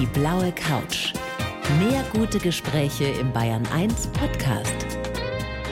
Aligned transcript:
Die 0.00 0.06
blaue 0.06 0.50
Couch. 0.50 1.12
Mehr 1.78 2.04
gute 2.12 2.40
Gespräche 2.40 3.04
im 3.04 3.32
Bayern 3.32 3.64
1 3.72 4.08
Podcast. 4.08 4.74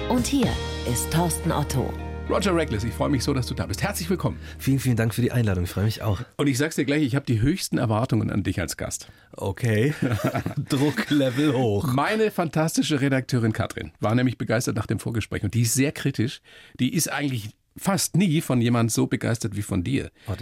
Und 0.09 0.29
hier 0.29 0.47
ist 0.89 1.13
Thorsten 1.13 1.51
Otto. 1.51 1.93
Roger 2.31 2.55
Reckless, 2.55 2.85
ich 2.85 2.95
freue 2.95 3.09
mich 3.09 3.25
so, 3.25 3.35
dass 3.35 3.49
du 3.49 3.55
da 3.55 3.67
bist. 3.67 3.83
Herzlich 3.83 4.09
willkommen. 4.09 4.39
Vielen, 4.61 4.79
vielen 4.79 4.95
Dank 4.95 5.13
für 5.13 5.23
die 5.23 5.33
Einladung. 5.33 5.65
Ich 5.65 5.71
freue 5.71 5.87
mich 5.87 6.03
auch. 6.03 6.21
Und 6.37 6.47
ich 6.47 6.57
sag's 6.57 6.77
dir 6.77 6.85
gleich, 6.85 7.03
ich 7.03 7.17
habe 7.17 7.27
die 7.27 7.41
höchsten 7.41 7.79
Erwartungen 7.79 8.31
an 8.31 8.45
dich 8.45 8.61
als 8.61 8.77
Gast. 8.77 9.09
Okay. 9.33 9.93
Drucklevel 10.69 11.53
hoch. 11.55 11.93
Meine 11.93 12.31
fantastische 12.31 13.01
Redakteurin 13.01 13.53
Katrin 13.53 13.91
war 13.99 14.15
nämlich 14.15 14.39
begeistert 14.39 14.77
nach 14.77 14.87
dem 14.87 15.01
Vorgespräch 15.01 15.43
und 15.43 15.55
die 15.55 15.63
ist 15.63 15.75
sehr 15.75 15.91
kritisch. 15.91 16.43
Die 16.79 16.95
ist 16.95 17.11
eigentlich 17.11 17.57
fast 17.77 18.17
nie 18.17 18.41
von 18.41 18.61
jemand 18.61 18.93
so 18.93 19.07
begeistert 19.07 19.57
wie 19.57 19.63
von 19.63 19.83
dir. 19.83 20.11
Oh, 20.27 20.35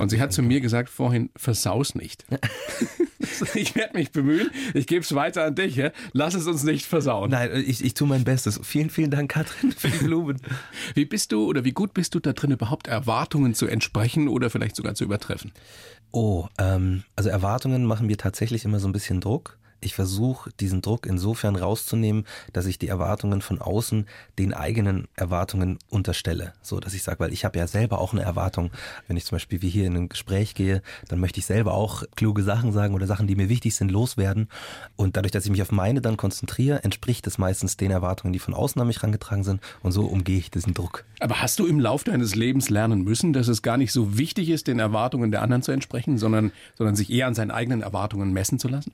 und 0.00 0.10
sie 0.10 0.20
hat 0.20 0.32
zu 0.32 0.42
mir 0.42 0.60
gesagt 0.60 0.88
vorhin, 0.88 1.30
versaus 1.36 1.94
nicht. 1.94 2.24
ich 3.54 3.74
werde 3.74 3.96
mich 3.96 4.12
bemühen, 4.12 4.50
ich 4.74 4.86
gebe 4.86 5.02
es 5.02 5.14
weiter 5.14 5.44
an 5.44 5.54
dich. 5.54 5.76
Ja? 5.76 5.90
Lass 6.12 6.34
es 6.34 6.46
uns 6.46 6.62
nicht 6.62 6.86
versauen. 6.86 7.30
Nein, 7.30 7.50
ich, 7.66 7.84
ich 7.84 7.94
tue 7.94 8.08
mein 8.08 8.24
Bestes. 8.24 8.60
Vielen, 8.62 8.90
vielen 8.90 9.10
Dank, 9.10 9.30
Katrin, 9.30 9.72
für 9.72 9.88
die 9.88 9.98
Blumen. 9.98 10.40
wie 10.94 11.04
bist 11.04 11.32
du 11.32 11.46
oder 11.46 11.64
wie 11.64 11.72
gut 11.72 11.94
bist 11.94 12.14
du 12.14 12.20
da 12.20 12.32
drin, 12.32 12.52
überhaupt 12.52 12.86
Erwartungen 12.86 13.54
zu 13.54 13.66
entsprechen 13.66 14.28
oder 14.28 14.50
vielleicht 14.50 14.76
sogar 14.76 14.94
zu 14.94 15.04
übertreffen? 15.04 15.52
Oh, 16.10 16.46
ähm, 16.58 17.02
also 17.16 17.28
Erwartungen 17.28 17.84
machen 17.84 18.06
mir 18.06 18.16
tatsächlich 18.16 18.64
immer 18.64 18.80
so 18.80 18.88
ein 18.88 18.92
bisschen 18.92 19.20
Druck. 19.20 19.58
Ich 19.80 19.94
versuche, 19.94 20.50
diesen 20.58 20.82
Druck 20.82 21.06
insofern 21.06 21.54
rauszunehmen, 21.54 22.24
dass 22.52 22.66
ich 22.66 22.78
die 22.78 22.88
Erwartungen 22.88 23.42
von 23.42 23.60
außen 23.60 24.06
den 24.38 24.52
eigenen 24.52 25.06
Erwartungen 25.14 25.78
unterstelle. 25.88 26.52
So, 26.62 26.80
dass 26.80 26.94
ich 26.94 27.04
sage, 27.04 27.20
weil 27.20 27.32
ich 27.32 27.44
habe 27.44 27.58
ja 27.58 27.68
selber 27.68 28.00
auch 28.00 28.12
eine 28.12 28.22
Erwartung. 28.22 28.72
Wenn 29.06 29.16
ich 29.16 29.24
zum 29.24 29.36
Beispiel 29.36 29.62
wie 29.62 29.68
hier 29.68 29.86
in 29.86 29.96
ein 29.96 30.08
Gespräch 30.08 30.54
gehe, 30.54 30.82
dann 31.06 31.20
möchte 31.20 31.38
ich 31.38 31.46
selber 31.46 31.74
auch 31.74 32.02
kluge 32.16 32.42
Sachen 32.42 32.72
sagen 32.72 32.94
oder 32.94 33.06
Sachen, 33.06 33.28
die 33.28 33.36
mir 33.36 33.48
wichtig 33.48 33.76
sind, 33.76 33.92
loswerden. 33.92 34.48
Und 34.96 35.16
dadurch, 35.16 35.30
dass 35.30 35.44
ich 35.44 35.50
mich 35.50 35.62
auf 35.62 35.70
meine 35.70 36.00
dann 36.00 36.16
konzentriere, 36.16 36.82
entspricht 36.82 37.26
es 37.28 37.38
meistens 37.38 37.76
den 37.76 37.92
Erwartungen, 37.92 38.32
die 38.32 38.40
von 38.40 38.54
außen 38.54 38.80
an 38.80 38.88
mich 38.88 38.96
herangetragen 38.96 39.44
sind. 39.44 39.60
Und 39.82 39.92
so 39.92 40.06
umgehe 40.06 40.38
ich 40.38 40.50
diesen 40.50 40.74
Druck. 40.74 41.04
Aber 41.20 41.40
hast 41.40 41.60
du 41.60 41.66
im 41.66 41.78
Lauf 41.78 42.02
deines 42.02 42.34
Lebens 42.34 42.68
lernen 42.68 43.02
müssen, 43.02 43.32
dass 43.32 43.46
es 43.46 43.62
gar 43.62 43.76
nicht 43.76 43.92
so 43.92 44.18
wichtig 44.18 44.48
ist, 44.50 44.66
den 44.66 44.80
Erwartungen 44.80 45.30
der 45.30 45.42
anderen 45.42 45.62
zu 45.62 45.70
entsprechen, 45.70 46.18
sondern, 46.18 46.50
sondern 46.76 46.96
sich 46.96 47.10
eher 47.10 47.28
an 47.28 47.34
seinen 47.34 47.52
eigenen 47.52 47.82
Erwartungen 47.82 48.32
messen 48.32 48.58
zu 48.58 48.66
lassen? 48.66 48.92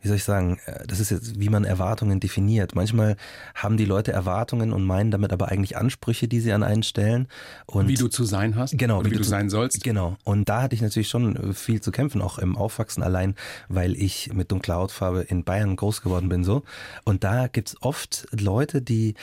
wie 0.00 0.08
soll 0.14 0.18
ich 0.18 0.24
sagen, 0.24 0.60
äh, 0.66 0.86
das 0.86 1.00
ist 1.00 1.10
jetzt, 1.10 1.40
wie 1.40 1.48
man 1.48 1.64
Erwartungen 1.64 2.20
definiert. 2.20 2.74
Manchmal 2.74 3.16
haben 3.54 3.76
die 3.76 3.84
Leute 3.84 4.12
Erwartungen 4.12 4.72
und 4.72 4.84
meinen 4.84 5.10
damit 5.10 5.32
aber 5.32 5.48
eigentlich 5.48 5.76
Ansprüche, 5.76 6.28
die 6.28 6.40
sie 6.40 6.52
an 6.52 6.62
einen 6.62 6.82
stellen. 6.82 7.28
Und 7.66 7.88
wie 7.88 7.94
du 7.94 8.08
zu 8.08 8.24
sein 8.24 8.56
hast? 8.56 8.78
Genau. 8.78 9.04
Wie, 9.04 9.10
wie 9.10 9.16
du, 9.16 9.24
sein 9.24 9.50
sollst? 9.50 9.82
Genau. 9.82 10.16
Und 10.24 10.48
da 10.48 10.62
hatte 10.62 10.74
ich 10.74 10.82
natürlich 10.82 11.08
schon 11.08 11.36
äh, 11.36 11.52
viel 11.52 11.80
zu 11.80 11.90
kämpfen, 11.90 12.22
auch 12.22 12.38
im 12.38 12.56
Aufwachsen 12.56 13.02
allein, 13.02 13.34
weil 13.68 13.94
ich 13.94 14.32
mit 14.32 14.52
dunkler 14.52 14.76
Hautfarbe 14.76 15.22
in 15.22 15.44
Bayern 15.44 15.76
groß 15.76 16.02
geworden 16.02 16.28
bin 16.28 16.44
so. 16.44 16.62
Und 17.04 17.24
da 17.24 17.48
gibt's 17.48 17.76
oft 17.80 18.26
Leute, 18.30 18.82
die 18.82 19.14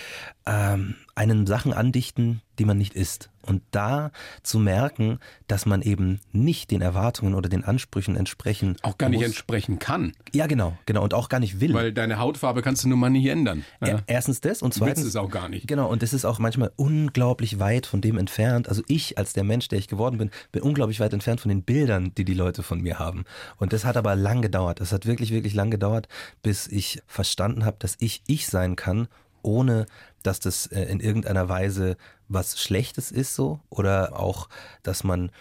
ähm, 0.46 0.96
einen 1.16 1.48
Sachen 1.48 1.74
andichten, 1.74 2.42
die 2.60 2.66
man 2.66 2.78
nicht 2.78 2.96
ist. 2.96 3.30
Und 3.42 3.64
da 3.72 4.12
zu 4.44 4.60
merken, 4.60 5.20
dass 5.48 5.66
man 5.66 5.82
eben 5.82 6.20
nicht 6.32 6.72
den 6.72 6.82
Erwartungen 6.82 7.34
oder 7.34 7.50
den 7.50 7.64
Ansprüchen 7.64 8.16
entsprechen 8.16 8.78
auch 8.84 8.98
gar 8.98 9.10
nicht 9.10 9.24
entsprechen 9.24 9.80
kann. 9.80 10.14
Ja, 10.34 10.48
genau, 10.48 10.78
genau 10.86 11.04
und 11.04 11.14
auch 11.14 11.30
gar 11.30 11.40
nicht 11.40 11.60
will. 11.60 11.74
Weil 11.74 11.92
deine 11.92 12.20
Hautfarbe 12.20 12.62
kannst 12.62 12.84
du 12.84 12.90
nun 12.90 13.00
mal 13.00 13.10
nicht 13.10 13.26
ändern. 13.26 13.66
Ja. 13.84 14.02
Erstens 14.08 14.42
das 14.42 14.62
und 14.62 14.74
zweitens 14.74 15.06
ist 15.06 15.16
auch 15.16 15.30
gar 15.30 15.50
nicht. 15.50 15.68
Genau 15.68 15.90
und 15.90 16.04
das 16.04 16.14
ist 16.14 16.26
auch 16.26 16.40
manchmal 16.40 16.72
unglaublich 16.76 17.60
weit 17.60 17.86
von 17.86 18.02
dem 18.02 18.18
entfernt. 18.18 18.70
Also 18.70 18.84
ich 18.88 19.18
als 19.18 19.34
der 19.34 19.44
Mensch, 19.44 19.68
der 19.68 19.80
ich 19.80 19.88
geworden 19.88 20.18
bin, 20.18 20.32
bin 20.52 20.62
unglaublich 20.62 21.00
weit 21.00 21.14
entfernt 21.14 21.42
von 21.42 21.50
den 21.50 21.64
Bildern, 21.64 22.14
die 22.16 22.26
die 22.26 22.34
Leute 22.34 22.64
von 22.64 22.82
mir 22.82 23.00
haben. 23.00 23.26
Und 23.58 23.74
das 23.74 23.86
hat 23.86 23.98
aber 23.98 24.16
lang 24.16 24.42
gedauert. 24.42 24.80
Das 24.80 24.92
hat 24.92 25.06
wirklich 25.06 25.32
wirklich 25.32 25.54
lang 25.54 25.72
gedauert, 25.72 26.08
bis 26.44 26.68
ich 26.68 27.02
verstanden 27.08 27.66
habe, 27.66 27.78
dass 27.80 27.96
ich 28.00 28.22
ich 28.28 28.48
sein 28.48 28.76
kann 28.76 29.08
ohne 29.44 29.86
dass 30.24 30.40
das 30.40 30.68
äh, 30.68 30.84
in 30.84 31.00
irgendeiner 31.00 31.50
Weise 31.50 31.98
was 32.34 32.60
Schlechtes 32.60 33.12
ist 33.12 33.36
so 33.36 33.60
oder 33.70 34.20
auch, 34.20 34.50
dass 34.84 35.04
man 35.04 35.32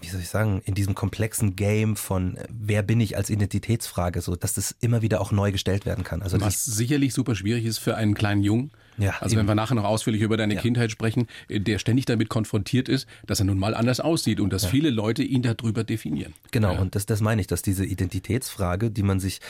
wie 0.00 0.08
soll 0.08 0.20
ich 0.20 0.28
sagen, 0.28 0.62
in 0.64 0.74
diesem 0.74 0.94
komplexen 0.94 1.56
Game 1.56 1.96
von 1.96 2.36
äh, 2.36 2.46
wer 2.48 2.82
bin 2.82 3.00
ich 3.00 3.16
als 3.16 3.30
Identitätsfrage, 3.30 4.20
so 4.20 4.36
dass 4.36 4.54
das 4.54 4.74
immer 4.80 5.02
wieder 5.02 5.20
auch 5.20 5.32
neu 5.32 5.52
gestellt 5.52 5.86
werden 5.86 6.04
kann. 6.04 6.22
Also 6.22 6.40
was 6.40 6.64
sicherlich 6.64 7.12
super 7.14 7.34
schwierig 7.34 7.64
ist 7.64 7.78
für 7.78 7.96
einen 7.96 8.14
kleinen 8.14 8.42
Jungen. 8.42 8.70
Ja, 8.96 9.16
also 9.20 9.34
eben. 9.34 9.40
wenn 9.40 9.48
wir 9.48 9.54
nachher 9.54 9.74
noch 9.74 9.84
ausführlich 9.84 10.22
über 10.22 10.36
deine 10.36 10.54
ja. 10.54 10.60
Kindheit 10.60 10.90
sprechen, 10.90 11.26
äh, 11.48 11.60
der 11.60 11.78
ständig 11.78 12.06
damit 12.06 12.28
konfrontiert 12.28 12.88
ist, 12.88 13.06
dass 13.26 13.40
er 13.40 13.46
nun 13.46 13.58
mal 13.58 13.74
anders 13.74 14.00
aussieht 14.00 14.40
und 14.40 14.52
dass 14.52 14.64
ja. 14.64 14.68
viele 14.68 14.90
Leute 14.90 15.22
ihn 15.22 15.42
darüber 15.42 15.84
definieren. 15.84 16.34
Genau, 16.50 16.72
ja. 16.72 16.80
und 16.80 16.94
das, 16.94 17.06
das 17.06 17.20
meine 17.20 17.40
ich, 17.40 17.46
dass 17.46 17.62
diese 17.62 17.84
Identitätsfrage, 17.84 18.90
die 18.90 19.02
man 19.02 19.20
sich 19.20 19.40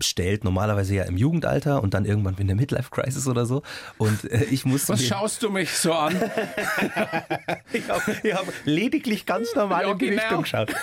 stellt, 0.00 0.44
normalerweise 0.44 0.94
ja 0.94 1.04
im 1.04 1.16
Jugendalter 1.16 1.82
und 1.82 1.94
dann 1.94 2.04
irgendwann 2.04 2.36
in 2.36 2.46
der 2.46 2.56
Midlife-Crisis 2.56 3.26
oder 3.26 3.46
so. 3.46 3.62
Und 3.96 4.30
äh, 4.30 4.44
ich 4.44 4.64
muss. 4.64 4.88
Was 4.88 5.04
schaust 5.04 5.42
du 5.42 5.50
mich 5.50 5.70
so 5.70 5.92
an? 5.92 6.14
ich 7.72 7.88
habe 7.88 8.12
hab 8.34 8.52
lediglich 8.64 9.26
ganz 9.26 9.38
ganz 9.38 9.54
normal 9.54 9.82
ja, 9.82 9.92
in 9.92 9.98
die 9.98 10.06
genau. 10.10 10.22
Richtung 10.22 10.42
geschaut. 10.42 10.74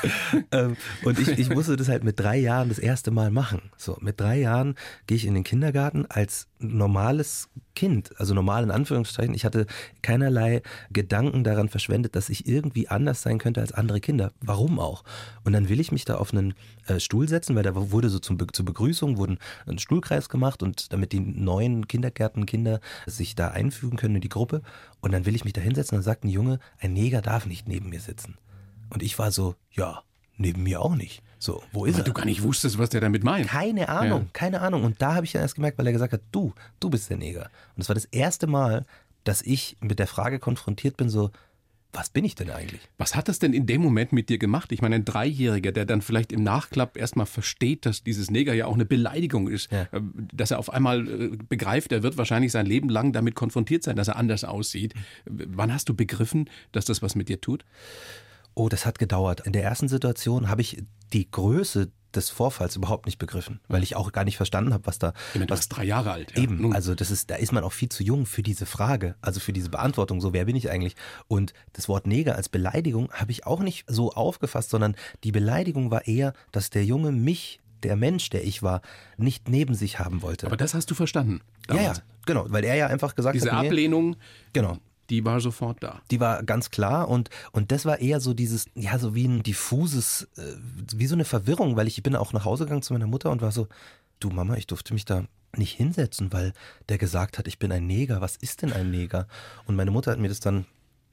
ähm, 0.52 0.78
und 1.04 1.20
ich, 1.20 1.28
ich 1.38 1.50
musste 1.50 1.76
das 1.76 1.90
halt 1.90 2.04
mit 2.04 2.20
drei 2.20 2.38
Jahren 2.38 2.70
das 2.70 2.80
erste 2.80 3.12
Mal 3.12 3.32
machen. 3.32 3.72
So, 3.78 3.98
mit 4.02 4.20
drei 4.20 4.40
Jahren 4.40 4.76
gehe 5.08 5.18
ich 5.18 5.26
in 5.26 5.34
den 5.34 5.44
Kindergarten 5.44 6.06
als 6.08 6.48
normales 6.60 7.50
Kind, 7.76 8.18
also 8.20 8.34
normal 8.34 8.64
in 8.64 8.72
Anführungszeichen. 8.72 9.36
Ich 9.36 9.46
hatte 9.46 9.68
keinerlei 10.02 10.62
Gedanken 10.92 11.44
daran 11.44 11.70
verschwendet, 11.70 12.16
dass 12.16 12.30
ich 12.30 12.48
irgendwie 12.48 12.88
anders 12.88 13.22
sein 13.22 13.38
könnte 13.38 13.62
als 13.62 13.72
andere 13.72 14.00
Kinder. 14.00 14.32
Warum 14.42 14.80
auch? 14.80 15.04
Und 15.44 15.54
dann 15.54 15.70
will 15.70 15.80
ich 15.80 15.92
mich 15.92 16.06
da 16.06 16.16
auf 16.16 16.34
einen 16.34 16.54
äh, 16.88 17.00
Stuhl 17.00 17.28
setzen, 17.28 17.56
weil 17.56 17.64
da 17.64 17.74
wurde 17.76 18.10
so 18.10 18.20
zum, 18.20 18.38
zur 18.52 18.66
Begrüßung 18.66 19.18
wurden 19.18 19.38
ein 19.68 19.78
Stuhlkreis 19.78 20.30
gemacht 20.30 20.64
und 20.64 20.94
damit 20.94 21.12
die 21.12 21.20
neuen 21.20 21.88
Kindergärtenkinder 21.88 22.80
sich 23.06 23.36
da 23.36 23.50
einfügen 23.50 23.98
können 23.98 24.16
in 24.16 24.22
die 24.22 24.30
Gruppe. 24.30 24.62
Und 25.02 25.12
dann 25.12 25.26
will 25.26 25.36
ich 25.36 25.44
mich 25.44 25.54
da 25.54 25.62
hinsetzen 25.62 25.96
und 25.96 26.00
dann 26.00 26.12
sagt 26.12 26.24
ein 26.24 26.30
Junge, 26.30 26.60
ein 26.80 26.94
Neger 26.94 27.22
darf 27.22 27.46
nicht 27.46 27.68
neben 27.68 27.90
mir 27.90 28.00
sitzen. 28.00 28.38
Und 28.90 29.04
ich 29.04 29.20
war 29.20 29.32
so, 29.32 29.56
ja, 29.72 30.04
neben 30.38 30.64
mir 30.64 30.82
auch 30.82 30.96
nicht. 30.96 31.22
So, 31.46 31.62
wo 31.72 31.86
ist 31.86 31.94
weil 31.94 32.02
er? 32.02 32.06
du 32.06 32.14
gar 32.14 32.26
nicht 32.26 32.42
wusstest, 32.42 32.80
was 32.80 32.90
der 32.90 33.02
damit 33.02 33.24
meint. 33.24 33.48
Keine 33.48 33.88
Ahnung, 33.88 34.22
ja. 34.24 34.30
keine 34.34 34.62
Ahnung. 34.62 34.84
Und 34.84 35.00
da 35.00 35.14
habe 35.14 35.28
ich 35.28 35.32
dann 35.34 35.44
erst 35.44 35.54
gemerkt, 35.54 35.78
weil 35.78 35.86
er 35.86 35.94
gesagt 35.94 36.12
hat, 36.12 36.22
du, 36.32 36.56
du 36.80 36.90
bist 36.90 37.08
der 37.12 37.18
Neger. 37.18 37.44
Und 37.76 37.78
das 37.78 37.88
war 37.88 37.94
das 37.94 38.06
erste 38.06 38.48
Mal, 38.48 38.84
dass 39.26 39.44
ich 39.44 39.78
mit 39.80 40.00
der 40.00 40.08
Frage 40.08 40.40
konfrontiert 40.40 40.98
bin, 40.98 41.08
so, 41.08 41.30
was 41.94 42.10
bin 42.10 42.26
ich 42.26 42.34
denn 42.34 42.50
eigentlich? 42.50 42.82
Was 42.98 43.16
hat 43.16 43.28
das 43.28 43.38
denn 43.38 43.54
in 43.54 43.68
dem 43.68 43.80
Moment 43.82 44.12
mit 44.12 44.30
dir 44.30 44.40
gemacht? 44.40 44.72
Ich 44.72 44.82
meine, 44.82 44.96
ein 44.96 45.06
Dreijähriger, 45.06 45.72
der 45.72 45.86
dann 45.86 46.02
vielleicht 46.02 46.32
im 46.32 46.42
Nachklapp 46.42 46.98
erstmal 46.98 47.28
versteht, 47.28 47.86
dass 47.86 48.04
dieses 48.04 48.32
Neger 48.32 48.56
ja 48.56 48.66
auch 48.66 48.74
eine 48.74 48.86
Beleidigung 48.86 49.48
ist, 49.48 49.72
ja. 49.72 49.84
Äh, 49.92 50.02
dass 50.34 50.50
er 50.50 50.58
auf 50.58 50.74
einmal 50.74 51.08
äh, 51.08 51.38
begreift, 51.48 51.92
er 51.92 52.02
wird 52.02 52.18
wahrscheinlich 52.18 52.54
sein 52.54 52.66
Leben 52.66 52.90
lang 52.90 53.14
damit 53.14 53.36
konfrontiert 53.36 53.84
sein, 53.84 53.96
dass 53.96 54.08
er 54.08 54.16
anders 54.16 54.44
aussieht. 54.44 54.96
Wann 55.26 55.72
hast 55.72 55.90
du 55.90 55.94
begriffen, 55.94 56.50
dass 56.72 56.86
das 56.86 57.04
was 57.04 57.14
mit 57.14 57.30
dir 57.30 57.40
tut? 57.40 57.64
Oh, 58.56 58.68
das 58.68 58.86
hat 58.86 59.00
gedauert. 59.00 59.42
In 59.46 59.52
der 59.52 59.64
ersten 59.64 59.90
Situation 59.90 60.50
habe 60.50 60.62
ich 60.62 60.82
die 61.16 61.32
Größe 61.32 61.92
des 62.14 62.30
Vorfalls 62.30 62.76
überhaupt 62.76 63.06
nicht 63.06 63.18
begriffen, 63.18 63.60
weil 63.68 63.84
ich 63.84 63.96
auch 63.96 64.12
gar 64.12 64.24
nicht 64.24 64.38
verstanden 64.38 64.74
habe, 64.74 64.86
was 64.86 65.00
da. 65.00 65.14
Meine, 65.34 65.48
du 65.48 65.54
was 65.54 65.70
drei 65.70 65.84
Jahre 65.84 66.12
alt. 66.12 66.36
Ja. 66.36 66.44
Eben, 66.44 66.74
also 66.74 66.96
das 66.96 67.12
ist, 67.12 67.30
da 67.30 67.36
ist 67.36 67.52
man 67.52 67.64
auch 67.64 67.74
viel 67.74 67.90
zu 67.90 68.04
jung 68.04 68.26
für 68.26 68.44
diese 68.44 68.66
Frage, 68.66 69.16
also 69.22 69.40
für 69.40 69.54
diese 69.54 69.70
Beantwortung. 69.70 70.22
So, 70.22 70.34
wer 70.34 70.46
bin 70.46 70.56
ich 70.56 70.70
eigentlich? 70.70 70.96
Und 71.28 71.54
das 71.74 71.90
Wort 71.90 72.08
Neger 72.08 72.36
als 72.36 72.50
Beleidigung 72.50 73.12
habe 73.12 73.32
ich 73.32 73.46
auch 73.46 73.62
nicht 73.62 73.86
so 73.88 74.12
aufgefasst, 74.12 74.70
sondern 74.70 74.96
die 75.24 75.32
Beleidigung 75.32 75.92
war 75.92 76.08
eher, 76.08 76.34
dass 76.52 76.70
der 76.70 76.86
Junge 76.86 77.12
mich 77.12 77.60
der 77.84 77.96
Mensch, 77.96 78.30
der 78.30 78.44
ich 78.46 78.64
war, 78.64 78.82
nicht 79.18 79.50
neben 79.50 79.76
sich 79.76 80.00
haben 80.00 80.22
wollte. 80.22 80.48
Aber 80.48 80.58
das 80.58 80.74
hast 80.74 80.90
du 80.92 80.96
verstanden. 80.96 81.42
Damals. 81.68 81.86
Ja, 81.86 81.94
ja, 81.94 82.00
genau, 82.26 82.46
weil 82.50 82.64
er 82.64 82.76
ja 82.76 82.88
einfach 82.88 83.16
gesagt 83.16 83.36
Diese 83.36 83.52
hat. 83.52 83.64
Diese 83.64 83.68
Ablehnung. 83.70 84.16
Genau 84.54 84.80
die 85.10 85.26
war 85.26 85.40
sofort 85.40 85.82
da. 85.84 86.02
Die 86.12 86.20
war 86.20 86.44
ganz 86.44 86.72
klar 86.72 87.08
und, 87.08 87.30
und 87.52 87.72
das 87.72 87.86
war 87.86 88.00
eher 88.00 88.20
so 88.20 88.34
dieses, 88.34 88.66
ja, 88.76 88.98
so 88.98 89.16
wie 89.16 89.28
ein 89.28 89.44
diffuses, 89.44 90.28
äh, 90.38 90.42
wie 90.96 91.08
so 91.08 91.16
eine 91.16 91.26
Verwirrung, 91.26 91.76
weil 91.76 91.88
ich, 91.88 91.98
ich 91.98 92.04
bin 92.04 92.16
auch 92.16 92.34
nach 92.34 92.46
Hause 92.46 92.66
gegangen 92.66 92.82
zu 92.82 92.94
meiner 92.94 93.08
Mutter 93.08 93.32
und 93.32 93.42
war 93.42 93.52
so, 93.52 93.68
du 94.20 94.30
Mama, 94.30 94.56
ich 94.56 94.68
durfte 94.68 94.94
mich 94.94 95.06
da 95.06 95.26
nicht 95.58 95.74
hinsetzen, 95.76 96.34
weil 96.34 96.54
der 96.90 96.98
gesagt 96.98 97.38
hat, 97.38 97.48
ich 97.48 97.60
bin 97.60 97.72
ein 97.72 97.88
Neger. 97.88 98.22
Was 98.22 98.36
ist 98.36 98.62
denn 98.62 98.74
ein 98.74 98.92
Neger? 98.92 99.28
Und 99.66 99.76
meine 99.76 99.92
Mutter 99.92 100.12
hat 100.12 100.20
mir 100.20 100.28
das 100.28 100.40
dann 100.40 100.66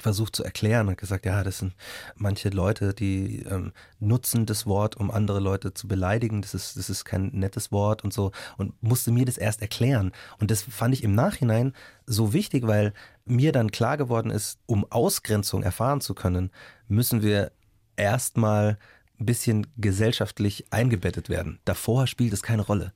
versucht 0.03 0.37
zu 0.37 0.45
erklären 0.45 0.89
und 0.89 0.99
gesagt, 0.99 1.25
ja, 1.25 1.43
das 1.43 1.59
sind 1.59 1.75
manche 2.17 2.51
Leute, 2.51 2.93
die 2.93 3.45
ähm, 3.49 3.73
nutzen 4.01 4.45
das 4.45 4.67
Wort, 4.67 4.97
um 4.97 5.11
andere 5.11 5.41
Leute 5.41 5.73
zu 5.73 5.89
beleidigen. 5.89 6.43
Das 6.43 6.55
ist, 6.55 6.77
das 6.77 6.91
ist 6.91 7.05
kein 7.05 7.31
nettes 7.33 7.73
Wort 7.73 8.05
und 8.05 8.13
so. 8.13 8.33
Und 8.59 8.75
musste 8.83 9.13
mir 9.13 9.25
das 9.25 9.39
erst 9.39 9.63
erklären. 9.63 10.13
Und 10.39 10.51
das 10.51 10.63
fand 10.63 10.93
ich 10.93 11.05
im 11.05 11.15
Nachhinein 11.15 11.73
so 12.07 12.33
wichtig, 12.33 12.67
weil 12.67 12.93
mir 13.25 13.53
dann 13.53 13.71
klar 13.71 13.97
geworden 13.97 14.31
ist, 14.31 14.59
um 14.67 14.85
Ausgrenzung 14.91 15.63
erfahren 15.63 16.01
zu 16.01 16.15
können, 16.15 16.51
müssen 16.89 17.23
wir 17.23 17.53
erstmal 17.97 18.79
ein 19.21 19.27
bisschen 19.27 19.67
gesellschaftlich 19.77 20.67
eingebettet 20.71 21.29
werden. 21.29 21.61
Davor 21.65 22.07
spielt 22.07 22.33
es 22.33 22.43
keine 22.43 22.63
Rolle. 22.63 22.93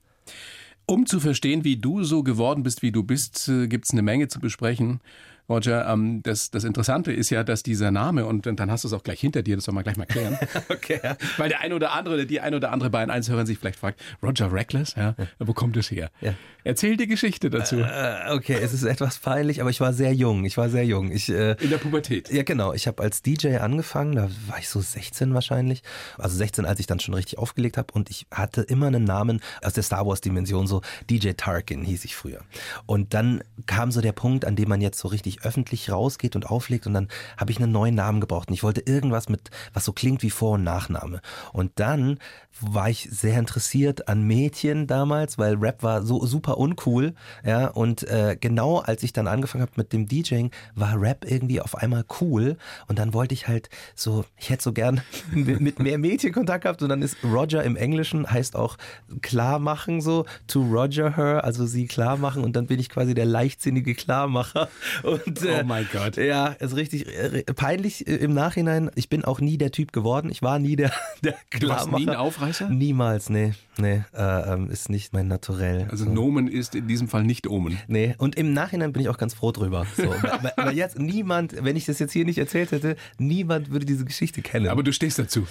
Um 0.86 1.06
zu 1.06 1.18
verstehen, 1.18 1.64
wie 1.64 1.76
du 1.76 2.04
so 2.04 2.22
geworden 2.22 2.62
bist, 2.62 2.82
wie 2.82 2.92
du 2.92 3.02
bist, 3.02 3.48
äh, 3.48 3.66
gibt 3.66 3.86
es 3.86 3.92
eine 3.92 4.02
Menge 4.02 4.28
zu 4.28 4.38
besprechen. 4.38 5.00
Roger, 5.48 5.88
ähm, 5.88 6.22
das, 6.22 6.50
das 6.50 6.64
Interessante 6.64 7.12
ist 7.12 7.30
ja, 7.30 7.44
dass 7.44 7.62
dieser 7.62 7.90
Name, 7.90 8.26
und 8.26 8.46
dann 8.46 8.70
hast 8.70 8.84
du 8.84 8.88
es 8.88 8.94
auch 8.94 9.02
gleich 9.02 9.20
hinter 9.20 9.42
dir, 9.42 9.56
das 9.56 9.64
soll 9.64 9.74
man 9.74 9.84
gleich 9.84 9.96
mal 9.96 10.06
klären. 10.06 10.38
okay. 10.68 11.00
Ja. 11.02 11.16
Weil 11.36 11.48
der 11.48 11.60
ein 11.60 11.72
oder 11.72 11.92
andere, 11.92 12.26
die 12.26 12.40
ein 12.40 12.54
oder 12.54 12.72
andere 12.72 12.90
bei 12.90 13.06
eins 13.08 13.28
hören 13.28 13.46
sich 13.46 13.58
vielleicht 13.58 13.78
fragt, 13.78 14.00
Roger 14.22 14.52
Reckless, 14.52 14.94
ja, 14.96 15.14
ja. 15.16 15.26
wo 15.38 15.52
kommt 15.52 15.76
es 15.76 15.90
her? 15.90 16.10
Ja. 16.20 16.34
Erzähl 16.64 16.96
die 16.96 17.06
Geschichte 17.06 17.48
dazu. 17.48 17.76
Äh, 17.76 18.32
okay, 18.32 18.58
es 18.60 18.72
ist 18.72 18.82
etwas 18.82 19.18
peinlich, 19.18 19.60
aber 19.60 19.70
ich 19.70 19.80
war 19.80 19.92
sehr 19.92 20.12
jung. 20.12 20.44
Ich 20.44 20.56
war 20.56 20.68
sehr 20.68 20.84
jung. 20.84 21.12
Ich, 21.12 21.28
äh, 21.28 21.52
In 21.60 21.70
der 21.70 21.78
Pubertät. 21.78 22.28
Ja, 22.32 22.42
genau. 22.42 22.72
Ich 22.72 22.88
habe 22.88 23.02
als 23.04 23.22
DJ 23.22 23.58
angefangen, 23.58 24.16
da 24.16 24.28
war 24.48 24.58
ich 24.58 24.68
so 24.68 24.80
16 24.80 25.32
wahrscheinlich. 25.32 25.84
Also 26.18 26.36
16, 26.36 26.64
als 26.64 26.80
ich 26.80 26.88
dann 26.88 26.98
schon 26.98 27.14
richtig 27.14 27.38
aufgelegt 27.38 27.76
habe. 27.76 27.92
Und 27.92 28.10
ich 28.10 28.26
hatte 28.32 28.62
immer 28.62 28.88
einen 28.88 29.04
Namen 29.04 29.40
aus 29.62 29.74
der 29.74 29.84
Star 29.84 30.06
Wars-Dimension, 30.06 30.66
so 30.66 30.82
DJ 31.08 31.30
Tarkin 31.36 31.84
hieß 31.84 32.04
ich 32.04 32.16
früher. 32.16 32.40
Und 32.86 33.14
dann 33.14 33.44
kam 33.66 33.92
so 33.92 34.00
der 34.00 34.12
Punkt, 34.12 34.44
an 34.44 34.56
dem 34.56 34.68
man 34.68 34.80
jetzt 34.80 34.98
so 34.98 35.06
richtig 35.06 35.35
öffentlich 35.42 35.90
rausgeht 35.90 36.36
und 36.36 36.46
auflegt. 36.46 36.86
Und 36.86 36.94
dann 36.94 37.08
habe 37.36 37.50
ich 37.50 37.58
einen 37.58 37.72
neuen 37.72 37.94
Namen 37.94 38.20
gebraucht. 38.20 38.48
Und 38.48 38.54
ich 38.54 38.62
wollte 38.62 38.82
irgendwas 38.82 39.28
mit, 39.28 39.50
was 39.72 39.84
so 39.84 39.92
klingt 39.92 40.22
wie 40.22 40.30
Vor- 40.30 40.54
und 40.54 40.64
Nachname. 40.64 41.20
Und 41.52 41.72
dann 41.76 42.18
war 42.60 42.88
ich 42.88 43.08
sehr 43.10 43.38
interessiert 43.38 44.08
an 44.08 44.22
Mädchen 44.22 44.86
damals, 44.86 45.38
weil 45.38 45.56
Rap 45.56 45.82
war 45.82 46.02
so 46.02 46.24
super 46.24 46.58
uncool. 46.58 47.14
Ja, 47.44 47.68
und 47.68 48.02
äh, 48.04 48.36
genau 48.40 48.78
als 48.78 49.02
ich 49.02 49.12
dann 49.12 49.26
angefangen 49.26 49.62
habe 49.62 49.72
mit 49.76 49.92
dem 49.92 50.08
DJing, 50.08 50.50
war 50.74 51.00
Rap 51.00 51.24
irgendwie 51.28 51.60
auf 51.60 51.76
einmal 51.76 52.04
cool. 52.20 52.56
Und 52.88 52.98
dann 52.98 53.14
wollte 53.14 53.34
ich 53.34 53.48
halt 53.48 53.68
so, 53.94 54.24
ich 54.38 54.50
hätte 54.50 54.62
so 54.62 54.72
gern 54.72 55.00
mit 55.30 55.78
mehr 55.78 55.98
Mädchen 55.98 56.32
Kontakt 56.32 56.64
gehabt. 56.64 56.82
Und 56.82 56.88
dann 56.88 57.02
ist 57.02 57.16
Roger 57.24 57.62
im 57.62 57.76
Englischen 57.76 58.30
heißt 58.30 58.56
auch 58.56 58.76
klar 59.22 59.58
machen, 59.58 60.00
so 60.00 60.24
to 60.46 60.62
Roger 60.62 61.16
her, 61.16 61.44
also 61.44 61.66
sie 61.66 61.86
klar 61.86 62.16
machen. 62.16 62.42
Und 62.44 62.56
dann 62.56 62.66
bin 62.66 62.80
ich 62.80 62.88
quasi 62.88 63.14
der 63.14 63.26
leichtsinnige 63.26 63.94
Klarmacher. 63.94 64.68
Und, 65.02 65.22
äh, 65.26 65.60
oh 65.60 65.64
mein 65.64 65.88
Gott. 65.92 66.16
Ja, 66.16 66.48
ist 66.48 66.76
richtig 66.76 67.06
äh, 67.06 67.42
peinlich 67.44 68.06
äh, 68.06 68.16
im 68.16 68.34
Nachhinein. 68.34 68.90
Ich 68.94 69.08
bin 69.08 69.24
auch 69.24 69.40
nie 69.40 69.58
der 69.58 69.70
Typ 69.70 69.92
geworden. 69.92 70.30
Ich 70.30 70.42
war 70.42 70.58
nie 70.58 70.76
der, 70.76 70.92
der 71.22 71.34
Klarmacher. 71.50 71.60
Du 71.60 71.68
warst 71.68 71.98
nie 71.98 72.08
ein 72.08 72.16
Aufreißer? 72.16 72.68
Niemals, 72.68 73.30
nee. 73.30 73.54
Nee, 73.78 74.02
äh, 74.14 74.52
ähm, 74.52 74.70
ist 74.70 74.88
nicht 74.88 75.12
mein 75.12 75.28
Naturell. 75.28 75.88
Also 75.90 76.04
so. 76.04 76.10
Nomen 76.10 76.48
ist 76.48 76.74
in 76.74 76.88
diesem 76.88 77.08
Fall 77.08 77.24
nicht 77.24 77.46
Omen. 77.46 77.78
Nee, 77.88 78.14
und 78.18 78.36
im 78.36 78.52
Nachhinein 78.54 78.92
bin 78.92 79.02
ich 79.02 79.08
auch 79.08 79.18
ganz 79.18 79.34
froh 79.34 79.52
drüber. 79.52 79.86
So, 79.96 80.04
weil, 80.22 80.52
weil, 80.56 80.76
jetzt 80.76 80.98
niemand, 80.98 81.62
wenn 81.62 81.76
ich 81.76 81.84
das 81.84 81.98
jetzt 81.98 82.12
hier 82.12 82.24
nicht 82.24 82.38
erzählt 82.38 82.72
hätte, 82.72 82.96
niemand 83.18 83.70
würde 83.70 83.84
diese 83.84 84.04
Geschichte 84.04 84.40
kennen. 84.40 84.68
Aber 84.68 84.82
du 84.82 84.92
stehst 84.92 85.18
dazu. 85.18 85.46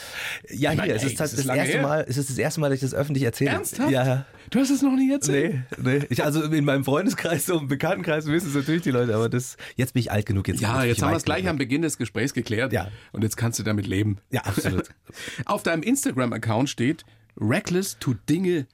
Ja, 0.49 0.71
hier, 0.71 0.79
meine, 0.79 0.93
es, 0.93 1.03
ist, 1.03 1.11
ey, 1.11 1.17
das, 1.17 1.35
das 1.35 1.45
erste 1.45 1.81
Mal, 1.81 2.05
es 2.07 2.17
ist 2.17 2.29
das 2.29 2.37
erste 2.37 2.59
Mal, 2.61 2.69
dass 2.69 2.77
ich 2.77 2.89
das 2.89 2.93
öffentlich 2.95 3.23
erzähle. 3.23 3.51
Ernsthaft? 3.51 3.91
Ja. 3.91 4.25
Du 4.49 4.59
hast 4.59 4.69
es 4.69 4.81
noch 4.81 4.95
nie 4.95 5.11
erzählt? 5.11 5.55
Nee, 5.77 5.97
nee. 5.99 6.05
Ich, 6.09 6.23
also 6.23 6.43
in 6.43 6.65
meinem 6.65 6.83
Freundeskreis, 6.83 7.45
so 7.45 7.59
im 7.59 7.67
Bekanntenkreis 7.67 8.25
wissen 8.27 8.49
es 8.49 8.55
natürlich 8.55 8.83
die 8.83 8.91
Leute, 8.91 9.15
aber 9.15 9.29
das, 9.29 9.57
jetzt 9.75 9.93
bin 9.93 10.01
ich 10.01 10.11
alt 10.11 10.25
genug. 10.25 10.47
Jetzt 10.47 10.61
ja, 10.61 10.83
jetzt 10.83 11.01
haben 11.01 11.11
wir 11.11 11.17
es 11.17 11.25
gleich 11.25 11.47
am 11.47 11.57
Beginn 11.57 11.81
des 11.81 11.97
Gesprächs 11.97 12.33
geklärt. 12.33 12.73
Ja. 12.73 12.89
Und 13.11 13.23
jetzt 13.23 13.37
kannst 13.37 13.59
du 13.59 13.63
damit 13.63 13.87
leben. 13.87 14.17
Ja, 14.31 14.41
absolut. 14.41 14.89
Auf 15.45 15.63
deinem 15.63 15.83
Instagram-Account 15.83 16.69
steht, 16.69 17.05
Reckless 17.37 17.97
tut 17.99 18.17
Dinge, 18.29 18.67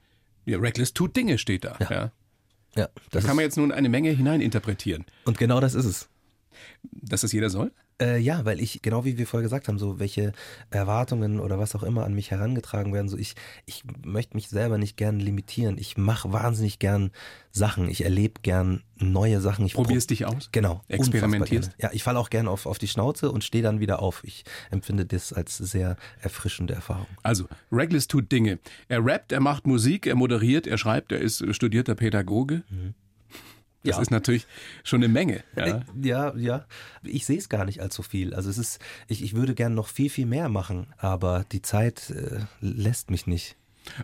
ja, 0.44 0.58
Reckless 0.58 0.92
tut 0.92 1.16
Dinge 1.16 1.38
steht 1.38 1.64
da. 1.64 1.76
Ja. 1.80 1.90
ja. 1.90 2.12
ja 2.76 2.88
da 3.10 3.20
kann 3.20 3.36
man 3.36 3.44
jetzt 3.44 3.56
nun 3.56 3.72
eine 3.72 3.88
Menge 3.88 4.10
hineininterpretieren. 4.10 5.04
Und 5.24 5.38
genau 5.38 5.60
das 5.60 5.74
ist 5.74 5.84
es. 5.84 6.08
Dass 6.82 7.22
das 7.22 7.32
jeder 7.32 7.50
soll? 7.50 7.72
Äh, 8.02 8.18
ja, 8.18 8.44
weil 8.44 8.60
ich, 8.60 8.82
genau 8.82 9.04
wie 9.04 9.16
wir 9.16 9.28
vorher 9.28 9.44
gesagt 9.44 9.68
haben, 9.68 9.78
so 9.78 10.00
welche 10.00 10.32
Erwartungen 10.70 11.38
oder 11.38 11.58
was 11.60 11.74
auch 11.76 11.84
immer 11.84 12.04
an 12.04 12.14
mich 12.14 12.32
herangetragen 12.32 12.92
werden, 12.92 13.08
so 13.08 13.16
ich, 13.16 13.36
ich 13.64 13.84
möchte 14.04 14.36
mich 14.36 14.48
selber 14.48 14.76
nicht 14.76 14.96
gern 14.96 15.20
limitieren. 15.20 15.78
Ich 15.78 15.96
mache 15.96 16.32
wahnsinnig 16.32 16.80
gern 16.80 17.12
Sachen. 17.52 17.88
Ich 17.88 18.02
erlebe 18.02 18.40
gern 18.42 18.82
neue 18.98 19.40
Sachen. 19.40 19.64
Ich 19.66 19.74
Probierst 19.74 20.10
dich 20.10 20.26
aus? 20.26 20.48
Genau. 20.50 20.82
Experimentierst? 20.88 21.72
Ja, 21.78 21.90
ich 21.92 22.02
falle 22.02 22.18
auch 22.18 22.30
gern 22.30 22.48
auf, 22.48 22.66
auf 22.66 22.78
die 22.78 22.88
Schnauze 22.88 23.30
und 23.30 23.44
stehe 23.44 23.62
dann 23.62 23.78
wieder 23.78 24.02
auf. 24.02 24.24
Ich 24.24 24.44
empfinde 24.70 25.06
das 25.06 25.32
als 25.32 25.58
sehr 25.58 25.96
erfrischende 26.20 26.74
Erfahrung. 26.74 27.06
Also, 27.22 27.46
Reckless 27.70 28.08
tut 28.08 28.32
Dinge. 28.32 28.58
Er 28.88 29.04
rappt, 29.04 29.30
er 29.30 29.40
macht 29.40 29.66
Musik, 29.66 30.06
er 30.06 30.16
moderiert, 30.16 30.66
er 30.66 30.78
schreibt, 30.78 31.12
er 31.12 31.20
ist 31.20 31.44
studierter 31.54 31.94
Pädagoge. 31.94 32.64
Mhm. 32.68 32.94
Das 33.84 33.96
ja. 33.96 34.02
ist 34.02 34.10
natürlich 34.10 34.46
schon 34.84 35.02
eine 35.02 35.12
Menge. 35.12 35.42
Ja, 35.56 35.82
ja. 36.00 36.36
ja. 36.36 36.66
Ich 37.02 37.26
sehe 37.26 37.38
es 37.38 37.48
gar 37.48 37.64
nicht 37.64 37.80
allzu 37.80 38.02
viel. 38.02 38.34
Also 38.34 38.48
es 38.48 38.58
ist, 38.58 38.78
ich, 39.08 39.22
ich 39.22 39.34
würde 39.34 39.54
gern 39.54 39.74
noch 39.74 39.88
viel, 39.88 40.10
viel 40.10 40.26
mehr 40.26 40.48
machen, 40.48 40.86
aber 40.98 41.44
die 41.50 41.62
Zeit 41.62 42.10
äh, 42.10 42.40
lässt 42.60 43.10
mich 43.10 43.26
nicht. 43.26 43.56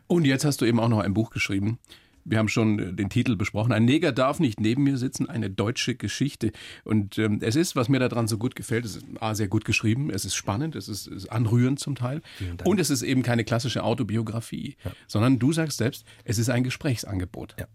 Und 0.06 0.24
jetzt 0.24 0.44
hast 0.44 0.60
du 0.60 0.64
eben 0.64 0.80
auch 0.80 0.88
noch 0.88 1.00
ein 1.00 1.14
Buch 1.14 1.30
geschrieben. 1.30 1.78
Wir 2.24 2.38
haben 2.38 2.48
schon 2.48 2.78
äh, 2.78 2.92
den 2.92 3.08
Titel 3.08 3.36
besprochen. 3.36 3.72
Ein 3.72 3.84
Neger 3.84 4.12
darf 4.12 4.40
nicht 4.40 4.60
neben 4.60 4.82
mir 4.82 4.98
sitzen, 4.98 5.28
eine 5.28 5.48
deutsche 5.48 5.94
Geschichte. 5.94 6.52
Und 6.84 7.18
ähm, 7.18 7.38
es 7.40 7.56
ist, 7.56 7.76
was 7.76 7.88
mir 7.88 8.00
daran 8.00 8.28
so 8.28 8.36
gut 8.36 8.54
gefällt, 8.54 8.84
es 8.84 8.96
ist 8.96 9.06
A, 9.20 9.34
sehr 9.34 9.48
gut 9.48 9.64
geschrieben, 9.64 10.10
es 10.10 10.24
ist 10.24 10.34
spannend, 10.34 10.76
es 10.76 10.88
ist, 10.88 11.06
ist 11.06 11.26
anrührend 11.28 11.78
zum 11.78 11.94
Teil. 11.94 12.20
Und 12.64 12.80
es 12.80 12.90
ist 12.90 13.02
eben 13.02 13.22
keine 13.22 13.44
klassische 13.44 13.82
Autobiografie, 13.82 14.76
ja. 14.84 14.90
sondern 15.06 15.38
du 15.38 15.52
sagst 15.52 15.78
selbst, 15.78 16.04
es 16.24 16.38
ist 16.38 16.50
ein 16.50 16.64
Gesprächsangebot. 16.64 17.56
Ja. 17.58 17.66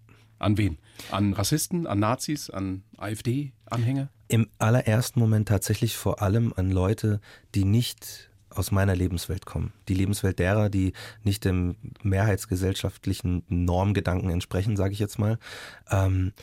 An 0.43 0.57
wen? 0.57 0.77
An 1.09 1.33
Rassisten, 1.33 1.87
an 1.87 1.99
Nazis, 1.99 2.49
an 2.49 2.83
AfD-Anhänger? 2.97 4.09
Im 4.27 4.49
allerersten 4.59 5.19
Moment 5.19 5.47
tatsächlich 5.47 5.95
vor 5.95 6.21
allem 6.21 6.53
an 6.55 6.69
Leute, 6.69 7.21
die 7.55 7.63
nicht 7.63 8.29
aus 8.49 8.71
meiner 8.71 8.95
Lebenswelt 8.95 9.45
kommen. 9.45 9.73
Die 9.87 9.93
Lebenswelt 9.93 10.39
derer, 10.39 10.69
die 10.69 10.93
nicht 11.23 11.45
dem 11.45 11.75
mehrheitsgesellschaftlichen 12.03 13.43
Normgedanken 13.47 14.29
entsprechen, 14.29 14.75
sage 14.75 14.93
ich 14.93 14.99
jetzt 14.99 15.17
mal. 15.17 15.39
Ähm, 15.89 16.33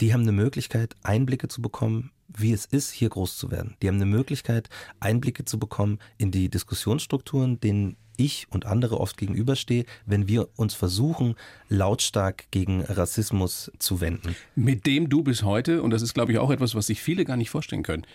die 0.00 0.12
haben 0.12 0.22
eine 0.22 0.32
Möglichkeit, 0.32 0.96
Einblicke 1.02 1.48
zu 1.48 1.60
bekommen, 1.60 2.10
wie 2.28 2.52
es 2.52 2.66
ist, 2.66 2.90
hier 2.90 3.08
groß 3.08 3.36
zu 3.36 3.50
werden. 3.50 3.76
Die 3.82 3.88
haben 3.88 3.96
eine 3.96 4.06
Möglichkeit, 4.06 4.68
Einblicke 5.00 5.44
zu 5.44 5.58
bekommen 5.58 5.98
in 6.16 6.30
die 6.30 6.48
Diskussionsstrukturen, 6.48 7.60
denen 7.60 7.96
ich 8.18 8.46
und 8.50 8.66
andere 8.66 9.00
oft 9.00 9.16
gegenüberstehe, 9.16 9.86
wenn 10.04 10.28
wir 10.28 10.48
uns 10.56 10.74
versuchen, 10.74 11.36
lautstark 11.68 12.50
gegen 12.50 12.82
Rassismus 12.82 13.72
zu 13.78 14.00
wenden. 14.00 14.36
Mit 14.54 14.84
dem 14.84 15.08
du 15.08 15.22
bis 15.22 15.42
heute, 15.42 15.82
und 15.82 15.90
das 15.90 16.02
ist, 16.02 16.12
glaube 16.12 16.32
ich, 16.32 16.38
auch 16.38 16.50
etwas, 16.50 16.74
was 16.74 16.88
sich 16.88 17.00
viele 17.00 17.24
gar 17.24 17.36
nicht 17.36 17.50
vorstellen 17.50 17.82
können, 17.82 18.06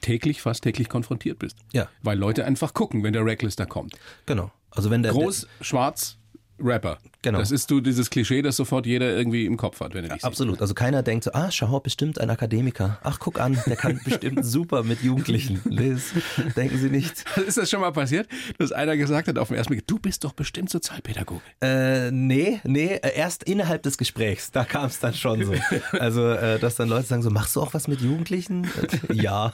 täglich, 0.00 0.42
fast 0.42 0.64
täglich 0.64 0.88
konfrontiert 0.88 1.38
bist. 1.38 1.56
Ja. 1.72 1.88
Weil 2.02 2.18
Leute 2.18 2.44
einfach 2.44 2.74
gucken, 2.74 3.02
wenn 3.02 3.12
der 3.12 3.24
Reckless 3.24 3.56
da 3.56 3.64
kommt. 3.64 3.94
Genau. 4.26 4.50
Also 4.70 4.90
wenn 4.90 5.02
der 5.02 5.12
groß, 5.12 5.46
der, 5.58 5.64
schwarz, 5.64 6.18
Rapper. 6.62 6.98
Genau. 7.22 7.38
Das 7.38 7.50
ist 7.50 7.70
du 7.70 7.80
dieses 7.80 8.10
Klischee, 8.10 8.42
das 8.42 8.56
sofort 8.56 8.84
jeder 8.84 9.16
irgendwie 9.16 9.46
im 9.46 9.56
Kopf 9.56 9.80
hat, 9.80 9.94
wenn 9.94 10.04
er 10.04 10.14
dich 10.14 10.22
ja, 10.22 10.28
Absolut. 10.28 10.60
Also 10.60 10.74
keiner 10.74 11.02
denkt 11.02 11.24
so, 11.24 11.32
ah, 11.32 11.50
schau, 11.50 11.78
bestimmt 11.80 12.20
ein 12.20 12.30
Akademiker. 12.30 12.98
Ach, 13.02 13.18
guck 13.20 13.40
an, 13.40 13.58
der 13.66 13.76
kann 13.76 14.00
bestimmt 14.04 14.44
super 14.44 14.82
mit 14.82 15.02
Jugendlichen. 15.02 15.60
Liz, 15.64 16.12
denken 16.56 16.78
Sie 16.78 16.90
nicht. 16.90 17.24
Ist 17.46 17.58
das 17.58 17.70
schon 17.70 17.80
mal 17.80 17.92
passiert, 17.92 18.28
dass 18.58 18.72
einer 18.72 18.96
gesagt 18.96 19.28
hat 19.28 19.38
auf 19.38 19.48
den 19.48 19.56
ersten 19.56 19.72
Blick, 19.72 19.86
du 19.86 19.98
bist 19.98 20.24
doch 20.24 20.32
bestimmt 20.32 20.70
Sozialpädagoge? 20.70 21.42
Äh, 21.60 22.10
nee, 22.10 22.60
nee, 22.64 22.98
erst 23.14 23.44
innerhalb 23.44 23.82
des 23.82 23.98
Gesprächs, 23.98 24.50
da 24.50 24.64
kam 24.64 24.86
es 24.86 24.98
dann 24.98 25.14
schon 25.14 25.44
so. 25.44 25.54
Also, 25.92 26.28
äh, 26.28 26.58
dass 26.58 26.76
dann 26.76 26.88
Leute 26.88 27.06
sagen 27.06 27.22
so, 27.22 27.30
machst 27.30 27.54
du 27.56 27.60
auch 27.60 27.74
was 27.74 27.88
mit 27.88 28.00
Jugendlichen? 28.00 28.68
ja, 29.12 29.52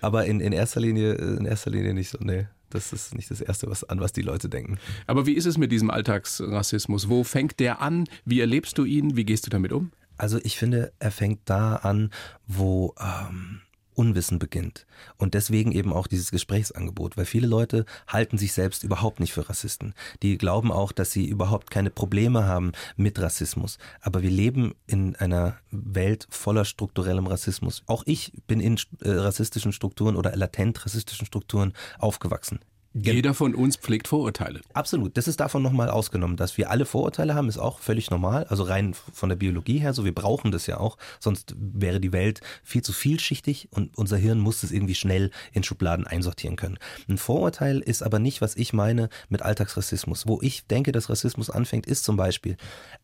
aber 0.00 0.26
in, 0.26 0.40
in 0.40 0.52
erster 0.52 0.80
Linie, 0.80 1.14
in 1.14 1.44
erster 1.44 1.70
Linie 1.70 1.94
nicht 1.94 2.10
so, 2.10 2.18
nee. 2.20 2.46
Das 2.70 2.92
ist 2.92 3.14
nicht 3.14 3.30
das 3.30 3.40
Erste, 3.40 3.68
was, 3.70 3.84
an 3.84 4.00
was 4.00 4.12
die 4.12 4.22
Leute 4.22 4.48
denken. 4.48 4.78
Aber 5.06 5.26
wie 5.26 5.34
ist 5.34 5.46
es 5.46 5.58
mit 5.58 5.70
diesem 5.72 5.90
Alltagsrassismus? 5.90 7.08
Wo 7.08 7.24
fängt 7.24 7.60
der 7.60 7.80
an? 7.80 8.04
Wie 8.24 8.40
erlebst 8.40 8.78
du 8.78 8.84
ihn? 8.84 9.16
Wie 9.16 9.24
gehst 9.24 9.46
du 9.46 9.50
damit 9.50 9.72
um? 9.72 9.92
Also 10.18 10.38
ich 10.42 10.56
finde, 10.56 10.92
er 10.98 11.10
fängt 11.10 11.40
da 11.44 11.76
an, 11.76 12.10
wo 12.46 12.94
ähm, 12.98 13.60
Unwissen 13.96 14.38
beginnt. 14.38 14.86
Und 15.16 15.34
deswegen 15.34 15.72
eben 15.72 15.92
auch 15.92 16.06
dieses 16.06 16.30
Gesprächsangebot, 16.30 17.16
weil 17.16 17.24
viele 17.24 17.46
Leute 17.46 17.84
halten 18.06 18.38
sich 18.38 18.52
selbst 18.52 18.84
überhaupt 18.84 19.20
nicht 19.20 19.32
für 19.32 19.48
Rassisten. 19.48 19.94
Die 20.22 20.38
glauben 20.38 20.70
auch, 20.70 20.92
dass 20.92 21.10
sie 21.10 21.26
überhaupt 21.26 21.70
keine 21.70 21.90
Probleme 21.90 22.44
haben 22.44 22.72
mit 22.96 23.18
Rassismus. 23.18 23.78
Aber 24.00 24.22
wir 24.22 24.30
leben 24.30 24.74
in 24.86 25.16
einer 25.16 25.56
Welt 25.70 26.26
voller 26.30 26.64
strukturellem 26.64 27.26
Rassismus. 27.26 27.82
Auch 27.86 28.02
ich 28.06 28.32
bin 28.46 28.60
in 28.60 28.76
äh, 29.02 29.10
rassistischen 29.10 29.72
Strukturen 29.72 30.16
oder 30.16 30.36
latent 30.36 30.84
rassistischen 30.84 31.26
Strukturen 31.26 31.72
aufgewachsen. 31.98 32.60
Jeder 32.98 33.34
von 33.34 33.54
uns 33.54 33.76
pflegt 33.76 34.08
Vorurteile. 34.08 34.60
Absolut. 34.72 35.16
Das 35.18 35.28
ist 35.28 35.40
davon 35.40 35.62
nochmal 35.62 35.90
ausgenommen. 35.90 36.36
Dass 36.36 36.56
wir 36.56 36.70
alle 36.70 36.86
Vorurteile 36.86 37.34
haben, 37.34 37.48
ist 37.48 37.58
auch 37.58 37.80
völlig 37.80 38.10
normal. 38.10 38.44
Also 38.44 38.62
rein 38.62 38.94
von 39.12 39.28
der 39.28 39.36
Biologie 39.36 39.78
her 39.78 39.92
so. 39.92 40.04
Wir 40.04 40.14
brauchen 40.14 40.50
das 40.50 40.66
ja 40.66 40.78
auch. 40.78 40.96
Sonst 41.20 41.54
wäre 41.58 42.00
die 42.00 42.12
Welt 42.12 42.40
viel 42.62 42.82
zu 42.82 42.92
vielschichtig 42.92 43.68
und 43.70 43.96
unser 43.98 44.16
Hirn 44.16 44.38
muss 44.38 44.62
es 44.62 44.72
irgendwie 44.72 44.94
schnell 44.94 45.30
in 45.52 45.62
Schubladen 45.62 46.06
einsortieren 46.06 46.56
können. 46.56 46.78
Ein 47.06 47.18
Vorurteil 47.18 47.80
ist 47.80 48.02
aber 48.02 48.18
nicht, 48.18 48.40
was 48.40 48.56
ich 48.56 48.72
meine 48.72 49.10
mit 49.28 49.42
Alltagsrassismus. 49.42 50.26
Wo 50.26 50.40
ich 50.40 50.66
denke, 50.66 50.92
dass 50.92 51.10
Rassismus 51.10 51.50
anfängt, 51.50 51.86
ist 51.86 52.04
zum 52.04 52.16
Beispiel 52.16 52.56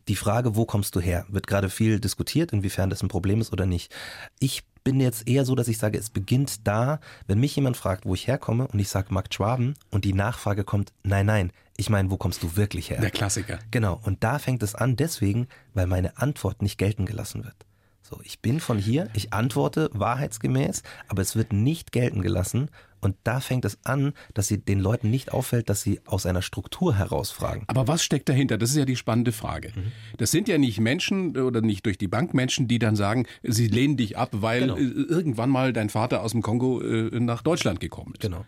die 0.09 0.17
Frage, 0.17 0.57
wo 0.57 0.65
kommst 0.65 0.97
du 0.97 1.01
her? 1.01 1.27
Wird 1.29 1.47
gerade 1.47 1.71
viel 1.71 2.01
diskutiert, 2.01 2.53
inwiefern 2.53 2.91
das 2.91 3.03
ein 3.03 3.09
Problem 3.09 3.41
ist 3.41 3.53
oder 3.53 3.67
nicht. 3.67 3.95
Ich 4.39 4.65
bin 4.85 5.01
jetzt 5.01 5.29
eher 5.29 5.45
so, 5.45 5.55
dass 5.55 5.69
ich 5.69 5.79
sage, 5.79 5.99
es 5.99 6.11
beginnt 6.11 6.67
da, 6.67 7.01
wenn 7.27 7.39
mich 7.39 7.55
jemand 7.55 7.77
fragt, 7.77 8.05
wo 8.05 8.15
ich 8.15 8.27
herkomme 8.27 8.67
und 8.67 8.81
ich 8.81 8.89
sage 8.89 9.15
Mark 9.15 9.33
Schwaben 9.33 9.75
und 9.91 10.05
die 10.05 10.13
Nachfrage 10.13 10.65
kommt, 10.65 10.93
nein, 11.05 11.27
nein, 11.27 11.53
ich 11.77 11.89
meine, 11.89 12.11
wo 12.11 12.17
kommst 12.17 12.43
du 12.43 12.57
wirklich 12.57 12.91
her? 12.91 13.01
Der 13.01 13.11
Klassiker. 13.11 13.59
Genau, 13.71 14.01
und 14.03 14.25
da 14.25 14.39
fängt 14.39 14.63
es 14.63 14.75
an 14.75 14.97
deswegen, 14.97 15.49
weil 15.75 15.87
meine 15.87 16.19
Antwort 16.19 16.63
nicht 16.63 16.79
gelten 16.79 17.07
gelassen 17.07 17.45
wird. 17.45 17.57
So, 18.03 18.21
ich 18.25 18.41
bin 18.41 18.61
von 18.61 18.79
hier, 18.79 19.09
ich 19.15 19.33
antworte 19.33 19.89
wahrheitsgemäß, 19.93 20.83
aber 21.09 21.23
es 21.23 21.37
wird 21.37 21.53
nicht 21.53 21.93
gelten 21.93 22.21
gelassen. 22.21 22.69
Und 23.03 23.17
da 23.25 23.41
fängt 23.41 23.65
es 23.65 23.79
an, 23.85 24.15
dass 24.33 24.49
sie 24.49 24.59
den 24.59 24.81
Leuten 24.81 25.11
nicht 25.11 25.33
auffällt, 25.33 25.69
dass 25.69 25.83
sie 25.83 26.01
aus 26.07 26.25
einer 26.25 26.41
Struktur 26.41 26.95
herausfragen. 26.95 27.65
Aber 27.67 27.89
was 27.89 28.03
steckt 28.03 28.29
dahinter? 28.29 28.57
Das 28.57 28.71
ist 28.71 28.77
ja 28.77 28.85
die 28.85 28.97
spannende 28.97 29.33
Frage. 29.33 29.73
Mhm. 29.75 29.93
Das 30.17 30.31
sind 30.31 30.49
ja 30.49 30.57
nicht 30.57 30.81
Menschen 30.81 31.37
oder 31.37 31.61
nicht 31.61 31.85
durch 31.85 31.99
die 31.99 32.09
Bank 32.09 32.33
Menschen, 32.33 32.69
die 32.69 32.79
dann 32.79 32.97
sagen, 32.97 33.27
sie 33.43 33.67
lehnen 33.67 33.97
dich 33.97 34.17
ab, 34.17 34.31
weil 34.33 34.69
genau. 34.69 34.77
irgendwann 34.77 35.51
mal 35.51 35.73
dein 35.73 35.91
Vater 35.91 36.23
aus 36.23 36.31
dem 36.31 36.43
Kongo 36.43 36.81
äh, 36.81 37.19
nach 37.19 37.43
Deutschland 37.43 37.81
gekommen 37.81 38.13
ist. 38.15 38.23
Genau 38.23 38.47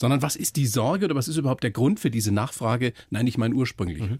sondern 0.00 0.22
was 0.22 0.36
ist 0.36 0.56
die 0.56 0.66
Sorge 0.66 1.04
oder 1.06 1.14
was 1.14 1.28
ist 1.28 1.36
überhaupt 1.36 1.64
der 1.64 1.70
Grund 1.70 2.00
für 2.00 2.10
diese 2.10 2.32
Nachfrage? 2.32 2.92
Nein, 3.10 3.24
nicht 3.24 3.38
mein 3.38 3.52
ursprünglicher. 3.52 4.06
Mhm. 4.06 4.18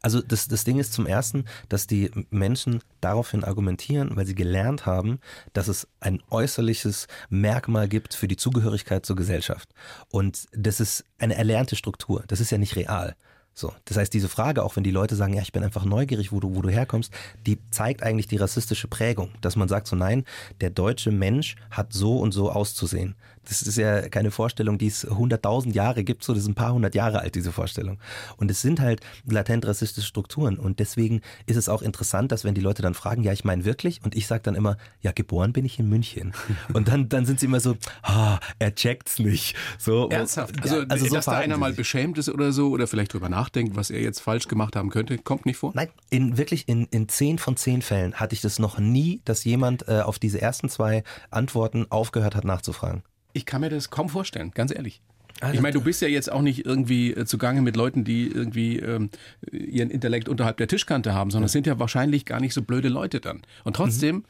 Also 0.00 0.20
das, 0.20 0.48
das 0.48 0.64
Ding 0.64 0.78
ist 0.78 0.92
zum 0.92 1.06
Ersten, 1.06 1.44
dass 1.68 1.86
die 1.86 2.10
Menschen 2.30 2.80
daraufhin 3.00 3.44
argumentieren, 3.44 4.14
weil 4.14 4.26
sie 4.26 4.34
gelernt 4.34 4.86
haben, 4.86 5.18
dass 5.52 5.68
es 5.68 5.88
ein 6.00 6.22
äußerliches 6.30 7.08
Merkmal 7.30 7.88
gibt 7.88 8.14
für 8.14 8.28
die 8.28 8.36
Zugehörigkeit 8.36 9.04
zur 9.04 9.16
Gesellschaft. 9.16 9.68
Und 10.10 10.46
das 10.52 10.80
ist 10.80 11.04
eine 11.18 11.34
erlernte 11.34 11.74
Struktur. 11.76 12.22
Das 12.28 12.40
ist 12.40 12.50
ja 12.50 12.58
nicht 12.58 12.76
real. 12.76 13.16
So, 13.58 13.72
das 13.86 13.96
heißt, 13.96 14.14
diese 14.14 14.28
Frage, 14.28 14.62
auch 14.62 14.76
wenn 14.76 14.84
die 14.84 14.92
Leute 14.92 15.16
sagen, 15.16 15.34
ja, 15.34 15.42
ich 15.42 15.50
bin 15.50 15.64
einfach 15.64 15.84
neugierig, 15.84 16.30
wo 16.30 16.38
du, 16.38 16.54
wo 16.54 16.62
du 16.62 16.68
herkommst, 16.68 17.12
die 17.44 17.58
zeigt 17.70 18.04
eigentlich 18.04 18.28
die 18.28 18.36
rassistische 18.36 18.86
Prägung, 18.86 19.30
dass 19.40 19.56
man 19.56 19.66
sagt 19.66 19.88
so, 19.88 19.96
nein, 19.96 20.24
der 20.60 20.70
deutsche 20.70 21.10
Mensch 21.10 21.56
hat 21.68 21.92
so 21.92 22.20
und 22.20 22.30
so 22.30 22.52
auszusehen. 22.52 23.16
Das 23.48 23.62
ist 23.62 23.76
ja 23.76 24.08
keine 24.08 24.30
Vorstellung, 24.30 24.78
die 24.78 24.86
es 24.86 25.04
hunderttausend 25.04 25.74
Jahre 25.74 26.04
gibt, 26.04 26.24
so 26.24 26.34
das 26.34 26.42
ist 26.42 26.48
ein 26.48 26.54
paar 26.54 26.72
hundert 26.72 26.94
Jahre 26.94 27.20
alt, 27.20 27.34
diese 27.34 27.52
Vorstellung. 27.52 27.98
Und 28.36 28.50
es 28.50 28.60
sind 28.60 28.80
halt 28.80 29.00
latent 29.26 29.66
rassistische 29.66 30.06
Strukturen. 30.06 30.58
Und 30.58 30.78
deswegen 30.80 31.22
ist 31.46 31.56
es 31.56 31.68
auch 31.68 31.82
interessant, 31.82 32.32
dass 32.32 32.44
wenn 32.44 32.54
die 32.54 32.60
Leute 32.60 32.82
dann 32.82 32.94
fragen, 32.94 33.22
ja, 33.22 33.32
ich 33.32 33.44
meine 33.44 33.64
wirklich, 33.64 34.00
und 34.04 34.14
ich 34.14 34.26
sage 34.26 34.42
dann 34.42 34.54
immer, 34.54 34.76
ja, 35.00 35.12
geboren 35.12 35.52
bin 35.52 35.64
ich 35.64 35.78
in 35.78 35.88
München. 35.88 36.32
Und 36.72 36.88
dann, 36.88 37.08
dann 37.08 37.24
sind 37.26 37.40
sie 37.40 37.46
immer 37.46 37.60
so, 37.60 37.76
ah, 38.02 38.38
er 38.58 38.74
checkt's 38.74 39.18
nicht. 39.18 39.56
So, 39.78 40.08
Ernsthaft? 40.08 40.60
Also, 40.62 40.82
also 40.88 41.06
so 41.06 41.14
dass 41.14 41.24
da 41.24 41.32
einer 41.32 41.56
mal 41.56 41.72
beschämt 41.72 42.18
ist 42.18 42.28
oder 42.28 42.52
so, 42.52 42.70
oder 42.70 42.86
vielleicht 42.86 43.12
drüber 43.12 43.28
nachdenkt, 43.28 43.76
was 43.76 43.90
er 43.90 44.00
jetzt 44.00 44.20
falsch 44.20 44.48
gemacht 44.48 44.76
haben 44.76 44.90
könnte, 44.90 45.18
kommt 45.18 45.46
nicht 45.46 45.56
vor? 45.56 45.72
Nein, 45.74 45.88
in 46.10 46.36
wirklich 46.36 46.68
in, 46.68 46.86
in 46.86 47.08
zehn 47.08 47.38
von 47.38 47.56
zehn 47.56 47.82
Fällen 47.82 48.14
hatte 48.14 48.34
ich 48.34 48.40
das 48.40 48.58
noch 48.58 48.78
nie, 48.78 49.20
dass 49.24 49.44
jemand 49.44 49.88
äh, 49.88 50.00
auf 50.00 50.18
diese 50.18 50.40
ersten 50.40 50.68
zwei 50.68 51.02
Antworten 51.30 51.86
aufgehört 51.90 52.34
hat 52.34 52.44
nachzufragen. 52.44 53.02
Ich 53.38 53.46
kann 53.46 53.60
mir 53.60 53.70
das 53.70 53.90
kaum 53.90 54.08
vorstellen, 54.08 54.50
ganz 54.50 54.74
ehrlich. 54.74 55.00
Also 55.40 55.54
ich 55.54 55.60
meine, 55.60 55.74
du 55.74 55.80
bist 55.80 56.02
ja 56.02 56.08
jetzt 56.08 56.32
auch 56.32 56.42
nicht 56.42 56.66
irgendwie 56.66 57.12
äh, 57.12 57.24
zugange 57.24 57.62
mit 57.62 57.76
Leuten, 57.76 58.02
die 58.02 58.26
irgendwie 58.26 58.80
ähm, 58.80 59.10
ihren 59.52 59.90
Intellekt 59.90 60.28
unterhalb 60.28 60.56
der 60.56 60.66
Tischkante 60.66 61.14
haben, 61.14 61.30
sondern 61.30 61.46
es 61.46 61.52
sind 61.52 61.68
ja 61.68 61.78
wahrscheinlich 61.78 62.24
gar 62.24 62.40
nicht 62.40 62.52
so 62.52 62.62
blöde 62.62 62.88
Leute 62.88 63.20
dann. 63.20 63.42
Und 63.62 63.76
trotzdem 63.76 64.16
mhm. 64.16 64.24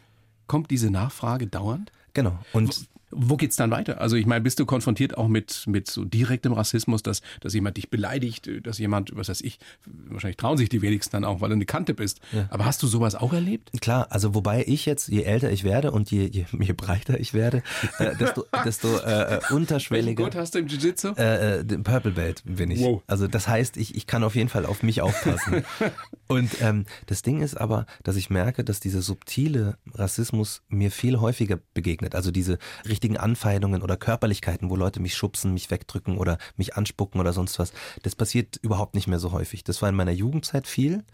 kommt 0.47 0.71
diese 0.71 0.91
Nachfrage 0.91 1.47
dauernd. 1.47 1.93
Genau. 2.13 2.39
Und 2.53 2.89
wo 3.11 3.37
geht's 3.37 3.57
dann 3.57 3.71
weiter? 3.71 4.01
Also 4.01 4.17
ich 4.17 4.27
meine, 4.27 4.43
bist 4.43 4.59
du 4.59 4.67
konfrontiert 4.67 5.17
auch 5.17 5.29
mit, 5.29 5.65
mit 5.67 5.91
so 5.91 6.05
direktem 6.05 6.53
Rassismus, 6.53 7.03
dass, 7.03 7.23
dass 7.41 7.55
jemand 7.55 7.77
dich 7.77 7.91
beleidigt, 7.91 8.51
dass 8.63 8.79
jemand, 8.79 9.17
was 9.17 9.29
weiß 9.29 9.41
ich, 9.41 9.59
wahrscheinlich 9.87 10.37
trauen 10.37 10.59
sich 10.59 10.69
die 10.69 10.83
wenigsten 10.83 11.13
dann 11.13 11.25
auch, 11.25 11.41
weil 11.41 11.49
du 11.49 11.55
eine 11.55 11.67
Kante 11.67 11.95
bist. 11.95 12.21
Ja. 12.33 12.47
Aber 12.51 12.65
hast 12.65 12.83
du 12.83 12.87
sowas 12.87 13.15
auch 13.15 13.33
erlebt? 13.33 13.71
Klar, 13.81 14.09
also 14.11 14.35
wobei 14.35 14.65
ich 14.67 14.87
jetzt, 14.87 15.09
je 15.09 15.23
älter 15.23 15.51
ich 15.51 15.65
werde 15.65 15.91
und 15.91 16.11
je, 16.11 16.27
je, 16.27 16.47
je 16.59 16.73
breiter 16.73 17.19
ich 17.19 17.35
werde, 17.35 17.63
äh, 17.99 18.15
desto, 18.17 18.45
desto 18.65 18.99
äh, 18.99 19.37
äh 19.37 19.41
unterschwelliger. 19.53 20.25
Gurt 20.25 20.37
hast 20.37 20.55
du 20.55 20.59
im 20.59 20.67
Jiu-Jitsu? 20.67 21.15
Äh, 21.17 21.61
äh, 21.61 21.65
Purple 21.65 22.13
Belt 22.13 22.43
bin 22.45 22.71
ich. 22.71 22.81
Wow. 22.81 23.03
Also 23.07 23.27
das 23.27 23.49
heißt, 23.49 23.77
ich, 23.77 23.95
ich 23.95 24.07
kann 24.07 24.25
auf 24.25 24.35
jeden 24.35 24.49
Fall 24.49 24.67
auf 24.67 24.83
mich 24.83 25.01
aufpassen. 25.01 25.65
und 26.29 26.51
ähm, 26.61 26.85
das 27.07 27.23
Ding 27.23 27.41
ist 27.41 27.59
aber, 27.59 27.87
dass 28.03 28.17
ich 28.17 28.31
merke, 28.31 28.65
dass 28.65 28.81
dieser 28.81 29.03
subtile 29.03 29.79
Rassismus 29.95 30.63
mir 30.69 30.91
viel 30.91 31.21
häufiger 31.21 31.59
begegnet. 31.75 32.15
Also 32.15 32.31
diese 32.31 32.59
richtigen 32.99 33.17
Anfeindungen 33.17 33.83
oder 33.83 33.97
Körperlichkeiten, 33.97 34.71
wo 34.71 34.75
Leute 34.75 34.99
mich 34.99 35.15
schubsen, 35.15 35.55
mich 35.55 35.71
wegdrücken 35.71 36.19
oder 36.19 36.37
mich 36.57 36.75
anspucken 36.75 37.21
oder 37.21 37.33
sonst 37.33 37.61
was. 37.61 37.73
Das 38.03 38.17
passiert 38.17 38.57
überhaupt 38.57 38.97
nicht 38.97 39.07
mehr 39.07 39.21
so 39.21 39.31
häufig. 39.31 39.63
Das 39.63 39.81
war 39.83 39.89
in 39.89 39.95
meiner 39.95 40.11
Jugendzeit 40.11 40.67
viel. 40.67 41.05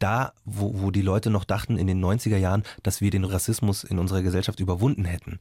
Da, 0.00 0.32
wo, 0.44 0.82
wo 0.82 0.90
die 0.90 1.02
Leute 1.02 1.30
noch 1.30 1.44
dachten 1.44 1.78
in 1.78 1.86
den 1.86 2.04
90er 2.04 2.38
Jahren, 2.38 2.64
dass 2.82 3.00
wir 3.00 3.12
den 3.12 3.22
Rassismus 3.22 3.84
in 3.84 4.00
unserer 4.00 4.22
Gesellschaft 4.22 4.58
überwunden 4.58 5.04
hätten. 5.04 5.38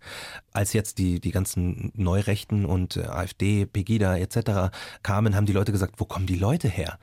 Als 0.53 0.73
jetzt 0.73 0.99
die, 0.99 1.19
die 1.19 1.31
ganzen 1.31 1.91
Neurechten 1.95 2.65
und 2.65 2.97
äh, 2.97 3.05
AfD, 3.05 3.65
Pegida 3.65 4.17
etc. 4.17 4.71
kamen, 5.01 5.35
haben 5.35 5.47
die 5.47 5.53
Leute 5.53 5.71
gesagt, 5.71 5.95
wo 5.97 6.05
kommen 6.05 6.27
die 6.27 6.37
Leute 6.37 6.67
her? 6.67 6.99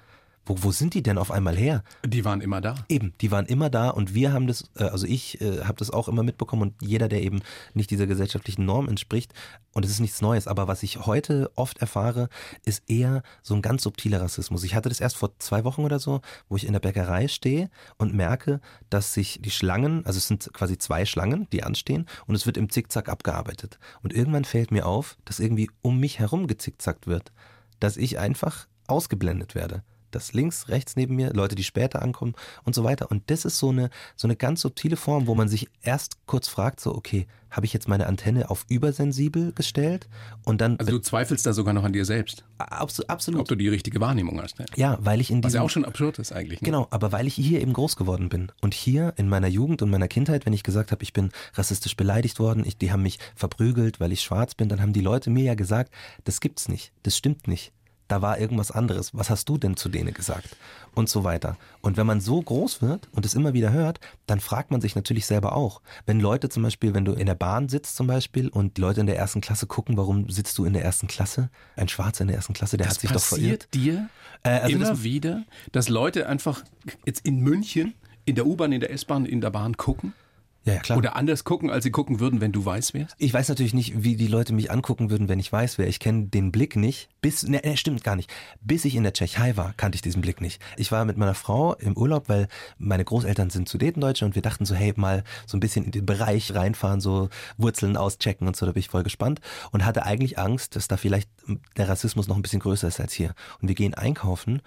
Wo, 0.47 0.63
wo 0.63 0.73
sind 0.73 0.95
die 0.95 1.03
denn 1.03 1.19
auf 1.19 1.31
einmal 1.31 1.57
her? 1.57 1.83
Die 2.05 2.25
waren 2.25 2.41
immer 2.41 2.61
da. 2.61 2.75
Eben, 2.89 3.15
die 3.21 3.31
waren 3.31 3.47
immer 3.47 3.71
da 3.71 3.91
und 3.91 4.15
wir 4.15 4.33
haben 4.33 4.47
das, 4.47 4.71
äh, 4.77 4.85
also 4.85 5.07
ich 5.07 5.41
äh, 5.41 5.63
habe 5.65 5.77
das 5.77 5.91
auch 5.91 6.09
immer 6.09 6.23
mitbekommen 6.23 6.63
und 6.63 6.75
jeder, 6.83 7.09
der 7.09 7.23
eben 7.23 7.41
nicht 7.73 7.91
dieser 7.91 8.07
gesellschaftlichen 8.07 8.65
Norm 8.65 8.89
entspricht, 8.89 9.33
und 9.75 9.85
es 9.85 9.91
ist 9.91 10.01
nichts 10.01 10.23
Neues, 10.23 10.47
aber 10.47 10.69
was 10.69 10.85
ich 10.85 11.05
heute 11.05 11.51
oft 11.57 11.79
erfahre, 11.79 12.29
ist 12.65 12.89
eher 12.89 13.23
so 13.43 13.55
ein 13.55 13.63
ganz 13.63 13.83
subtiler 13.83 14.21
Rassismus. 14.21 14.63
Ich 14.63 14.75
hatte 14.77 14.89
das 14.89 15.01
erst 15.01 15.17
vor 15.17 15.37
zwei 15.41 15.65
Wochen 15.65 15.83
oder 15.83 15.99
so, 15.99 16.21
wo 16.49 16.57
ich 16.57 16.65
in 16.65 16.73
der 16.73 16.81
Bäckerei 16.81 17.27
stehe 17.27 17.71
und 17.99 18.15
merke, 18.15 18.61
dass 18.89 19.15
sich 19.15 19.41
die 19.43 19.51
Schlangen, 19.51 20.07
also 20.07 20.19
es 20.19 20.29
sind 20.29 20.49
quasi 20.53 20.79
zwei 20.79 21.05
Schlangen, 21.05 21.49
die 21.53 21.65
anstehen 21.65 22.07
und 22.27 22.37
es 22.37 22.47
wird 22.47 22.57
im 22.57 22.71
Zickzack 22.71 23.09
abgearbeitet. 23.09 23.81
Und 24.03 24.13
irgendwann 24.13 24.45
fällt 24.45 24.71
mir 24.71 24.87
auf, 24.87 25.17
dass 25.25 25.41
irgendwie 25.41 25.69
um 25.83 25.99
mich 25.99 26.21
herum 26.21 26.47
gezickzackt 26.47 27.09
wird, 27.09 27.33
dass 27.81 27.97
ich 27.97 28.21
einfach 28.21 28.69
ausgeblendet 28.87 29.57
werde 29.57 29.83
dass 30.15 30.33
links, 30.33 30.69
rechts 30.69 30.97
neben 30.97 31.17
mir, 31.17 31.33
Leute, 31.33 31.55
die 31.55 31.65
später 31.65 32.03
ankommen 32.03 32.35
und 32.65 32.75
so 32.75 32.85
weiter. 32.85 33.11
Und 33.11 33.31
das 33.31 33.45
ist 33.45 33.59
so 33.59 33.71
eine, 33.71 33.91
so 34.17 34.27
eine 34.27 34.37
ganz 34.37 34.61
subtile 34.61 34.97
Form, 34.97 35.27
wo 35.27 35.35
man 35.35 35.49
sich 35.49 35.69
erst 35.83 36.27
kurz 36.27 36.49
fragt, 36.49 36.81
so, 36.81 36.95
okay, 36.95 37.27
habe 37.55 37.67
ich 37.67 37.73
jetzt 37.73 37.89
meine 37.89 38.07
Antenne 38.07 38.51
auf 38.51 38.67
übersensibel 38.69 39.53
gestellt? 39.53 40.09
Und 40.45 40.61
dann. 40.61 40.77
Also 40.79 40.91
du 40.91 40.99
zweifelst 40.99 41.47
da 41.47 41.53
sogar 41.53 41.73
noch 41.73 41.85
an 41.85 41.93
dir 41.93 42.05
selbst. 42.05 42.45
absolut. 42.59 43.41
Ob 43.41 43.49
du 43.49 43.55
die 43.55 43.69
richtige 43.69 44.01
Wahrnehmung 44.01 44.43
hast. 44.43 44.59
Ne? 44.59 44.67
Ja, 44.75 44.99
weil 45.01 45.21
ich 45.21 45.31
in 45.31 45.41
diesem. 45.41 45.45
Was 45.45 45.55
ja 45.55 45.63
auch 45.63 45.71
schon 45.71 45.85
absurd 45.85 46.19
ist 46.19 46.33
eigentlich. 46.33 46.61
Ne? 46.61 46.67
Genau, 46.67 46.89
aber 46.91 47.13
weil 47.13 47.27
ich 47.27 47.35
hier 47.35 47.61
eben 47.61 47.73
groß 47.73 47.97
geworden 47.97 48.29
bin. 48.29 48.51
Und 48.61 48.75
hier 48.75 49.15
in 49.17 49.29
meiner 49.29 49.47
Jugend 49.47 49.83
und 49.83 49.91
meiner 49.91 50.09
Kindheit, 50.09 50.47
wenn 50.47 50.53
ich 50.53 50.65
gesagt 50.65 50.91
habe, 50.91 51.03
ich 51.05 51.13
bin 51.13 51.31
rassistisch 51.55 51.97
beleidigt 51.97 52.41
worden, 52.41 52.65
ich, 52.67 52.77
die 52.77 52.91
haben 52.91 53.03
mich 53.03 53.19
verprügelt, 53.37 54.01
weil 54.01 54.11
ich 54.11 54.23
schwarz 54.23 54.55
bin, 54.55 54.69
dann 54.69 54.81
haben 54.83 54.93
die 54.93 55.01
Leute 55.01 55.31
mir 55.31 55.45
ja 55.45 55.55
gesagt, 55.55 55.93
das 56.25 56.41
gibt's 56.41 56.69
nicht, 56.69 56.93
das 57.05 57.17
stimmt 57.17 57.47
nicht 57.47 57.73
da 58.09 58.23
war 58.23 58.39
irgendwas 58.39 58.71
anderes. 58.71 59.15
Was 59.15 59.31
hast 59.31 59.49
du 59.49 59.59
denn 59.59 59.77
zu 59.77 59.89
denen 59.89 60.13
gesagt? 60.13 60.57
Und 60.95 61.09
so 61.09 61.25
weiter. 61.25 61.57
Und 61.81 61.97
wenn 61.97 62.07
man 62.07 62.21
so 62.21 62.41
groß 62.41 62.83
wird 62.83 63.09
und 63.13 63.27
es 63.27 63.35
immer 63.35 63.55
wieder 63.55 63.73
hört, 63.73 64.01
dann 64.27 64.41
fragt 64.41 64.71
man 64.71 64.81
sich 64.81 64.95
natürlich 64.95 65.27
selber 65.27 65.57
auch. 65.57 65.81
Wenn 66.07 66.21
Leute 66.21 66.49
zum 66.49 66.63
Beispiel, 66.63 66.95
wenn 66.95 67.05
du 67.05 67.13
in 67.13 67.27
der 67.27 67.35
Bahn 67.35 67.69
sitzt 67.69 67.97
zum 67.97 68.07
Beispiel 68.07 68.49
und 68.49 68.77
die 68.77 68.81
Leute 68.81 69.01
in 69.01 69.07
der 69.07 69.17
ersten 69.17 69.41
Klasse 69.41 69.67
gucken, 69.67 69.97
warum 69.97 70.29
sitzt 70.29 70.57
du 70.59 70.65
in 70.65 70.73
der 70.73 70.85
ersten 70.85 71.07
Klasse? 71.07 71.51
Ein 71.77 71.89
Schwarzer 71.89 72.23
in 72.23 72.29
der 72.29 72.37
ersten 72.37 72.53
Klasse, 72.53 72.77
der 72.77 72.87
das 72.87 72.97
hat 72.97 73.01
sich 73.01 73.11
doch 73.11 73.21
verirrt. 73.21 73.69
dir 73.75 74.09
äh, 74.43 74.51
also 74.51 74.77
immer 74.77 75.03
wieder, 75.03 75.45
dass 75.73 75.89
Leute 75.89 76.29
einfach 76.29 76.63
jetzt 77.07 77.27
in 77.27 77.41
München 77.41 77.95
in 78.25 78.37
der 78.37 78.47
U-Bahn, 78.47 78.73
in 78.73 78.81
der 78.81 78.91
S-Bahn, 78.91 79.27
in 79.27 79.41
der 79.41 79.51
Bahn 79.51 79.77
gucken 79.77 80.15
ja, 80.65 80.75
ja, 80.75 80.81
klar. 80.81 80.99
Oder 80.99 81.17
anders 81.17 81.45
gucken, 81.45 81.71
als 81.71 81.85
sie 81.85 81.91
gucken 81.91 82.21
würden, 82.21 82.41
wenn 82.41 82.53
du 82.53 82.65
weiß 82.65 82.95
wärst? 82.95 83.15
Ich 83.19 83.35
weiß 83.35 83.49
natürlich 83.49 83.75
nicht, 83.75 84.03
wie 84.03 84.17
die 84.17 84.27
Leute 84.27 84.55
mich 84.55 84.71
angucken 84.71 85.11
würden, 85.11 85.29
wenn 85.29 85.39
ich 85.39 85.53
weiß 85.53 85.77
wäre. 85.77 85.89
Ich 85.89 86.01
kenne 86.01 86.27
den 86.27 86.53
Blick 86.53 86.77
nicht. 86.77 87.09
Bis, 87.21 87.43
ne, 87.43 87.61
ne, 87.63 87.77
stimmt 87.77 88.03
gar 88.03 88.17
nicht. 88.17 88.31
Bis 88.63 88.85
ich 88.87 88.95
in 88.95 89.03
der 89.03 89.13
Tschechei 89.13 89.57
war, 89.59 89.75
kannte 89.77 89.97
ich 89.97 90.03
diesen 90.03 90.23
Blick 90.23 90.41
nicht. 90.41 90.63
Ich 90.77 90.91
war 90.91 91.05
mit 91.05 91.19
meiner 91.19 91.35
Frau 91.35 91.75
im 91.75 91.97
Urlaub, 91.97 92.29
weil 92.29 92.49
meine 92.79 93.05
Großeltern 93.05 93.51
sind 93.51 93.69
Sudetendeutsche 93.69 94.25
und 94.25 94.35
wir 94.35 94.43
dachten 94.43 94.65
so, 94.65 94.75
hey, 94.75 94.95
mal 94.97 95.23
so 95.47 95.57
ein 95.57 95.61
bisschen 95.61 95.85
in 95.85 95.91
den 95.91 96.07
Bereich 96.07 96.55
reinfahren, 96.55 97.01
so 97.01 97.29
Wurzeln 97.59 97.99
auschecken 97.99 98.47
und 98.47 98.57
so. 98.57 98.65
Da 98.65 98.73
bin 98.73 98.81
ich 98.81 98.89
voll 98.89 99.03
gespannt 99.03 99.41
und 99.71 99.85
hatte 99.85 100.05
eigentlich 100.05 100.39
Angst, 100.39 100.77
dass 100.77 100.89
da 100.89 100.97
vielleicht 100.97 101.29
der 101.77 101.91
Rassismus 101.91 102.27
noch 102.27 102.37
ein 102.37 102.43
bisschen 102.43 102.61
größer 102.61 102.89
ist 102.89 103.01
als 103.01 103.13
hier. 103.13 103.35
Und 103.61 103.69
wir 103.69 103.75
gehen 103.75 103.93
einkaufen 103.93 104.63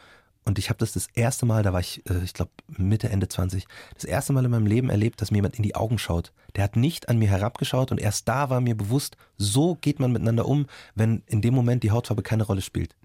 und 0.48 0.58
ich 0.58 0.70
habe 0.70 0.80
das 0.80 0.94
das 0.94 1.08
erste 1.14 1.46
Mal, 1.46 1.62
da 1.62 1.74
war 1.74 1.82
ich, 1.82 2.10
äh, 2.10 2.24
ich 2.24 2.34
glaube 2.34 2.52
Mitte, 2.70 3.10
Ende 3.10 3.28
20, 3.28 3.68
das 3.96 4.06
erste 4.06 4.32
Mal 4.32 4.46
in 4.46 4.52
meinem 4.52 4.66
Leben 4.66 4.90
erlebt, 4.90 5.22
dass 5.22 5.30
mir 5.30 5.40
jemand 5.40 5.58
in 5.58 5.64
die 5.64 5.76
Augen 5.76 6.00
schaut. 6.00 6.32
Der 6.56 6.64
hat 6.64 6.78
nicht 6.78 7.10
an 7.10 7.20
mir 7.20 7.28
herabgeschaut 7.28 7.92
und 7.92 8.00
erst 8.00 8.30
da 8.30 8.50
war 8.50 8.62
mir 8.62 8.76
bewusst, 8.76 9.18
so 9.36 9.76
geht 9.76 10.00
man 10.00 10.14
miteinander 10.14 10.48
um, 10.48 10.68
wenn 10.96 11.22
in 11.26 11.42
dem 11.42 11.54
Moment 11.54 11.84
die 11.84 11.92
Hautfarbe 11.92 12.24
keine 12.24 12.44
Rolle 12.44 12.62
spielt. 12.62 12.96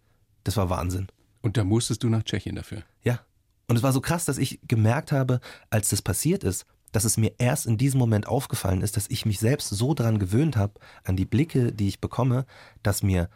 Das 0.44 0.56
war 0.56 0.70
Wahnsinn. 0.70 1.08
Und 1.40 1.56
da 1.56 1.64
musstest 1.64 2.04
du 2.04 2.08
nach 2.08 2.22
Tschechien 2.22 2.54
dafür? 2.54 2.84
Ja. 3.02 3.18
Und 3.66 3.75
es 3.75 3.82
war 3.82 3.92
so 3.92 4.00
krass, 4.00 4.25
dass 4.25 4.38
ich 4.38 4.61
gemerkt 4.68 5.11
habe, 5.11 5.40
als 5.68 5.88
das 5.88 6.00
passiert 6.00 6.44
ist, 6.44 6.64
dass 6.92 7.02
es 7.02 7.16
mir 7.16 7.32
erst 7.38 7.66
in 7.66 7.76
diesem 7.76 7.99
Moment 7.99 8.28
aufgefallen 8.28 8.82
ist, 8.82 8.96
dass 8.96 9.11
ich 9.11 9.26
mich 9.26 9.40
selbst 9.40 9.68
so 9.68 9.94
daran 9.94 10.20
gewöhnt 10.20 10.56
habe, 10.56 10.75
an 11.02 11.16
die 11.16 11.25
Blicke, 11.25 11.72
die 11.72 11.88
ich 11.88 12.00
bekomme, 12.00 12.46
dass 12.84 13.02
mir 13.02 13.28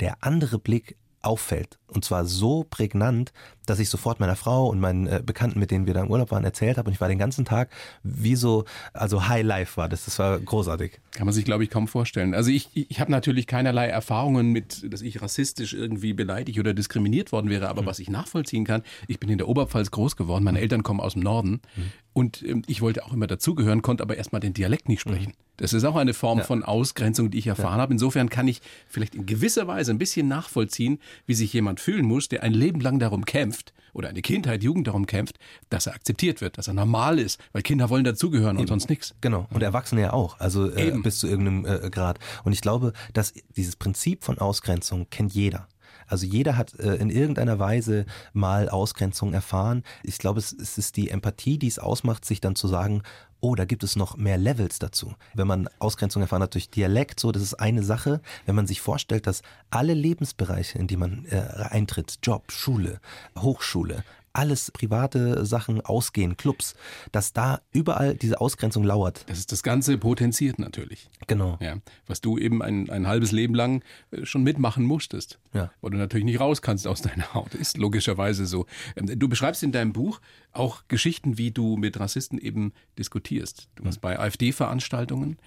der 0.00 0.22
andere 0.22 0.58
Blick 0.58 0.98
auffällt. 1.26 1.78
Und 1.88 2.04
zwar 2.04 2.24
so 2.24 2.64
prägnant, 2.68 3.32
dass 3.66 3.78
ich 3.78 3.88
sofort 3.88 4.20
meiner 4.20 4.36
Frau 4.36 4.68
und 4.68 4.80
meinen 4.80 5.06
äh, 5.06 5.22
Bekannten, 5.24 5.58
mit 5.58 5.70
denen 5.70 5.86
wir 5.86 5.94
da 5.94 6.02
im 6.02 6.10
Urlaub 6.10 6.30
waren, 6.30 6.44
erzählt 6.44 6.78
habe. 6.78 6.88
Und 6.88 6.94
ich 6.94 7.00
war 7.00 7.08
den 7.08 7.18
ganzen 7.18 7.44
Tag 7.44 7.70
wie 8.02 8.36
so, 8.36 8.64
also 8.92 9.28
High 9.28 9.44
Life 9.44 9.76
war 9.76 9.88
das. 9.88 10.04
Das 10.04 10.18
war 10.18 10.38
großartig. 10.38 11.00
Kann 11.12 11.26
man 11.26 11.34
sich, 11.34 11.44
glaube 11.44 11.64
ich, 11.64 11.70
kaum 11.70 11.88
vorstellen. 11.88 12.34
Also 12.34 12.50
ich, 12.50 12.70
ich 12.74 13.00
habe 13.00 13.10
natürlich 13.10 13.46
keinerlei 13.46 13.86
Erfahrungen 13.88 14.52
mit, 14.52 14.92
dass 14.92 15.02
ich 15.02 15.20
rassistisch 15.20 15.74
irgendwie 15.74 16.12
beleidigt 16.12 16.58
oder 16.58 16.74
diskriminiert 16.74 17.32
worden 17.32 17.50
wäre. 17.50 17.68
Aber 17.68 17.82
mhm. 17.82 17.86
was 17.86 17.98
ich 17.98 18.08
nachvollziehen 18.08 18.64
kann, 18.64 18.82
ich 19.08 19.20
bin 19.20 19.28
in 19.28 19.38
der 19.38 19.48
Oberpfalz 19.48 19.90
groß 19.90 20.16
geworden. 20.16 20.44
Meine 20.44 20.60
Eltern 20.60 20.82
kommen 20.82 21.00
aus 21.00 21.14
dem 21.14 21.22
Norden. 21.22 21.60
Mhm. 21.76 21.92
Und 22.16 22.42
ähm, 22.44 22.62
ich 22.66 22.80
wollte 22.80 23.04
auch 23.04 23.12
immer 23.12 23.26
dazugehören, 23.26 23.82
konnte 23.82 24.02
aber 24.02 24.16
erstmal 24.16 24.40
den 24.40 24.54
Dialekt 24.54 24.88
nicht 24.88 25.02
sprechen. 25.02 25.32
Mhm. 25.32 25.58
Das 25.58 25.74
ist 25.74 25.84
auch 25.84 25.96
eine 25.96 26.14
Form 26.14 26.38
ja. 26.38 26.44
von 26.44 26.62
Ausgrenzung, 26.62 27.30
die 27.30 27.36
ich 27.36 27.46
erfahren 27.46 27.76
ja. 27.76 27.82
habe. 27.82 27.92
Insofern 27.92 28.30
kann 28.30 28.48
ich 28.48 28.62
vielleicht 28.88 29.14
in 29.14 29.26
gewisser 29.26 29.66
Weise 29.66 29.90
ein 29.90 29.98
bisschen 29.98 30.26
nachvollziehen, 30.26 30.98
wie 31.26 31.34
sich 31.34 31.52
jemand 31.52 31.78
fühlen 31.78 32.06
muss, 32.06 32.28
der 32.30 32.42
ein 32.42 32.54
Leben 32.54 32.80
lang 32.80 32.98
darum 33.00 33.26
kämpft 33.26 33.74
oder 33.92 34.08
eine 34.08 34.22
Kindheit, 34.22 34.62
Jugend 34.62 34.86
darum 34.86 35.04
kämpft, 35.04 35.38
dass 35.68 35.88
er 35.88 35.94
akzeptiert 35.94 36.40
wird, 36.40 36.56
dass 36.56 36.68
er 36.68 36.74
normal 36.74 37.18
ist, 37.18 37.38
weil 37.52 37.60
Kinder 37.60 37.90
wollen 37.90 38.04
dazugehören 38.04 38.56
und 38.56 38.66
sonst 38.66 38.88
nichts. 38.88 39.14
Genau. 39.20 39.46
Und 39.52 39.62
Erwachsene 39.62 40.00
ja 40.00 40.14
auch, 40.14 40.40
also 40.40 40.70
äh, 40.70 40.92
bis 41.02 41.18
zu 41.18 41.26
irgendeinem 41.26 41.66
äh, 41.66 41.90
Grad. 41.90 42.18
Und 42.44 42.54
ich 42.54 42.62
glaube, 42.62 42.94
dass 43.12 43.34
dieses 43.58 43.76
Prinzip 43.76 44.24
von 44.24 44.38
Ausgrenzung 44.38 45.06
kennt 45.10 45.34
jeder. 45.34 45.68
Also 46.06 46.26
jeder 46.26 46.56
hat 46.56 46.78
äh, 46.78 46.94
in 46.96 47.10
irgendeiner 47.10 47.58
Weise 47.58 48.06
mal 48.32 48.68
Ausgrenzung 48.68 49.32
erfahren. 49.32 49.82
Ich 50.02 50.18
glaube, 50.18 50.38
es, 50.38 50.52
es 50.52 50.78
ist 50.78 50.96
die 50.96 51.10
Empathie, 51.10 51.58
die 51.58 51.68
es 51.68 51.78
ausmacht, 51.78 52.24
sich 52.24 52.40
dann 52.40 52.56
zu 52.56 52.68
sagen, 52.68 53.02
oh, 53.40 53.54
da 53.54 53.64
gibt 53.64 53.84
es 53.84 53.96
noch 53.96 54.16
mehr 54.16 54.38
Levels 54.38 54.78
dazu. 54.78 55.14
Wenn 55.34 55.46
man 55.46 55.68
Ausgrenzung 55.78 56.22
erfahren 56.22 56.42
hat 56.42 56.54
durch 56.54 56.70
Dialekt, 56.70 57.20
so, 57.20 57.32
das 57.32 57.42
ist 57.42 57.54
eine 57.54 57.82
Sache. 57.82 58.20
Wenn 58.44 58.54
man 58.54 58.66
sich 58.66 58.80
vorstellt, 58.80 59.26
dass 59.26 59.42
alle 59.70 59.94
Lebensbereiche, 59.94 60.78
in 60.78 60.86
die 60.86 60.96
man 60.96 61.26
äh, 61.26 61.42
eintritt, 61.70 62.18
Job, 62.22 62.50
Schule, 62.50 63.00
Hochschule, 63.38 64.04
alles 64.36 64.70
private 64.70 65.46
Sachen 65.46 65.80
ausgehen, 65.80 66.36
Clubs, 66.36 66.74
dass 67.10 67.32
da 67.32 67.60
überall 67.72 68.14
diese 68.14 68.40
Ausgrenzung 68.40 68.84
lauert. 68.84 69.24
Das 69.28 69.38
ist 69.38 69.50
das 69.50 69.62
Ganze 69.62 69.96
potenziert 69.98 70.58
natürlich. 70.58 71.08
Genau. 71.26 71.58
Ja, 71.60 71.76
was 72.06 72.20
du 72.20 72.38
eben 72.38 72.62
ein, 72.62 72.90
ein 72.90 73.06
halbes 73.06 73.32
Leben 73.32 73.54
lang 73.54 73.82
äh, 74.10 74.26
schon 74.26 74.42
mitmachen 74.42 74.84
musstest. 74.84 75.38
Ja. 75.54 75.70
Weil 75.80 75.92
du 75.92 75.96
natürlich 75.96 76.26
nicht 76.26 76.40
raus 76.40 76.60
kannst 76.60 76.86
aus 76.86 77.00
deiner 77.02 77.32
Haut. 77.34 77.54
Ist 77.54 77.78
logischerweise 77.78 78.46
so. 78.46 78.66
Ähm, 78.94 79.18
du 79.18 79.28
beschreibst 79.28 79.62
in 79.62 79.72
deinem 79.72 79.92
Buch 79.92 80.20
auch 80.52 80.82
Geschichten, 80.88 81.38
wie 81.38 81.50
du 81.50 81.76
mit 81.76 81.98
Rassisten 81.98 82.38
eben 82.38 82.72
diskutierst. 82.98 83.68
Du 83.76 83.84
warst 83.84 83.98
mhm. 83.98 84.02
bei 84.02 84.18
AfD-Veranstaltungen. 84.18 85.38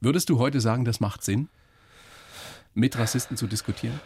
Würdest 0.00 0.30
du 0.30 0.38
heute 0.38 0.60
sagen, 0.60 0.84
das 0.84 1.00
macht 1.00 1.24
Sinn, 1.24 1.48
mit 2.72 2.96
Rassisten 2.96 3.36
zu 3.36 3.48
diskutieren? 3.48 4.00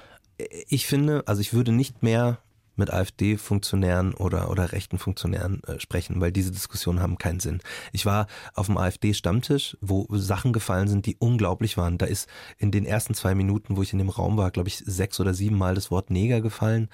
Ich 0.69 0.87
finde, 0.87 1.23
also 1.27 1.43
ich 1.43 1.53
würde 1.53 1.73
nicht 1.73 2.03
mehr 2.03 2.39
mit 2.77 2.91
AfD-Funktionären 2.91 4.15
oder, 4.15 4.51
oder 4.51 4.73
rechten 4.73 4.99
Funktionären 4.99 5.63
äh, 5.65 5.79
sprechen, 5.79 6.21
weil 6.21 6.33
diese 6.33 6.51
Diskussionen 6.51 7.01
haben 7.01 7.19
keinen 7.19 7.41
Sinn. 7.41 7.61
Ich 7.93 8.07
war 8.07 8.27
auf 8.55 8.67
dem 8.67 8.79
AfD-Stammtisch, 8.79 9.77
wo 9.81 10.07
Sachen 10.11 10.53
gefallen 10.53 10.89
sind, 10.89 11.07
die 11.07 11.17
unglaublich 11.17 11.77
waren. 11.77 11.99
Da 11.99 12.07
ist 12.07 12.29
in 12.59 12.71
den 12.71 12.85
ersten 12.85 13.15
zwei 13.15 13.35
Minuten, 13.35 13.77
wo 13.77 13.83
ich 13.83 13.93
in 13.93 13.99
dem 13.99 14.09
Raum 14.09 14.37
war, 14.37 14.51
glaube 14.51 14.69
ich, 14.69 14.79
sechs 14.79 15.21
oder 15.21 15.35
sieben 15.35 15.57
Mal 15.57 15.75
das 15.75 15.91
Wort 15.91 16.11
Neger 16.11 16.41
gefallen. 16.41 16.89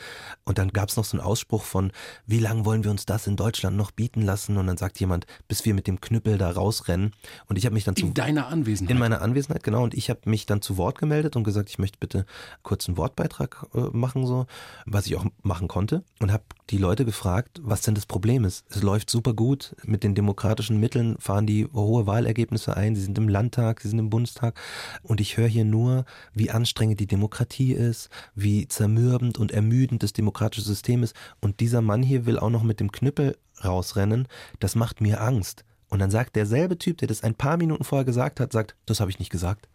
Und 0.44 0.58
dann 0.58 0.70
gab 0.70 0.88
es 0.88 0.96
noch 0.96 1.04
so 1.04 1.16
einen 1.16 1.24
Ausspruch 1.24 1.62
von, 1.62 1.92
wie 2.26 2.40
lange 2.40 2.64
wollen 2.64 2.84
wir 2.84 2.90
uns 2.90 3.06
das 3.06 3.26
in 3.26 3.36
Deutschland 3.36 3.76
noch 3.76 3.90
bieten 3.90 4.22
lassen? 4.22 4.56
Und 4.56 4.66
dann 4.66 4.76
sagt 4.76 4.98
jemand, 5.00 5.26
bis 5.46 5.64
wir 5.64 5.74
mit 5.74 5.86
dem 5.86 6.00
Knüppel 6.00 6.38
da 6.38 6.50
rausrennen. 6.50 7.12
Und 7.46 7.56
ich 7.56 7.64
habe 7.64 7.74
mich 7.74 7.84
dann 7.84 7.94
in 7.94 8.00
zu... 8.00 8.06
In 8.08 8.14
deiner 8.14 8.48
Anwesenheit? 8.48 8.90
In 8.90 8.98
meiner 8.98 9.22
Anwesenheit, 9.22 9.62
genau. 9.62 9.84
Und 9.84 9.94
ich 9.94 10.10
habe 10.10 10.20
mich 10.24 10.46
dann 10.46 10.62
zu 10.62 10.76
Wort 10.76 10.98
gemeldet 10.98 11.36
und 11.36 11.44
gesagt, 11.44 11.68
ich 11.68 11.78
möchte 11.78 11.98
bitte 11.98 12.26
kurz 12.62 12.88
einen 12.88 12.96
Wortbeitrag 12.96 13.66
äh, 13.74 13.80
machen, 13.92 14.26
so, 14.26 14.46
was 14.86 15.06
ich 15.06 15.16
auch 15.16 15.26
machen 15.42 15.67
konnte 15.68 16.02
und 16.20 16.32
habe 16.32 16.42
die 16.70 16.78
Leute 16.78 17.04
gefragt, 17.04 17.60
was 17.62 17.82
denn 17.82 17.94
das 17.94 18.06
Problem 18.06 18.44
ist. 18.44 18.64
Es 18.68 18.82
läuft 18.82 19.10
super 19.10 19.34
gut. 19.34 19.76
Mit 19.84 20.02
den 20.02 20.14
demokratischen 20.14 20.80
Mitteln 20.80 21.16
fahren 21.18 21.46
die 21.46 21.66
hohe 21.66 22.06
Wahlergebnisse 22.06 22.76
ein. 22.76 22.96
Sie 22.96 23.02
sind 23.02 23.16
im 23.18 23.28
Landtag, 23.28 23.80
sie 23.80 23.88
sind 23.88 23.98
im 23.98 24.10
Bundestag. 24.10 24.60
Und 25.02 25.20
ich 25.20 25.36
höre 25.36 25.46
hier 25.46 25.64
nur, 25.64 26.04
wie 26.34 26.50
anstrengend 26.50 27.00
die 27.00 27.06
Demokratie 27.06 27.72
ist, 27.72 28.10
wie 28.34 28.66
zermürbend 28.66 29.38
und 29.38 29.52
ermüdend 29.52 30.02
das 30.02 30.12
demokratische 30.12 30.66
System 30.66 31.02
ist. 31.02 31.14
Und 31.40 31.60
dieser 31.60 31.80
Mann 31.80 32.02
hier 32.02 32.26
will 32.26 32.38
auch 32.38 32.50
noch 32.50 32.62
mit 32.62 32.80
dem 32.80 32.90
Knüppel 32.90 33.36
rausrennen. 33.64 34.26
Das 34.58 34.74
macht 34.74 35.00
mir 35.00 35.20
Angst. 35.20 35.64
Und 35.88 36.00
dann 36.00 36.10
sagt 36.10 36.36
derselbe 36.36 36.78
Typ, 36.78 36.98
der 36.98 37.08
das 37.08 37.22
ein 37.22 37.34
paar 37.34 37.56
Minuten 37.56 37.84
vorher 37.84 38.04
gesagt 38.04 38.40
hat, 38.40 38.52
sagt, 38.52 38.74
das 38.86 39.00
habe 39.00 39.10
ich 39.10 39.18
nicht 39.18 39.30
gesagt. 39.30 39.68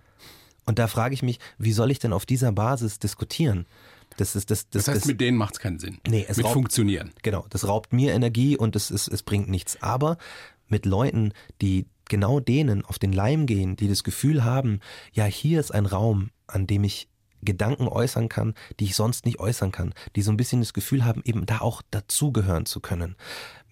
Und 0.65 0.79
da 0.79 0.87
frage 0.87 1.13
ich 1.13 1.23
mich, 1.23 1.39
wie 1.57 1.73
soll 1.73 1.91
ich 1.91 1.99
denn 1.99 2.13
auf 2.13 2.25
dieser 2.25 2.51
Basis 2.51 2.99
diskutieren? 2.99 3.65
Das, 4.17 4.35
ist, 4.35 4.51
das, 4.51 4.69
das, 4.69 4.85
das 4.85 4.87
heißt, 4.87 5.01
das, 5.01 5.07
mit 5.07 5.21
denen 5.21 5.37
macht 5.37 5.55
es 5.55 5.59
keinen 5.59 5.79
Sinn. 5.79 5.99
Nee, 6.07 6.25
es 6.27 6.37
mit 6.37 6.45
raubt, 6.45 6.53
funktionieren. 6.53 7.11
Genau, 7.21 7.45
das 7.49 7.67
raubt 7.67 7.93
mir 7.93 8.13
Energie 8.13 8.57
und 8.57 8.75
es, 8.75 8.91
es, 8.91 9.07
es 9.07 9.23
bringt 9.23 9.49
nichts. 9.49 9.81
Aber 9.81 10.17
mit 10.67 10.85
Leuten, 10.85 11.33
die 11.61 11.85
genau 12.09 12.39
denen 12.39 12.83
auf 12.85 12.99
den 12.99 13.13
Leim 13.13 13.45
gehen, 13.45 13.75
die 13.75 13.87
das 13.87 14.03
Gefühl 14.03 14.43
haben, 14.43 14.79
ja, 15.13 15.25
hier 15.25 15.59
ist 15.59 15.73
ein 15.73 15.85
Raum, 15.85 16.31
an 16.47 16.67
dem 16.67 16.83
ich 16.83 17.07
Gedanken 17.43 17.87
äußern 17.87 18.29
kann, 18.29 18.53
die 18.79 18.85
ich 18.85 18.95
sonst 18.95 19.25
nicht 19.25 19.39
äußern 19.39 19.71
kann, 19.71 19.93
die 20.15 20.21
so 20.21 20.31
ein 20.31 20.37
bisschen 20.37 20.61
das 20.61 20.73
Gefühl 20.73 21.05
haben, 21.05 21.21
eben 21.25 21.45
da 21.45 21.59
auch 21.59 21.81
dazugehören 21.91 22.65
zu 22.65 22.79
können. 22.79 23.15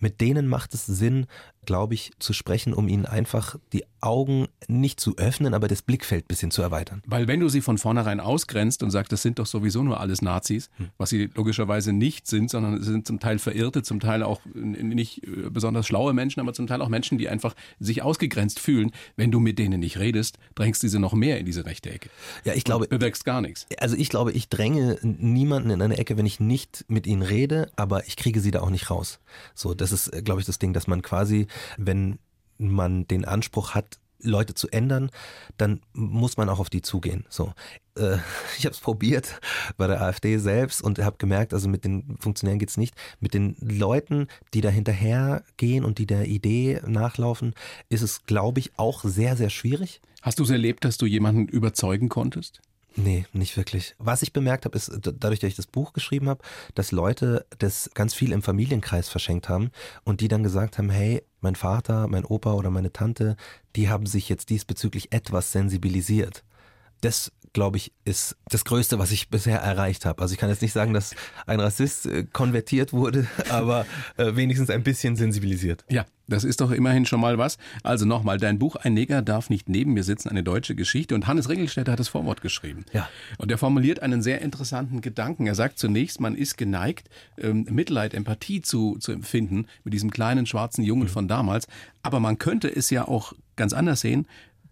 Mit 0.02 0.20
denen 0.20 0.48
macht 0.48 0.74
es 0.74 0.86
Sinn, 0.86 1.28
glaube 1.66 1.94
ich, 1.94 2.12
zu 2.20 2.34
sprechen, 2.34 2.74
um 2.74 2.88
ihnen 2.88 3.06
einfach 3.06 3.56
die 3.72 3.86
Augen 4.02 4.48
nicht 4.68 5.00
zu 5.00 5.18
öffnen, 5.18 5.54
aber 5.54 5.68
das 5.68 5.84
Blickfeld 5.84 6.26
ein 6.26 6.28
bisschen 6.28 6.52
zu 6.52 6.62
erweitern. 6.62 7.04
Weil 7.06 7.28
wenn 7.28 7.40
du 7.40 7.50
sie 7.50 7.62
von 7.62 7.78
vornherein 7.78 8.20
ausgrenzt 8.20 8.82
und 8.82 8.90
sagst, 8.90 9.12
das 9.12 9.22
sind 9.22 9.38
doch 9.38 9.46
sowieso 9.46 9.84
nur 9.84 10.00
alles 10.00 10.22
Nazis, 10.24 10.70
hm. 10.78 10.90
was 10.98 11.12
sie 11.12 11.30
logischerweise 11.36 11.94
nicht 11.94 12.28
sind, 12.28 12.50
sondern 12.50 12.76
es 12.76 12.86
sind 12.86 13.06
zum 13.06 13.20
Teil 13.20 13.38
verirrte, 13.38 13.84
zum 13.84 14.00
Teil 14.00 14.24
auch 14.24 14.42
nicht 14.54 15.24
äh, 15.24 15.50
besonders 15.52 15.86
schlaue 15.86 16.14
Menschen, 16.14 16.40
aber 16.40 16.54
zum 16.54 16.66
Teil 16.66 16.82
auch 16.82 16.90
Menschen, 16.90 17.20
die 17.20 17.30
einfach 17.30 17.56
sich 17.80 18.02
ausgegrenzt 18.02 18.60
fühlen. 18.60 18.92
Wenn 19.16 19.30
du 19.30 19.40
mit 19.40 19.60
denen 19.60 19.80
nicht 19.80 20.00
redest, 20.00 20.40
drängst 20.56 20.82
du 20.82 20.90
sie 20.90 21.00
noch 21.00 21.14
mehr 21.14 21.40
in 21.40 21.46
diese 21.46 21.66
rechte 21.66 21.92
Ecke. 21.92 22.10
Ja, 22.44 22.54
ich 22.54 22.64
glaube. 22.64 22.88
bewirkst 22.88 23.24
gar 23.24 23.42
nichts. 23.42 23.68
Also 23.78 23.96
ich 23.96 24.10
glaube, 24.10 24.32
ich 24.32 24.50
dränge 24.50 24.98
niemanden 25.04 25.70
in 25.70 25.82
eine 25.82 25.98
Ecke, 25.98 26.18
wenn 26.18 26.26
ich 26.26 26.40
nicht 26.40 26.86
mit 26.88 27.06
ihnen 27.06 27.22
rede, 27.22 27.72
aber 27.76 28.08
ich 28.08 28.16
kriege 28.16 28.40
sie 28.40 28.50
da 28.50 28.62
auch 28.62 28.72
nicht 28.72 28.90
raus. 28.90 29.20
So, 29.54 29.76
das 29.76 29.91
ist, 29.92 30.08
äh, 30.08 30.22
glaube 30.22 30.42
ich, 30.42 30.46
das 30.46 30.60
Ding, 30.60 30.74
dass 30.74 30.88
man 30.88 31.02
quasi, 31.02 31.48
wenn 31.78 32.20
man 32.58 33.08
den 33.08 33.26
Anspruch 33.26 33.72
hat, 33.72 33.98
Leute 34.24 34.54
zu 34.54 34.70
ändern, 34.70 35.10
dann 35.58 35.82
muss 35.94 36.38
man 36.38 36.50
auch 36.50 36.60
auf 36.60 36.70
die 36.70 36.82
zugehen. 36.82 37.26
So, 37.30 37.54
äh, 37.98 38.18
ich 38.58 38.66
habe 38.66 38.74
es 38.74 38.80
probiert 38.80 39.40
bei 39.78 39.88
der 39.88 40.02
AfD 40.02 40.38
selbst 40.38 40.82
und 40.82 41.00
habe 41.00 41.18
gemerkt, 41.18 41.54
also 41.54 41.68
mit 41.68 41.86
den 41.86 42.18
Funktionären 42.20 42.60
geht's 42.60 42.78
nicht. 42.78 42.96
Mit 43.20 43.34
den 43.34 43.56
Leuten, 43.60 44.28
die 44.54 44.62
da 44.62 44.70
hinterher 44.70 45.44
gehen 45.58 45.84
und 45.84 45.98
die 45.98 46.06
der 46.06 46.28
Idee 46.28 46.82
nachlaufen, 46.86 47.54
ist 47.90 48.02
es, 48.02 48.26
glaube 48.26 48.60
ich, 48.60 48.78
auch 48.78 49.04
sehr, 49.04 49.36
sehr 49.36 49.50
schwierig. 49.50 50.02
Hast 50.22 50.40
du 50.40 50.44
es 50.44 50.50
erlebt, 50.52 50.86
dass 50.86 50.98
du 50.98 51.06
jemanden 51.06 51.48
überzeugen 51.48 52.10
konntest? 52.10 52.62
Nee, 52.96 53.26
nicht 53.32 53.56
wirklich. 53.56 53.96
Was 54.00 54.22
ich 54.22 54.34
bemerkt 54.34 54.66
habe, 54.66 54.76
ist 54.76 54.92
dadurch, 55.02 55.40
dass 55.40 55.48
ich 55.48 55.56
das 55.56 55.68
Buch 55.68 55.94
geschrieben 55.94 56.28
habe, 56.28 56.44
dass 56.76 56.92
Leute 56.92 57.46
das 57.60 57.90
ganz 57.94 58.14
viel 58.14 58.34
im 58.34 58.42
Familienkreis 58.42 59.08
verschenkt 59.08 59.48
haben 59.48 59.72
und 60.04 60.20
die 60.20 60.28
dann 60.28 60.44
gesagt 60.44 60.78
haben, 60.78 60.90
hey, 60.90 61.24
mein 61.40 61.56
Vater, 61.56 62.08
mein 62.08 62.26
Opa 62.26 62.54
oder 62.54 62.70
meine 62.70 62.92
Tante, 62.92 63.38
die 63.76 63.90
haben 63.90 64.06
sich 64.06 64.28
jetzt 64.28 64.50
diesbezüglich 64.50 65.14
etwas 65.14 65.52
sensibilisiert. 65.54 66.44
Das 67.00 67.32
glaube 67.54 67.78
ich, 67.78 67.92
ist 68.06 68.38
das 68.50 68.66
Größte, 68.66 69.00
was 69.00 69.12
ich 69.12 69.30
bisher 69.30 69.60
erreicht 69.60 70.06
habe. 70.06 70.22
Also 70.22 70.34
ich 70.34 70.40
kann 70.40 70.50
jetzt 70.50 70.62
nicht 70.62 70.74
sagen, 70.74 70.94
dass 70.94 71.16
ein 71.46 71.60
Rassist 71.60 72.06
äh, 72.06 72.24
konvertiert 72.24 72.94
wurde, 72.94 73.28
aber 73.50 73.86
äh, 74.18 74.36
wenigstens 74.36 74.70
ein 74.70 74.84
bisschen 74.84 75.16
sensibilisiert. 75.16 75.84
Ja, 75.90 76.06
das 76.28 76.46
ist 76.46 76.62
doch 76.62 76.72
immerhin 76.72 77.06
schon 77.06 77.20
mal 77.20 77.38
was. 77.38 77.58
Also 77.84 78.06
nochmal, 78.06 78.38
dein 78.38 78.58
Buch 78.58 78.78
Ein 78.78 78.94
Neger 78.94 79.22
darf 79.22 79.50
nicht 79.50 79.68
neben 79.68 79.94
mir 79.94 80.04
sitzen, 80.04 80.30
eine 80.30 80.44
deutsche 80.44 80.76
Geschichte. 80.76 81.14
Und 81.14 81.28
Hannes 81.28 81.50
Ringelstädter 81.50 81.92
hat 81.92 82.00
das 82.00 82.08
Vorwort 82.08 82.42
geschrieben. 82.42 82.86
Ja. 82.94 83.10
Und 83.38 83.52
er 83.52 83.58
formuliert 83.58 84.02
einen 84.02 84.22
sehr 84.22 84.42
interessanten 84.42 85.02
Gedanken. 85.02 85.46
Er 85.46 85.56
sagt 85.56 85.78
zunächst, 85.78 86.22
man 86.22 86.36
ist 86.36 86.58
geneigt, 86.58 87.10
ähm, 87.38 87.68
Mitleid, 87.70 88.14
Empathie 88.14 88.62
zu, 88.62 88.98
zu 89.00 89.12
empfinden 89.12 89.68
mit 89.84 89.94
diesem 89.94 90.10
kleinen 90.10 90.46
schwarzen 90.46 90.84
Jungen 90.84 91.04
mhm. 91.04 91.10
von 91.10 91.28
damals. 91.28 91.68
Aber 92.02 92.22
man 92.22 92.38
könnte 92.38 92.74
es 92.74 92.90
ja 92.90 93.08
auch 93.08 93.34
ganz 93.58 93.74
anders 93.74 94.00
sehen 94.02 94.26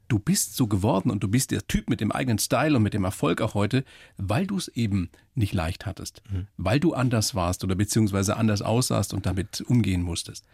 du 0.09 0.19
bist 0.19 0.55
so 0.55 0.67
geworden 0.67 1.09
und 1.09 1.23
du 1.23 1.29
bist 1.29 1.51
der 1.51 1.65
Typ 1.67 1.89
mit 1.89 2.01
dem 2.01 2.11
eigenen 2.11 2.39
Style 2.39 2.75
und 2.75 2.83
mit 2.83 2.93
dem 2.93 3.05
Erfolg 3.05 3.41
auch 3.41 3.53
heute, 3.53 3.85
weil 4.17 4.45
du 4.45 4.57
es 4.57 4.67
eben 4.69 5.09
nicht 5.39 5.53
leicht 5.53 5.85
hattest, 5.85 6.21
mhm. 6.31 6.47
weil 6.57 6.79
du 6.79 6.93
anders 6.93 7.33
warst 7.33 7.63
oder 7.63 7.75
beziehungsweise 7.75 8.37
anders 8.37 8.61
aussahst 8.61 9.13
und 9.13 9.25
damit 9.25 9.61
umgehen 9.61 10.03
musstest. 10.03 10.45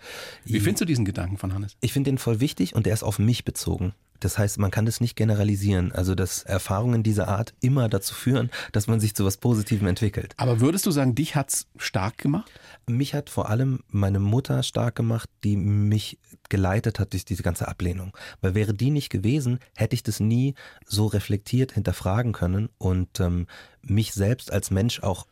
Wie 0.45 0.60
findest 0.60 0.82
du 0.82 0.86
diesen 0.86 1.06
Gedanken 1.06 1.38
von 1.38 1.54
Hannes? 1.54 1.76
Ich 1.82 1.93
finde 1.93 2.12
den 2.12 2.17
voll 2.17 2.39
wichtig 2.39 2.76
und 2.76 2.86
der 2.86 2.93
ist 2.93 3.04
auf 3.04 3.19
mich 3.19 3.43
bezogen. 3.43 3.93
Das 4.19 4.38
heißt, 4.38 4.60
man 4.60 4.71
kann 4.71 4.86
das 4.86 5.02
nicht 5.02 5.15
generalisieren. 5.15 5.91
Also, 5.91 6.15
dass 6.15 6.43
Erfahrungen 6.43 7.04
dieser 7.04 7.28
Art 7.28 7.54
immer 7.60 7.89
dazu 7.89 8.15
führen, 8.15 8.50
dass 8.71 8.88
man 8.88 9.00
sich 9.00 9.13
zu 9.13 9.26
was 9.26 9.38
Positivem 9.38 9.88
entwickelt. 9.88 10.34
Aber 10.38 10.62
würdest 10.62 10.86
du 10.86 10.91
sagen, 10.91 11.15
dich 11.15 11.36
hat's 11.36 11.67
stark 11.78 12.17
gemacht? 12.17 12.50
Mich 12.88 13.13
hat 13.13 13.30
vor 13.30 13.50
allem 13.50 13.82
meine 13.89 14.19
Mutter 14.19 14.63
stark 14.63 14.95
gemacht, 14.95 15.30
die 15.43 15.58
mich 15.58 16.17
geleitet 16.50 17.00
hat 17.00 17.13
durch 17.13 17.26
diese 17.26 17.43
ganze 17.43 17.67
Ablehnung. 17.67 18.15
Weil 18.41 18.56
wäre 18.56 18.74
die 18.74 18.91
nicht 18.91 19.10
gewesen, 19.10 19.60
hätte 19.76 19.95
ich 19.95 20.04
das 20.04 20.19
nie 20.19 20.56
so 20.86 21.08
reflektiert 21.08 21.74
hinterfragen 21.74 22.32
können 22.32 22.69
und 22.78 23.19
ähm, 23.19 23.48
mich 23.86 24.13
selbst 24.13 24.52
als 24.52 24.71
Mensch 24.71 25.02
auch 25.02 25.26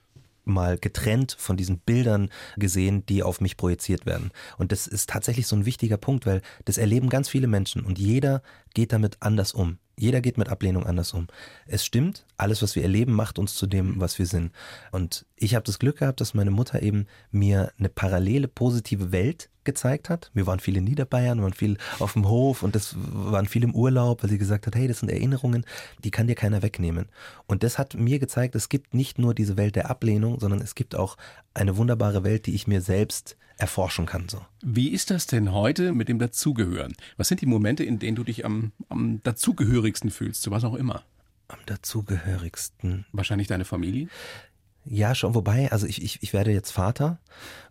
mal 0.45 0.77
getrennt 0.77 1.35
von 1.39 1.57
diesen 1.57 1.79
Bildern 1.79 2.29
gesehen, 2.57 3.05
die 3.05 3.23
auf 3.23 3.41
mich 3.41 3.57
projiziert 3.57 4.05
werden. 4.05 4.31
Und 4.57 4.71
das 4.71 4.87
ist 4.87 5.09
tatsächlich 5.09 5.47
so 5.47 5.55
ein 5.55 5.65
wichtiger 5.65 5.97
Punkt, 5.97 6.25
weil 6.25 6.41
das 6.65 6.77
erleben 6.77 7.09
ganz 7.09 7.29
viele 7.29 7.47
Menschen 7.47 7.83
und 7.83 7.99
jeder 7.99 8.41
geht 8.73 8.91
damit 8.91 9.17
anders 9.21 9.53
um. 9.53 9.77
Jeder 9.97 10.21
geht 10.21 10.39
mit 10.39 10.49
Ablehnung 10.49 10.87
anders 10.87 11.13
um. 11.13 11.27
Es 11.67 11.85
stimmt, 11.85 12.25
alles, 12.35 12.63
was 12.63 12.75
wir 12.75 12.81
erleben, 12.81 13.13
macht 13.13 13.37
uns 13.37 13.53
zu 13.53 13.67
dem, 13.67 13.99
was 13.99 14.17
wir 14.17 14.25
sind. 14.25 14.51
Und 14.91 15.25
ich 15.35 15.53
habe 15.53 15.65
das 15.65 15.77
Glück 15.77 15.99
gehabt, 15.99 16.19
dass 16.19 16.33
meine 16.33 16.51
Mutter 16.51 16.81
eben 16.81 17.05
mir 17.29 17.71
eine 17.77 17.89
parallele 17.89 18.47
positive 18.47 19.11
Welt 19.11 19.49
gezeigt 19.65 20.09
hat. 20.09 20.31
Wir 20.33 20.47
waren 20.47 20.59
viel 20.59 20.77
in 20.77 20.83
Niederbayern, 20.83 21.39
wir 21.39 21.43
waren 21.43 21.53
viel 21.53 21.77
auf 21.99 22.13
dem 22.13 22.27
Hof 22.27 22.63
und 22.63 22.75
das 22.75 22.95
waren 22.97 23.45
viel 23.45 23.63
im 23.63 23.75
Urlaub, 23.75 24.23
weil 24.23 24.29
sie 24.29 24.37
gesagt 24.37 24.67
hat, 24.67 24.75
hey, 24.75 24.87
das 24.87 24.99
sind 24.99 25.09
Erinnerungen, 25.09 25.65
die 26.03 26.11
kann 26.11 26.27
dir 26.27 26.35
keiner 26.35 26.61
wegnehmen. 26.61 27.07
Und 27.47 27.63
das 27.63 27.77
hat 27.77 27.95
mir 27.95 28.19
gezeigt, 28.19 28.55
es 28.55 28.69
gibt 28.69 28.93
nicht 28.93 29.19
nur 29.19 29.33
diese 29.33 29.57
Welt 29.57 29.75
der 29.75 29.89
Ablehnung, 29.89 30.39
sondern 30.39 30.61
es 30.61 30.75
gibt 30.75 30.95
auch 30.95 31.17
eine 31.53 31.77
wunderbare 31.77 32.23
Welt, 32.23 32.45
die 32.45 32.55
ich 32.55 32.67
mir 32.67 32.81
selbst 32.81 33.37
erforschen 33.57 34.05
kann. 34.05 34.27
So. 34.29 34.45
Wie 34.61 34.89
ist 34.89 35.11
das 35.11 35.27
denn 35.27 35.51
heute 35.51 35.93
mit 35.93 36.09
dem 36.09 36.19
Dazugehören? 36.19 36.93
Was 37.17 37.27
sind 37.27 37.41
die 37.41 37.45
Momente, 37.45 37.83
in 37.83 37.99
denen 37.99 38.15
du 38.15 38.23
dich 38.23 38.45
am, 38.45 38.71
am 38.89 39.21
dazugehörigsten 39.23 40.11
fühlst, 40.11 40.41
zu 40.41 40.51
was 40.51 40.63
auch 40.63 40.75
immer? 40.75 41.03
Am 41.47 41.59
dazugehörigsten. 41.65 43.05
Wahrscheinlich 43.11 43.47
deine 43.47 43.65
Familie? 43.65 44.07
Ja, 44.85 45.15
schon, 45.15 45.33
wobei, 45.33 45.71
also 45.71 45.87
ich, 45.87 46.01
ich, 46.01 46.21
ich 46.21 46.33
werde 46.33 46.51
jetzt 46.51 46.71
Vater 46.71 47.19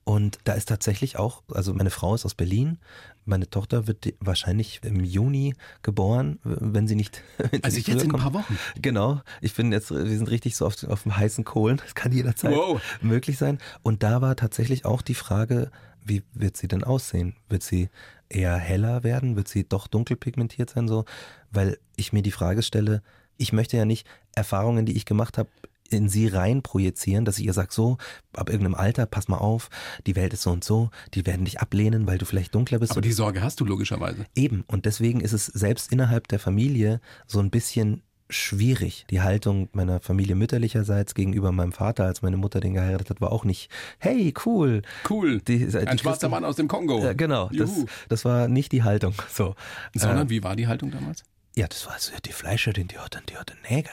und 0.04 0.38
da 0.44 0.54
ist 0.54 0.68
tatsächlich 0.68 1.18
auch, 1.18 1.42
also 1.52 1.74
meine 1.74 1.90
Frau 1.90 2.14
ist 2.14 2.24
aus 2.24 2.34
Berlin, 2.34 2.78
meine 3.24 3.48
Tochter 3.48 3.86
wird 3.86 4.14
wahrscheinlich 4.20 4.80
im 4.82 5.04
Juni 5.04 5.54
geboren, 5.82 6.38
wenn 6.42 6.88
sie 6.88 6.96
nicht. 6.96 7.22
Wenn 7.38 7.50
sie 7.50 7.62
also 7.62 7.76
nicht 7.76 7.88
jetzt 7.88 8.04
in 8.04 8.12
ein 8.12 8.20
paar 8.20 8.34
Wochen. 8.34 8.58
Genau. 8.80 9.20
Ich 9.40 9.54
bin 9.54 9.70
jetzt, 9.70 9.92
wir 9.92 10.04
sind 10.06 10.28
richtig 10.28 10.56
so 10.56 10.66
auf, 10.66 10.82
auf 10.84 11.04
dem 11.04 11.16
heißen 11.16 11.44
Kohlen. 11.44 11.76
Das 11.76 11.94
kann 11.94 12.12
jederzeit 12.12 12.52
wow. 12.52 12.82
möglich 13.00 13.38
sein. 13.38 13.58
Und 13.82 14.02
da 14.02 14.20
war 14.20 14.34
tatsächlich 14.34 14.84
auch 14.84 15.02
die 15.02 15.14
Frage, 15.14 15.70
wie 16.04 16.22
wird 16.34 16.56
sie 16.56 16.66
denn 16.66 16.82
aussehen? 16.82 17.36
Wird 17.48 17.62
sie 17.62 17.90
eher 18.28 18.56
heller 18.56 19.04
werden? 19.04 19.36
Wird 19.36 19.46
sie 19.46 19.68
doch 19.68 19.86
dunkel 19.86 20.16
pigmentiert 20.16 20.70
sein? 20.70 20.88
So, 20.88 21.04
weil 21.52 21.78
ich 21.94 22.12
mir 22.12 22.22
die 22.22 22.32
Frage 22.32 22.62
stelle, 22.62 23.02
ich 23.36 23.52
möchte 23.52 23.76
ja 23.76 23.84
nicht 23.84 24.06
Erfahrungen, 24.34 24.84
die 24.84 24.96
ich 24.96 25.04
gemacht 25.04 25.38
habe, 25.38 25.48
in 25.92 26.08
sie 26.08 26.26
rein 26.28 26.62
projizieren, 26.62 27.24
dass 27.24 27.38
ich 27.38 27.46
ihr 27.46 27.52
sage, 27.52 27.72
so, 27.72 27.98
ab 28.34 28.50
irgendeinem 28.50 28.74
Alter, 28.74 29.06
pass 29.06 29.28
mal 29.28 29.38
auf, 29.38 29.68
die 30.06 30.16
Welt 30.16 30.32
ist 30.32 30.42
so 30.42 30.50
und 30.50 30.64
so, 30.64 30.90
die 31.14 31.26
werden 31.26 31.44
dich 31.44 31.60
ablehnen, 31.60 32.06
weil 32.06 32.18
du 32.18 32.24
vielleicht 32.24 32.54
dunkler 32.54 32.78
bist. 32.78 32.92
Aber 32.92 33.00
die 33.00 33.12
Sorge 33.12 33.42
hast 33.42 33.60
du 33.60 33.64
logischerweise. 33.64 34.26
Eben. 34.34 34.64
Und 34.66 34.86
deswegen 34.86 35.20
ist 35.20 35.32
es 35.32 35.46
selbst 35.46 35.92
innerhalb 35.92 36.28
der 36.28 36.38
Familie 36.38 37.00
so 37.26 37.40
ein 37.40 37.50
bisschen 37.50 38.02
schwierig. 38.32 39.04
Die 39.10 39.20
Haltung 39.20 39.68
meiner 39.72 40.00
Familie 40.00 40.34
mütterlicherseits 40.34 41.14
gegenüber 41.14 41.52
meinem 41.52 41.72
Vater, 41.72 42.04
als 42.04 42.22
meine 42.22 42.36
Mutter 42.36 42.60
den 42.60 42.74
geheiratet 42.74 43.10
hat, 43.10 43.20
war 43.20 43.32
auch 43.32 43.44
nicht, 43.44 43.70
hey, 43.98 44.32
cool. 44.46 44.82
Cool. 45.08 45.40
Die, 45.40 45.66
die 45.66 45.76
Ein 45.76 45.98
schwarzer 45.98 46.28
Mann 46.28 46.44
aus 46.44 46.56
dem 46.56 46.68
Kongo. 46.68 47.04
Äh, 47.04 47.14
genau. 47.14 47.50
Das, 47.52 47.84
das, 48.08 48.24
war 48.24 48.48
nicht 48.48 48.72
die 48.72 48.82
Haltung. 48.82 49.14
So. 49.30 49.54
Sondern 49.94 50.26
äh, 50.26 50.30
wie 50.30 50.42
war 50.42 50.56
die 50.56 50.66
Haltung 50.66 50.90
damals? 50.90 51.24
Ja, 51.54 51.66
das 51.66 51.86
war 51.86 51.98
so, 51.98 52.12
die 52.24 52.32
Fleischerin, 52.32 52.88
die 52.88 52.98
hat 52.98 53.14
dann, 53.14 53.24
die 53.28 53.36
hat 53.36 53.50
einen 53.50 53.60
Neger. 53.68 53.90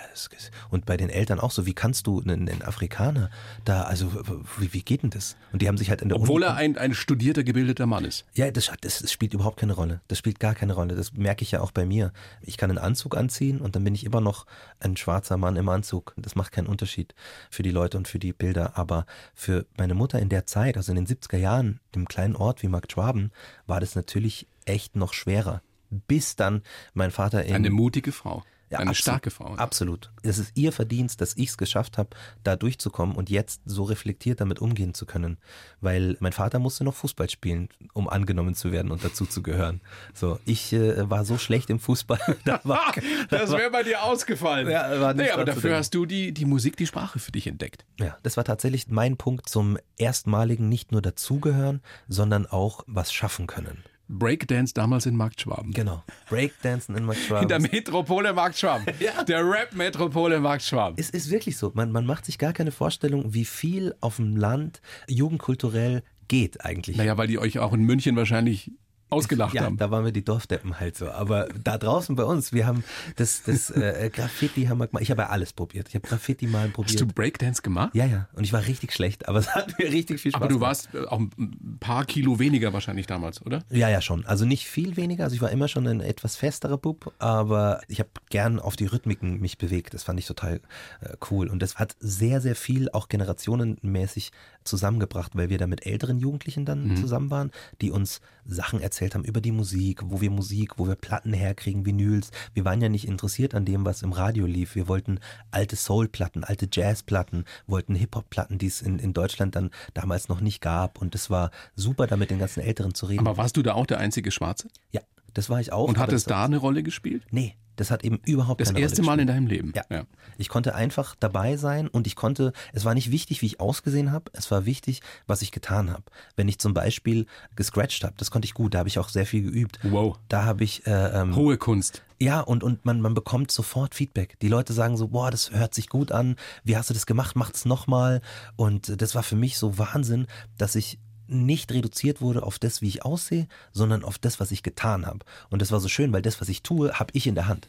Und 0.69 0.85
bei 0.85 0.95
den 0.95 1.09
Eltern 1.09 1.41
auch 1.41 1.51
so, 1.51 1.65
wie 1.65 1.73
kannst 1.73 2.07
du 2.07 2.21
einen, 2.21 2.47
einen 2.47 2.61
Afrikaner 2.61 3.29
da, 3.65 3.83
also 3.83 4.13
wie, 4.57 4.73
wie 4.73 4.81
geht 4.81 5.03
denn 5.03 5.09
das? 5.09 5.35
Und 5.51 5.61
die 5.61 5.67
haben 5.67 5.77
sich 5.77 5.89
halt 5.89 6.01
in 6.01 6.07
der 6.07 6.17
Obwohl 6.17 6.43
Uni 6.43 6.51
er 6.51 6.55
ein, 6.55 6.77
ein 6.77 6.93
studierter, 6.93 7.43
gebildeter 7.43 7.85
Mann 7.85 8.05
ist. 8.05 8.25
Ja, 8.33 8.49
das, 8.49 8.71
das, 8.79 8.99
das 8.99 9.11
spielt 9.11 9.33
überhaupt 9.33 9.59
keine 9.59 9.73
Rolle. 9.73 9.99
Das 10.07 10.17
spielt 10.17 10.39
gar 10.39 10.55
keine 10.55 10.73
Rolle. 10.73 10.95
Das 10.95 11.11
merke 11.13 11.43
ich 11.43 11.51
ja 11.51 11.59
auch 11.59 11.71
bei 11.71 11.85
mir. 11.85 12.13
Ich 12.41 12.55
kann 12.55 12.69
einen 12.69 12.79
Anzug 12.79 13.17
anziehen 13.17 13.59
und 13.59 13.75
dann 13.75 13.83
bin 13.83 13.93
ich 13.93 14.05
immer 14.05 14.21
noch 14.21 14.45
ein 14.79 14.95
schwarzer 14.95 15.35
Mann 15.35 15.57
im 15.57 15.67
Anzug. 15.67 16.13
Das 16.15 16.35
macht 16.35 16.53
keinen 16.53 16.67
Unterschied 16.67 17.13
für 17.49 17.63
die 17.63 17.71
Leute 17.71 17.97
und 17.97 18.07
für 18.07 18.19
die 18.19 18.31
Bilder. 18.31 18.77
Aber 18.77 19.05
für 19.35 19.65
meine 19.77 19.95
Mutter 19.95 20.19
in 20.19 20.29
der 20.29 20.45
Zeit, 20.45 20.77
also 20.77 20.93
in 20.93 21.03
den 21.03 21.07
70er 21.07 21.37
Jahren, 21.37 21.81
im 21.93 22.07
kleinen 22.07 22.37
Ort 22.37 22.63
wie 22.63 22.69
Markt 22.69 22.93
Schwaben, 22.93 23.31
war 23.67 23.81
das 23.81 23.95
natürlich 23.95 24.47
echt 24.65 24.95
noch 24.95 25.11
schwerer 25.11 25.61
bis 25.89 26.35
dann 26.35 26.63
mein 26.93 27.11
Vater 27.11 27.43
in. 27.43 27.55
Eine 27.55 27.69
mutige 27.69 28.11
Frau. 28.11 28.43
Ja, 28.69 28.77
eine 28.79 28.93
starke 28.93 29.31
Frau. 29.31 29.55
Absolut. 29.55 30.11
Es 30.21 30.37
ist 30.37 30.51
ihr 30.55 30.71
Verdienst, 30.71 31.21
dass 31.21 31.35
ich 31.37 31.49
es 31.49 31.57
geschafft 31.57 31.97
habe, 31.97 32.09
da 32.43 32.55
durchzukommen 32.55 33.15
und 33.15 33.29
jetzt 33.29 33.61
so 33.65 33.83
reflektiert 33.83 34.41
damit 34.41 34.59
umgehen 34.59 34.93
zu 34.93 35.07
können. 35.07 35.37
Weil 35.81 36.17
mein 36.19 36.33
Vater 36.33 36.59
musste 36.59 36.83
noch 36.83 36.93
Fußball 36.93 37.29
spielen, 37.31 37.69
um 37.93 38.07
angenommen 38.07 38.53
zu 38.53 38.71
werden 38.71 38.91
und 38.91 39.03
dazu 39.03 39.25
zu 39.25 39.41
gehören. 39.41 39.81
So, 40.13 40.39
ich 40.45 40.71
äh, 40.71 41.09
war 41.09 41.25
so 41.25 41.39
schlecht 41.39 41.71
im 41.71 41.79
Fußball. 41.79 42.19
da 42.45 42.61
war, 42.63 42.93
das 43.29 43.51
wäre 43.51 43.71
bei 43.71 43.81
dir 43.81 44.03
ausgefallen. 44.03 44.69
Ja, 44.69 45.01
war 45.01 45.15
nicht 45.15 45.25
nee, 45.25 45.31
aber 45.31 45.45
dafür 45.45 45.77
hast 45.77 45.95
du 45.95 46.05
die, 46.05 46.31
die 46.31 46.45
Musik, 46.45 46.77
die 46.77 46.85
Sprache 46.85 47.17
für 47.17 47.31
dich 47.31 47.47
entdeckt. 47.47 47.85
Ja, 47.99 48.17
das 48.21 48.37
war 48.37 48.43
tatsächlich 48.43 48.87
mein 48.87 49.17
Punkt 49.17 49.49
zum 49.49 49.79
erstmaligen 49.97 50.69
nicht 50.69 50.91
nur 50.91 51.01
dazugehören, 51.01 51.81
sondern 52.07 52.45
auch 52.45 52.83
was 52.85 53.11
schaffen 53.11 53.47
können. 53.47 53.83
Breakdance 54.09 54.73
damals 54.73 55.05
in 55.05 55.15
Marktschwaben. 55.15 55.71
Genau. 55.71 56.03
Breakdancen 56.29 56.95
in 56.97 57.05
Marktschwaben. 57.05 57.43
In 57.43 57.47
der 57.47 57.59
Metropole 57.59 58.33
Marktschwaben. 58.33 58.85
ja. 58.99 59.23
Der 59.23 59.47
Rap-Metropole 59.47 60.39
Marktschwaben. 60.39 60.97
Es 60.97 61.11
ist 61.11 61.29
wirklich 61.29 61.57
so. 61.57 61.71
Man, 61.75 61.91
man 61.91 62.05
macht 62.05 62.25
sich 62.25 62.39
gar 62.39 62.51
keine 62.51 62.71
Vorstellung, 62.71 63.33
wie 63.33 63.45
viel 63.45 63.93
auf 64.01 64.15
dem 64.15 64.35
Land 64.35 64.81
jugendkulturell 65.07 66.01
geht 66.27 66.65
eigentlich. 66.65 66.97
Naja, 66.97 67.17
weil 67.17 67.27
die 67.27 67.37
euch 67.37 67.59
auch 67.59 67.71
in 67.73 67.83
München 67.83 68.15
wahrscheinlich 68.15 68.71
ausgelacht 69.09 69.55
ja, 69.55 69.63
haben. 69.63 69.77
Da 69.77 69.91
waren 69.91 70.05
wir 70.05 70.11
die 70.11 70.23
Dorfdeppen 70.23 70.79
halt 70.79 70.97
so. 70.97 71.09
Aber 71.09 71.47
da 71.63 71.77
draußen 71.77 72.15
bei 72.15 72.23
uns, 72.23 72.53
wir 72.53 72.67
haben 72.67 72.83
das, 73.15 73.43
das 73.43 73.69
äh, 73.71 74.09
Graffiti 74.13 74.65
haben 74.65 74.77
wir 74.77 74.87
gemacht. 74.87 75.03
Ich 75.03 75.11
habe 75.11 75.23
ja 75.23 75.29
alles 75.29 75.53
probiert. 75.53 75.87
Ich 75.89 75.95
habe 75.95 76.07
Graffiti 76.07 76.47
malen 76.47 76.71
probiert. 76.71 76.93
Hast 76.93 77.01
du 77.01 77.07
Breakdance 77.07 77.61
gemacht? 77.61 77.95
Ja, 77.95 78.05
ja. 78.05 78.27
Und 78.33 78.43
ich 78.43 78.53
war 78.53 78.65
richtig 78.65 78.93
schlecht, 78.93 79.27
aber 79.27 79.39
es 79.39 79.53
hat 79.55 79.77
mir 79.79 79.91
richtig 79.91 80.19
viel 80.19 80.31
Spaß 80.31 80.41
gemacht. 80.41 80.51
Aber 80.51 80.59
du 80.59 80.61
warst 80.61 80.93
äh, 80.93 81.05
auch 81.07 81.19
ein 81.19 81.77
paar 81.79 82.05
Kilo 82.05 82.39
weniger 82.39 82.73
wahrscheinlich 82.73 83.07
damals, 83.07 83.45
oder? 83.45 83.63
Ja, 83.69 83.89
ja, 83.89 84.01
schon. 84.01 84.25
Also 84.25 84.45
nicht 84.45 84.67
viel 84.67 84.95
weniger. 84.95 85.23
Also 85.23 85.35
ich 85.35 85.41
war 85.41 85.49
immer 85.49 85.67
schon 85.67 85.87
ein 85.87 86.01
etwas 86.01 86.35
festerer 86.35 86.77
Bub, 86.77 87.13
aber 87.19 87.81
ich 87.87 87.99
habe 87.99 88.09
gern 88.29 88.59
auf 88.59 88.75
die 88.75 88.85
Rhythmiken 88.85 89.39
mich 89.39 89.57
bewegt. 89.57 89.93
Das 89.93 90.03
fand 90.03 90.19
ich 90.19 90.27
total 90.27 90.61
äh, 91.01 91.15
cool. 91.31 91.49
Und 91.49 91.61
das 91.61 91.77
hat 91.77 91.95
sehr, 91.99 92.41
sehr 92.41 92.55
viel 92.55 92.89
auch 92.91 93.09
generationenmäßig 93.09 94.31
zusammengebracht, 94.63 95.35
weil 95.35 95.49
wir 95.49 95.57
da 95.57 95.67
mit 95.67 95.85
älteren 95.85 96.19
Jugendlichen 96.19 96.65
dann 96.65 96.89
mhm. 96.89 96.97
zusammen 96.97 97.31
waren, 97.31 97.51
die 97.81 97.91
uns 97.91 98.21
Sachen 98.49 98.81
erzählt 98.81 99.15
haben 99.15 99.23
über 99.23 99.41
die 99.41 99.51
Musik, 99.51 100.01
wo 100.05 100.21
wir 100.21 100.31
Musik, 100.31 100.77
wo 100.77 100.87
wir 100.87 100.95
Platten 100.95 101.33
herkriegen, 101.33 101.85
Vinyls. 101.85 102.31
Wir 102.53 102.65
waren 102.65 102.81
ja 102.81 102.89
nicht 102.89 103.07
interessiert 103.07 103.55
an 103.55 103.65
dem, 103.65 103.85
was 103.85 104.01
im 104.01 104.11
Radio 104.11 104.45
lief. 104.45 104.75
Wir 104.75 104.87
wollten 104.87 105.19
alte 105.51 105.75
Soul-Platten, 105.75 106.43
alte 106.43 106.67
Jazz-Platten, 106.71 107.45
wollten 107.67 107.95
Hip-Hop-Platten, 107.95 108.57
die 108.57 108.67
es 108.67 108.81
in, 108.81 108.99
in 108.99 109.13
Deutschland 109.13 109.55
dann 109.55 109.71
damals 109.93 110.29
noch 110.29 110.41
nicht 110.41 110.61
gab. 110.61 111.01
Und 111.01 111.15
es 111.15 111.29
war 111.29 111.51
super, 111.75 112.07
da 112.07 112.17
mit 112.17 112.31
den 112.31 112.39
ganzen 112.39 112.61
Älteren 112.61 112.93
zu 112.93 113.05
reden. 113.05 113.27
Aber 113.27 113.37
warst 113.37 113.57
du 113.57 113.61
da 113.61 113.73
auch 113.73 113.85
der 113.85 113.99
einzige 113.99 114.31
Schwarze? 114.31 114.67
Ja, 114.91 115.01
das 115.33 115.49
war 115.49 115.59
ich 115.59 115.71
auch. 115.71 115.87
Und 115.87 115.97
hat 115.97 116.11
es 116.11 116.25
da 116.25 116.45
eine 116.45 116.57
Rolle 116.57 116.83
gespielt? 116.83 117.23
Nee, 117.31 117.55
das 117.79 117.91
hat 117.91 118.03
eben 118.03 118.19
überhaupt 118.25 118.59
das 118.59 118.69
keine 118.69 118.81
erste 118.81 119.01
Rolle 119.01 119.07
Mal 119.07 119.19
in 119.21 119.27
deinem 119.27 119.47
Leben. 119.47 119.71
Ja. 119.75 119.83
ja. 119.89 120.03
Ich 120.37 120.49
konnte 120.49 120.75
einfach 120.75 121.15
dabei 121.19 121.55
sein 121.55 121.87
und 121.87 122.07
ich 122.07 122.15
konnte, 122.15 122.51
es 122.73 122.83
war 122.83 122.93
nicht 122.93 123.09
wichtig, 123.09 123.41
wie 123.41 123.45
ich 123.45 123.59
ausgesehen 123.61 124.11
habe, 124.11 124.29
es 124.33 124.51
war 124.51 124.65
wichtig, 124.65 125.01
was 125.27 125.41
ich 125.41 125.51
getan 125.51 125.89
habe. 125.89 126.03
Wenn 126.35 126.49
ich 126.49 126.59
zum 126.59 126.73
Beispiel 126.73 127.25
gescratcht 127.55 128.03
habe, 128.03 128.15
das 128.17 128.31
konnte 128.31 128.45
ich 128.45 128.53
gut, 128.53 128.73
da 128.73 128.79
habe 128.79 128.89
ich 128.89 128.99
auch 128.99 129.09
sehr 129.09 129.25
viel 129.25 129.43
geübt. 129.43 129.79
Wow. 129.83 130.19
Da 130.27 130.43
habe 130.43 130.63
ich 130.65 130.85
äh, 130.87 131.21
ähm, 131.21 131.35
hohe 131.35 131.57
Kunst. 131.57 132.03
Ja, 132.21 132.41
und, 132.41 132.65
und 132.65 132.83
man, 132.83 132.99
man 132.99 133.13
bekommt 133.13 133.49
sofort 133.49 133.95
Feedback. 133.95 134.37
Die 134.41 134.49
Leute 134.49 134.73
sagen 134.73 134.97
so, 134.97 135.07
boah, 135.07 135.31
das 135.31 135.51
hört 135.51 135.73
sich 135.73 135.87
gut 135.87 136.11
an, 136.11 136.35
wie 136.65 136.75
hast 136.75 136.89
du 136.89 136.93
das 136.93 137.05
gemacht, 137.05 137.37
macht's 137.37 137.63
nochmal. 137.63 138.21
Und 138.57 139.01
das 139.01 139.15
war 139.15 139.23
für 139.23 139.37
mich 139.37 139.57
so 139.57 139.77
Wahnsinn, 139.77 140.27
dass 140.57 140.75
ich 140.75 140.99
nicht 141.29 141.71
reduziert 141.71 142.21
wurde 142.21 142.43
auf 142.43 142.59
das, 142.59 142.81
wie 142.81 142.87
ich 142.87 143.05
aussehe, 143.05 143.47
sondern 143.71 144.03
auf 144.03 144.17
das, 144.17 144.39
was 144.39 144.51
ich 144.51 144.63
getan 144.63 145.05
habe. 145.05 145.19
Und 145.49 145.61
das 145.61 145.71
war 145.71 145.79
so 145.79 145.87
schön, 145.87 146.11
weil 146.11 146.21
das, 146.21 146.41
was 146.41 146.49
ich 146.49 146.61
tue, 146.61 146.93
habe 146.93 147.11
ich 147.13 147.27
in 147.27 147.35
der 147.35 147.47
Hand. 147.47 147.67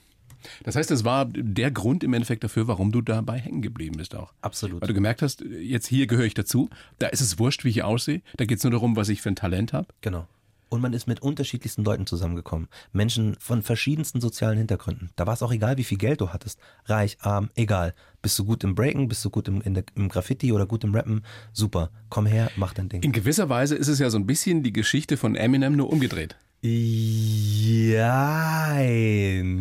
Das 0.65 0.77
heißt, 0.77 0.91
es 0.91 1.05
war 1.05 1.27
der 1.27 1.71
Grund 1.71 2.03
im 2.03 2.15
Endeffekt 2.15 2.45
dafür, 2.45 2.67
warum 2.67 2.93
du 2.93 3.03
dabei 3.03 3.39
hängen 3.39 3.63
geblieben 3.63 3.97
bist 3.99 4.15
auch. 4.15 4.33
Absolut. 4.41 4.81
Weil 4.81 4.89
du 4.89 4.95
gemerkt 4.95 5.23
hast, 5.23 5.43
jetzt 5.43 5.87
hier 5.87 6.07
gehöre 6.07 6.25
ich 6.25 6.35
dazu, 6.35 6.71
da 6.99 7.09
ist 7.09 7.21
es 7.21 7.39
wurscht, 7.39 7.65
wie 7.65 7.69
ich 7.69 7.83
aussehe, 7.83 8.23
da 8.37 8.47
geht 8.47 8.59
es 8.59 8.65
nur 8.65 8.71
darum, 8.71 8.97
was 8.97 9.09
ich 9.09 9.21
für 9.21 9.29
ein 9.29 9.37
Talent 9.37 9.73
habe. 9.73 9.89
Genau. 10.01 10.27
Und 10.71 10.81
man 10.81 10.93
ist 10.93 11.09
mit 11.09 11.21
unterschiedlichsten 11.21 11.85
Leuten 11.85 12.07
zusammengekommen. 12.07 12.69
Menschen 12.93 13.37
von 13.41 13.63
verschiedensten 13.63 14.21
sozialen 14.21 14.57
Hintergründen. 14.57 15.11
Da 15.17 15.27
war 15.27 15.35
es 15.35 15.43
auch 15.43 15.53
egal, 15.53 15.77
wie 15.77 15.85
viel 15.85 15.99
Geld 15.99 16.21
du 16.21 16.29
hattest. 16.29 16.61
Reich, 16.87 17.19
arm, 17.21 17.51
egal. 17.57 17.93
Bist 18.23 18.39
du 18.39 18.45
gut 18.45 18.63
im 18.63 18.77
Breaken, 18.77 19.09
bist 19.09 19.25
du 19.25 19.31
gut 19.31 19.49
im, 19.49 19.61
der, 19.75 19.83
im 19.97 20.09
Graffiti 20.09 20.53
oder 20.53 20.67
gut 20.67 20.85
im 20.85 20.95
Rappen? 20.95 21.25
Super. 21.53 21.91
Komm 22.09 22.25
her, 22.25 22.53
mach 22.55 22.73
dein 22.73 22.89
Ding. 22.89 23.03
In 23.03 23.11
gewisser 23.13 23.49
Weise 23.49 23.75
ist 23.75 23.89
es 23.89 23.99
ja 23.99 24.11
so 24.11 24.19
ein 24.19 24.27
bisschen 24.27 24.63
die 24.63 24.73
Geschichte 24.73 25.17
von 25.17 25.35
Eminem 25.35 25.75
nur 25.75 25.93
umgedreht. 25.93 26.37
Jein, 26.63 27.97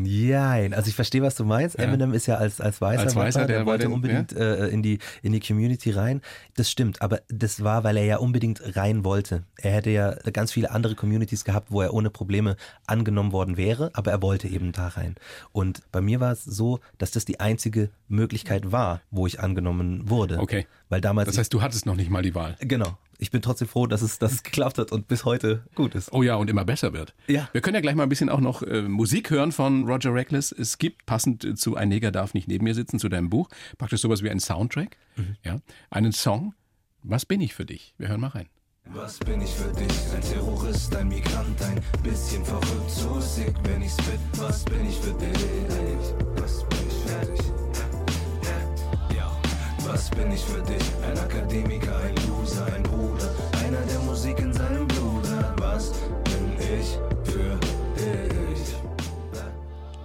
jein. 0.03 0.73
Also 0.73 0.89
ich 0.89 0.95
verstehe, 0.95 1.21
was 1.21 1.35
du 1.35 1.45
meinst. 1.45 1.77
Ja. 1.77 1.85
Eminem 1.85 2.13
ist 2.13 2.25
ja 2.25 2.35
als, 2.35 2.59
als 2.59 2.81
Weißer, 2.81 3.03
als 3.03 3.15
Weißer 3.15 3.45
der, 3.45 3.59
der 3.59 3.65
wollte 3.65 3.85
den, 3.85 3.93
unbedingt 3.93 4.33
ja? 4.33 4.39
äh, 4.39 4.67
in, 4.67 4.83
die, 4.83 4.99
in 5.21 5.31
die 5.31 5.39
Community 5.39 5.91
rein. 5.91 6.19
Das 6.57 6.69
stimmt, 6.69 7.01
aber 7.01 7.21
das 7.29 7.63
war, 7.63 7.85
weil 7.85 7.95
er 7.95 8.03
ja 8.03 8.17
unbedingt 8.17 8.75
rein 8.75 9.05
wollte. 9.05 9.43
Er 9.55 9.71
hätte 9.71 9.91
ja 9.91 10.11
ganz 10.33 10.51
viele 10.51 10.71
andere 10.71 10.95
Communities 10.95 11.45
gehabt, 11.45 11.71
wo 11.71 11.81
er 11.81 11.93
ohne 11.93 12.09
Probleme 12.09 12.57
angenommen 12.85 13.31
worden 13.31 13.55
wäre, 13.55 13.91
aber 13.93 14.11
er 14.11 14.21
wollte 14.21 14.49
eben 14.49 14.73
da 14.73 14.89
rein. 14.89 15.15
Und 15.53 15.83
bei 15.93 16.01
mir 16.01 16.19
war 16.19 16.33
es 16.33 16.43
so, 16.43 16.81
dass 16.97 17.11
das 17.11 17.23
die 17.23 17.39
einzige 17.39 17.91
Möglichkeit 18.09 18.73
war, 18.73 18.99
wo 19.09 19.25
ich 19.25 19.39
angenommen 19.39 20.09
wurde. 20.09 20.39
Okay. 20.39 20.67
Weil 20.89 20.99
damals. 20.99 21.27
Das 21.27 21.37
heißt, 21.37 21.53
du 21.53 21.61
hattest 21.61 21.85
noch 21.85 21.95
nicht 21.95 22.09
mal 22.09 22.23
die 22.23 22.35
Wahl. 22.35 22.57
Genau 22.59 22.97
ich 23.19 23.31
bin 23.31 23.41
trotzdem 23.41 23.67
froh, 23.67 23.85
dass 23.85 24.01
es, 24.01 24.17
dass 24.17 24.31
es 24.31 24.43
geklappt 24.43 24.77
hat 24.77 24.91
und 24.91 25.07
bis 25.07 25.25
heute 25.25 25.63
gut 25.75 25.93
ist. 25.93 26.11
Oh 26.13 26.23
ja, 26.23 26.35
und 26.35 26.49
immer 26.49 26.63
besser 26.63 26.93
wird. 26.93 27.13
Ja. 27.27 27.49
Wir 27.51 27.61
können 27.61 27.75
ja 27.75 27.81
gleich 27.81 27.95
mal 27.95 28.03
ein 28.03 28.09
bisschen 28.09 28.29
auch 28.29 28.39
noch 28.39 28.63
äh, 28.63 28.81
Musik 28.81 29.29
hören 29.29 29.51
von 29.51 29.85
Roger 29.85 30.13
Reckless. 30.13 30.51
Es 30.53 30.77
gibt 30.77 31.05
passend 31.05 31.59
zu 31.59 31.75
Ein 31.75 31.89
Neger 31.89 32.11
darf 32.11 32.33
nicht 32.33 32.47
neben 32.47 32.63
mir 32.63 32.73
sitzen, 32.73 32.97
zu 32.97 33.09
deinem 33.09 33.29
Buch, 33.29 33.49
praktisch 33.77 34.01
sowas 34.01 34.23
wie 34.23 34.29
ein 34.29 34.39
Soundtrack. 34.39 34.97
Mhm. 35.17 35.35
Ja. 35.43 35.59
Einen 35.89 36.13
Song. 36.13 36.53
Was 37.03 37.25
bin 37.25 37.41
ich 37.41 37.53
für 37.53 37.65
dich? 37.65 37.93
Wir 37.97 38.07
hören 38.07 38.21
mal 38.21 38.27
rein. 38.27 38.47
Was 38.85 39.19
bin 39.19 39.41
ich 39.41 39.51
für 39.51 39.71
dich? 39.73 39.91
Ein 40.15 40.21
Terrorist, 40.21 40.95
ein 40.95 41.09
Migrant, 41.09 41.61
ein 41.61 41.81
bisschen 42.01 42.43
verrückt, 42.43 42.89
so 42.89 43.19
sick, 43.19 43.53
wenn 43.63 43.81
ich 43.81 43.91
spit. 43.91 44.19
Was 44.37 44.63
bin 44.63 44.87
ich 44.87 44.97
für 44.97 45.13
dich? 45.13 45.43
Was 46.35 46.63
bin 46.69 46.79
ich 46.87 47.11
für 47.11 47.31
dich? 47.31 47.48
Was 49.91 50.07
bin 50.11 50.31
ich 50.31 50.41
für 50.41 50.61
dich? 50.61 50.83
Ein 51.03 51.17
Akademiker, 51.17 51.97
ein 51.97 52.15
Loser, 52.27 52.63
ein 52.75 52.83
Bruder, 52.83 53.27
einer, 53.65 53.81
der 53.81 53.99
Musik 54.01 54.37
in 54.37 54.53
seinem 54.53 54.87
Blut 54.87 55.27
hat. 55.31 55.59
Was 55.59 55.91
bin 56.25 56.53
ich 56.59 56.99
für 57.23 57.59
dich? 57.95 58.75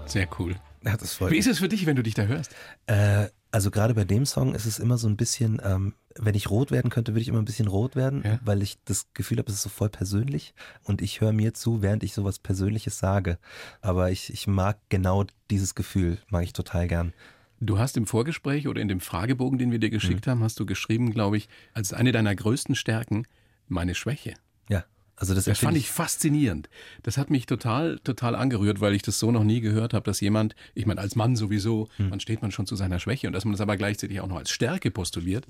Sehr 0.07 0.27
cool. 0.39 0.57
Ja, 0.83 0.97
das 0.97 1.13
freut 1.13 1.33
Wie 1.33 1.37
ist 1.39 1.49
es 1.49 1.59
für 1.59 1.69
dich, 1.69 1.85
wenn 1.85 1.97
du 1.97 2.03
dich 2.03 2.15
da 2.15 2.23
hörst? 2.23 2.55
Äh, 2.87 3.27
also 3.51 3.71
gerade 3.71 3.93
bei 3.93 4.05
dem 4.05 4.25
Song 4.25 4.55
ist 4.55 4.65
es 4.65 4.79
immer 4.79 4.97
so 4.97 5.07
ein 5.07 5.19
bisschen, 5.19 5.61
ähm, 5.63 5.95
wenn 6.17 6.35
ich 6.35 6.49
rot 6.49 6.71
werden 6.71 6.91
könnte, 6.91 7.13
würde 7.13 7.21
ich 7.21 7.29
immer 7.29 7.39
ein 7.41 7.45
bisschen 7.45 7.69
rot 7.69 7.95
werden, 7.95 8.23
Ja. 8.25 8.39
weil 8.43 8.63
ich 8.63 8.79
das 8.87 9.13
Gefühl 9.13 9.37
habe, 9.39 9.51
es 9.51 9.57
ist 9.59 9.63
so 9.65 9.69
voll 9.69 9.91
persönlich 9.91 10.55
und 10.83 11.03
ich 11.03 11.21
höre 11.21 11.33
mir 11.33 11.53
zu, 11.53 11.83
während 11.83 12.03
ich 12.05 12.15
sowas 12.15 12.39
Persönliches 12.39 12.99
sage. 12.99 13.39
Aber 13.83 14.11
ich, 14.11 14.33
ich 14.33 14.47
mag 14.47 14.79
genau 14.89 15.25
dieses 15.51 15.75
Gefühl, 15.75 16.19
mag 16.29 16.43
ich 16.45 16.55
total 16.55 16.89
gern. 16.89 17.13
Du 17.61 17.79
hast 17.79 17.97
im 17.97 18.07
Vorgespräch 18.07 18.69
oder 18.69 18.81
in 18.81 18.89
dem 18.89 19.01
Fragebogen, 19.01 19.59
den 19.59 19.71
wir 19.71 19.79
dir 19.79 19.91
geschickt 19.91 20.27
haben, 20.27 20.43
hast 20.43 20.59
du 20.61 20.67
geschrieben, 20.67 21.13
glaube 21.13 21.37
ich, 21.37 21.49
als 21.73 21.93
eine 21.93 22.13
deiner 22.13 22.35
größten 22.35 22.75
Stärken 22.75 23.27
meine 23.69 23.95
Schwäche. 23.95 24.35
Ja, 24.69 24.85
also 25.17 25.35
das, 25.35 25.45
Das 25.45 25.59
fand 25.59 25.77
ich 25.77 25.91
faszinierend. 25.91 26.69
Das 27.03 27.17
hat 27.17 27.31
mich 27.31 27.47
total, 27.47 27.99
total 28.01 28.35
angerührt, 28.35 28.81
weil 28.81 28.95
ich 28.95 29.03
das 29.03 29.19
so 29.19 29.31
noch 29.31 29.45
nie 29.45 29.61
gehört 29.61 29.95
habe, 29.95 30.05
dass 30.05 30.21
jemand, 30.21 30.55
ich 30.75 30.87
meine, 30.87 31.01
als 31.01 31.17
Mann 31.17 31.37
sowieso, 31.37 31.89
man 31.99 32.21
steht 32.21 32.43
man 32.43 32.51
schon 32.51 32.67
zu 32.67 32.77
seiner 32.77 32.99
Schwäche 32.99 33.27
und 33.29 33.33
dass 33.33 33.45
man 33.45 33.53
das 33.53 33.61
aber 33.61 33.77
gleichzeitig 33.77 34.21
auch 34.21 34.27
noch 34.27 34.37
als 34.37 34.51
Stärke 34.51 34.91
postuliert. 34.91 35.47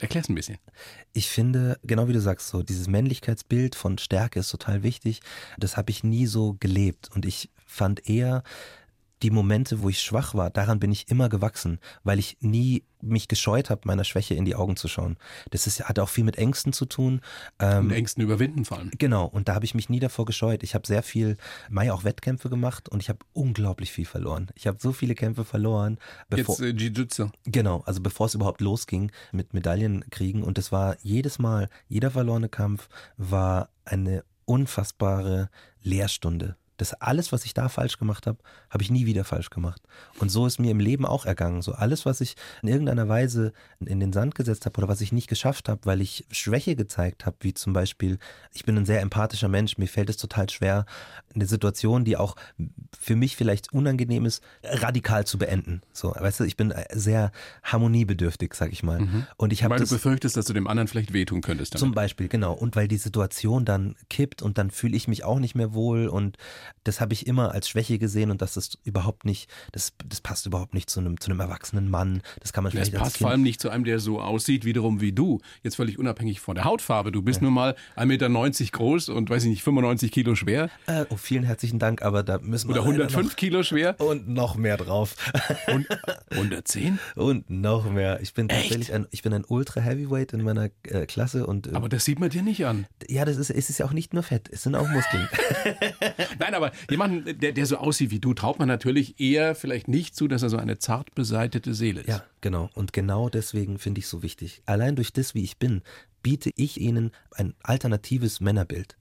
Erklär's 0.00 0.28
ein 0.28 0.34
bisschen. 0.34 0.58
Ich 1.12 1.28
finde, 1.28 1.78
genau 1.84 2.08
wie 2.08 2.12
du 2.12 2.20
sagst, 2.20 2.48
so 2.48 2.62
dieses 2.62 2.88
Männlichkeitsbild 2.88 3.76
von 3.76 3.98
Stärke 3.98 4.40
ist 4.40 4.50
total 4.50 4.82
wichtig. 4.82 5.20
Das 5.56 5.76
habe 5.76 5.90
ich 5.90 6.02
nie 6.02 6.26
so 6.26 6.56
gelebt 6.58 7.10
und 7.14 7.24
ich 7.24 7.50
fand 7.64 8.08
eher 8.08 8.42
die 9.24 9.30
Momente, 9.30 9.80
wo 9.80 9.88
ich 9.88 10.02
schwach 10.02 10.34
war, 10.34 10.50
daran 10.50 10.78
bin 10.78 10.92
ich 10.92 11.08
immer 11.08 11.30
gewachsen, 11.30 11.78
weil 12.02 12.18
ich 12.18 12.36
nie 12.40 12.84
mich 13.00 13.26
gescheut 13.26 13.70
habe, 13.70 13.80
meiner 13.84 14.04
Schwäche 14.04 14.34
in 14.34 14.44
die 14.44 14.54
Augen 14.54 14.76
zu 14.76 14.86
schauen. 14.86 15.16
Das 15.50 15.66
ist, 15.66 15.82
hat 15.82 15.98
auch 15.98 16.10
viel 16.10 16.24
mit 16.24 16.36
Ängsten 16.36 16.74
zu 16.74 16.84
tun. 16.84 17.22
Ähm, 17.58 17.86
Und 17.86 17.92
Ängsten 17.92 18.22
überwinden 18.22 18.66
vor 18.66 18.78
allem. 18.78 18.90
Genau, 18.98 19.24
und 19.24 19.48
da 19.48 19.54
habe 19.54 19.64
ich 19.64 19.74
mich 19.74 19.88
nie 19.88 19.98
davor 19.98 20.26
gescheut. 20.26 20.62
Ich 20.62 20.74
habe 20.74 20.86
sehr 20.86 21.02
viel, 21.02 21.38
Mai 21.70 21.90
auch 21.90 22.04
Wettkämpfe 22.04 22.50
gemacht 22.50 22.90
und 22.90 23.00
ich 23.00 23.08
habe 23.08 23.20
unglaublich 23.32 23.92
viel 23.92 24.04
verloren. 24.04 24.48
Ich 24.56 24.66
habe 24.66 24.76
so 24.78 24.92
viele 24.92 25.14
Kämpfe 25.14 25.46
verloren, 25.46 25.98
bevor, 26.28 26.60
Jetzt 26.60 26.82
äh, 26.82 26.84
Jiu-Jitsu. 26.84 27.30
Genau, 27.44 27.82
also 27.86 28.02
bevor 28.02 28.26
es 28.26 28.34
überhaupt 28.34 28.60
losging 28.60 29.10
mit 29.32 29.54
Medaillenkriegen. 29.54 30.42
Und 30.42 30.58
es 30.58 30.70
war 30.70 30.96
jedes 31.00 31.38
Mal, 31.38 31.70
jeder 31.88 32.10
verlorene 32.10 32.50
Kampf 32.50 32.90
war 33.16 33.70
eine 33.86 34.22
unfassbare 34.44 35.48
Lehrstunde. 35.82 36.56
Das 36.76 36.94
alles, 36.94 37.32
was 37.32 37.44
ich 37.44 37.54
da 37.54 37.68
falsch 37.68 37.98
gemacht 37.98 38.26
habe, 38.26 38.38
habe 38.70 38.82
ich 38.82 38.90
nie 38.90 39.06
wieder 39.06 39.24
falsch 39.24 39.50
gemacht. 39.50 39.82
Und 40.18 40.30
so 40.30 40.46
ist 40.46 40.58
mir 40.58 40.70
im 40.70 40.80
Leben 40.80 41.06
auch 41.06 41.26
ergangen. 41.26 41.62
So 41.62 41.72
alles, 41.72 42.04
was 42.06 42.20
ich 42.20 42.36
in 42.62 42.68
irgendeiner 42.68 43.08
Weise 43.08 43.52
in 43.80 44.00
den 44.00 44.12
Sand 44.12 44.34
gesetzt 44.34 44.66
habe 44.66 44.78
oder 44.78 44.88
was 44.88 45.00
ich 45.00 45.12
nicht 45.12 45.28
geschafft 45.28 45.68
habe, 45.68 45.80
weil 45.84 46.00
ich 46.00 46.26
Schwäche 46.30 46.76
gezeigt 46.76 47.26
habe, 47.26 47.36
wie 47.40 47.54
zum 47.54 47.72
Beispiel, 47.72 48.18
ich 48.52 48.64
bin 48.64 48.76
ein 48.76 48.86
sehr 48.86 49.00
empathischer 49.00 49.48
Mensch, 49.48 49.78
mir 49.78 49.88
fällt 49.88 50.10
es 50.10 50.16
total 50.16 50.50
schwer, 50.50 50.86
eine 51.34 51.46
Situation, 51.46 52.04
die 52.04 52.16
auch 52.16 52.36
für 52.98 53.16
mich 53.16 53.36
vielleicht 53.36 53.72
unangenehm 53.72 54.26
ist, 54.26 54.42
radikal 54.62 55.26
zu 55.26 55.38
beenden. 55.38 55.82
So, 55.92 56.14
weißt 56.16 56.40
du, 56.40 56.44
ich 56.44 56.56
bin 56.56 56.74
sehr 56.92 57.32
harmoniebedürftig, 57.62 58.54
sag 58.54 58.72
ich 58.72 58.82
mal. 58.82 59.24
Und 59.36 59.52
ich 59.52 59.62
habe 59.62 59.72
Weil 59.72 59.78
du 59.78 59.84
das 59.84 59.90
befürchtest, 59.90 60.36
dass 60.36 60.46
du 60.46 60.52
dem 60.52 60.66
anderen 60.66 60.88
vielleicht 60.88 61.12
wehtun 61.12 61.40
könntest. 61.40 61.74
Damit. 61.74 61.80
zum 61.80 61.92
Beispiel, 61.92 62.28
genau. 62.28 62.52
Und 62.52 62.76
weil 62.76 62.88
die 62.88 62.96
Situation 62.96 63.64
dann 63.64 63.96
kippt 64.08 64.42
und 64.42 64.58
dann 64.58 64.70
fühle 64.70 64.96
ich 64.96 65.08
mich 65.08 65.24
auch 65.24 65.38
nicht 65.38 65.54
mehr 65.54 65.74
wohl 65.74 66.08
und 66.08 66.36
das 66.84 67.00
habe 67.00 67.12
ich 67.12 67.26
immer 67.26 67.52
als 67.52 67.68
Schwäche 67.68 67.98
gesehen 67.98 68.30
und 68.30 68.42
das 68.42 68.56
ist 68.56 68.78
überhaupt 68.84 69.24
nicht, 69.24 69.50
das, 69.72 69.92
das 70.06 70.20
passt 70.20 70.46
überhaupt 70.46 70.74
nicht 70.74 70.90
zu 70.90 71.00
einem, 71.00 71.20
zu 71.20 71.30
einem 71.30 71.40
erwachsenen 71.40 71.90
Mann. 71.90 72.22
Das 72.40 72.52
kann 72.52 72.64
man 72.64 72.72
Das 72.72 72.88
vielleicht 72.88 72.94
als 72.94 73.02
passt 73.02 73.18
vor 73.18 73.30
allem 73.30 73.42
nicht 73.42 73.60
zu 73.60 73.70
einem, 73.70 73.84
der 73.84 73.98
so 74.00 74.20
aussieht, 74.20 74.64
wiederum 74.64 75.00
wie 75.00 75.12
du. 75.12 75.40
Jetzt 75.62 75.76
völlig 75.76 75.98
unabhängig 75.98 76.40
von 76.40 76.54
der 76.54 76.64
Hautfarbe. 76.64 77.12
Du 77.12 77.22
bist 77.22 77.42
nun 77.42 77.52
mal 77.52 77.76
1,90 77.96 78.06
Meter 78.06 78.28
groß 78.72 79.08
und 79.08 79.30
weiß 79.30 79.44
ich 79.44 79.50
nicht, 79.50 79.62
95 79.62 80.10
Kilo 80.12 80.34
schwer 80.34 80.70
Äh, 80.86 81.04
oh, 81.10 81.16
vielen 81.16 81.44
herzlichen 81.44 81.78
Dank, 81.78 82.02
aber 82.02 82.22
da 82.22 82.38
müssen 82.38 82.68
wir 82.68 82.76
oder 82.76 82.90
leider 82.90 83.04
105 83.04 83.36
Kilo 83.36 83.62
schwer 83.62 83.98
und 84.00 84.28
noch 84.28 84.56
mehr 84.56 84.76
drauf. 84.76 85.16
und 85.68 85.86
110. 86.30 86.98
und 87.14 87.50
noch 87.50 87.90
mehr. 87.90 88.20
Ich 88.20 88.34
bin 88.34 88.48
tatsächlich 88.48 88.92
ein, 88.92 89.06
ich 89.10 89.22
bin 89.22 89.32
ein 89.32 89.44
Ultra 89.46 89.80
Heavyweight 89.80 90.32
in 90.32 90.42
meiner 90.42 90.70
äh, 90.84 91.06
Klasse 91.06 91.46
und 91.46 91.66
äh, 91.66 91.74
Aber 91.74 91.88
das 91.88 92.04
sieht 92.04 92.18
man 92.20 92.30
dir 92.30 92.42
nicht 92.42 92.64
an. 92.66 92.86
ja, 93.08 93.24
das 93.24 93.36
ist, 93.36 93.50
es 93.50 93.70
ist 93.70 93.78
ja 93.78 93.86
auch 93.86 93.92
nicht 93.92 94.14
nur 94.14 94.22
Fett, 94.22 94.48
es 94.50 94.62
sind 94.62 94.74
auch 94.74 94.88
Muskeln. 94.88 95.28
Nein, 96.38 96.53
aber 96.54 96.72
jemanden, 96.90 97.38
der, 97.38 97.52
der 97.52 97.66
so 97.66 97.76
aussieht 97.76 98.10
wie 98.10 98.20
du, 98.20 98.34
traut 98.34 98.58
man 98.58 98.68
natürlich 98.68 99.20
eher 99.20 99.54
vielleicht 99.54 99.88
nicht 99.88 100.14
zu, 100.14 100.28
dass 100.28 100.42
er 100.42 100.50
so 100.50 100.56
eine 100.56 100.78
zart 100.78 101.14
beseitete 101.14 101.74
Seele 101.74 102.00
ist. 102.00 102.08
Ja, 102.08 102.24
genau. 102.40 102.70
Und 102.74 102.92
genau 102.92 103.28
deswegen 103.28 103.78
finde 103.78 103.98
ich 104.00 104.04
es 104.04 104.10
so 104.10 104.22
wichtig. 104.22 104.62
Allein 104.66 104.96
durch 104.96 105.12
das, 105.12 105.34
wie 105.34 105.42
ich 105.42 105.58
bin, 105.58 105.82
biete 106.22 106.50
ich 106.56 106.80
ihnen 106.80 107.12
ein 107.32 107.54
alternatives 107.62 108.40
Männerbild. 108.40 108.96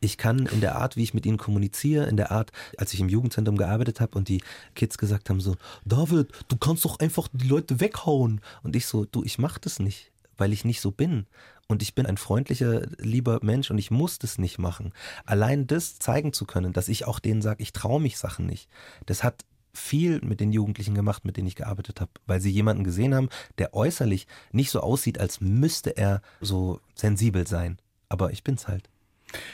Ich 0.00 0.16
kann 0.16 0.46
in 0.46 0.60
der 0.60 0.76
Art, 0.76 0.96
wie 0.96 1.02
ich 1.02 1.12
mit 1.12 1.26
ihnen 1.26 1.38
kommuniziere, 1.38 2.06
in 2.06 2.16
der 2.16 2.30
Art, 2.30 2.52
als 2.76 2.94
ich 2.94 3.00
im 3.00 3.08
Jugendzentrum 3.08 3.56
gearbeitet 3.56 4.00
habe 4.00 4.16
und 4.16 4.28
die 4.28 4.42
Kids 4.74 4.96
gesagt 4.96 5.28
haben 5.28 5.40
so, 5.40 5.56
David, 5.84 6.30
du 6.46 6.56
kannst 6.56 6.84
doch 6.84 7.00
einfach 7.00 7.28
die 7.32 7.48
Leute 7.48 7.80
weghauen. 7.80 8.40
Und 8.62 8.76
ich 8.76 8.86
so, 8.86 9.04
du, 9.04 9.24
ich 9.24 9.38
mach 9.38 9.58
das 9.58 9.80
nicht, 9.80 10.12
weil 10.36 10.52
ich 10.52 10.64
nicht 10.64 10.80
so 10.80 10.92
bin. 10.92 11.26
Und 11.68 11.82
ich 11.82 11.94
bin 11.94 12.06
ein 12.06 12.16
freundlicher, 12.16 12.86
lieber 12.96 13.40
Mensch 13.42 13.70
und 13.70 13.76
ich 13.76 13.90
muss 13.90 14.18
das 14.18 14.38
nicht 14.38 14.58
machen. 14.58 14.92
Allein 15.26 15.66
das 15.66 15.98
zeigen 15.98 16.32
zu 16.32 16.46
können, 16.46 16.72
dass 16.72 16.88
ich 16.88 17.04
auch 17.06 17.18
denen 17.18 17.42
sage, 17.42 17.62
ich 17.62 17.74
traue 17.74 18.00
mich 18.00 18.16
Sachen 18.16 18.46
nicht, 18.46 18.70
das 19.04 19.22
hat 19.22 19.44
viel 19.74 20.20
mit 20.22 20.40
den 20.40 20.50
Jugendlichen 20.50 20.94
gemacht, 20.94 21.26
mit 21.26 21.36
denen 21.36 21.46
ich 21.46 21.56
gearbeitet 21.56 22.00
habe, 22.00 22.10
weil 22.26 22.40
sie 22.40 22.50
jemanden 22.50 22.84
gesehen 22.84 23.14
haben, 23.14 23.28
der 23.58 23.74
äußerlich 23.74 24.26
nicht 24.50 24.70
so 24.70 24.80
aussieht, 24.80 25.20
als 25.20 25.42
müsste 25.42 25.96
er 25.96 26.22
so 26.40 26.80
sensibel 26.94 27.46
sein. 27.46 27.78
Aber 28.08 28.32
ich 28.32 28.42
bin's 28.42 28.66
halt. 28.66 28.88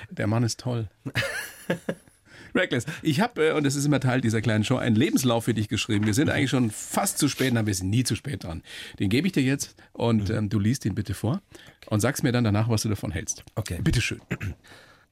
Der 0.08 0.28
Mann 0.28 0.44
ist 0.44 0.60
toll. 0.60 0.88
Reckless. 2.54 2.86
Ich 3.02 3.20
habe, 3.20 3.48
äh, 3.48 3.52
und 3.52 3.64
das 3.64 3.74
ist 3.74 3.84
immer 3.84 4.00
Teil 4.00 4.20
dieser 4.20 4.40
kleinen 4.40 4.64
Show, 4.64 4.76
einen 4.76 4.96
Lebenslauf 4.96 5.44
für 5.44 5.54
dich 5.54 5.68
geschrieben. 5.68 6.06
Wir 6.06 6.14
sind 6.14 6.30
eigentlich 6.30 6.50
schon 6.50 6.70
fast 6.70 7.18
zu 7.18 7.28
spät, 7.28 7.56
aber 7.56 7.66
wir 7.66 7.74
sind 7.74 7.90
nie 7.90 8.04
zu 8.04 8.16
spät 8.16 8.44
dran. 8.44 8.62
Den 8.98 9.10
gebe 9.10 9.26
ich 9.26 9.32
dir 9.32 9.42
jetzt 9.42 9.76
und 9.92 10.30
ähm, 10.30 10.48
du 10.48 10.58
liest 10.58 10.84
ihn 10.84 10.94
bitte 10.94 11.14
vor 11.14 11.40
und 11.86 12.00
sagst 12.00 12.22
mir 12.22 12.32
dann 12.32 12.44
danach, 12.44 12.68
was 12.68 12.82
du 12.82 12.88
davon 12.88 13.10
hältst. 13.10 13.44
Okay. 13.54 13.80
Bitteschön. 13.82 14.20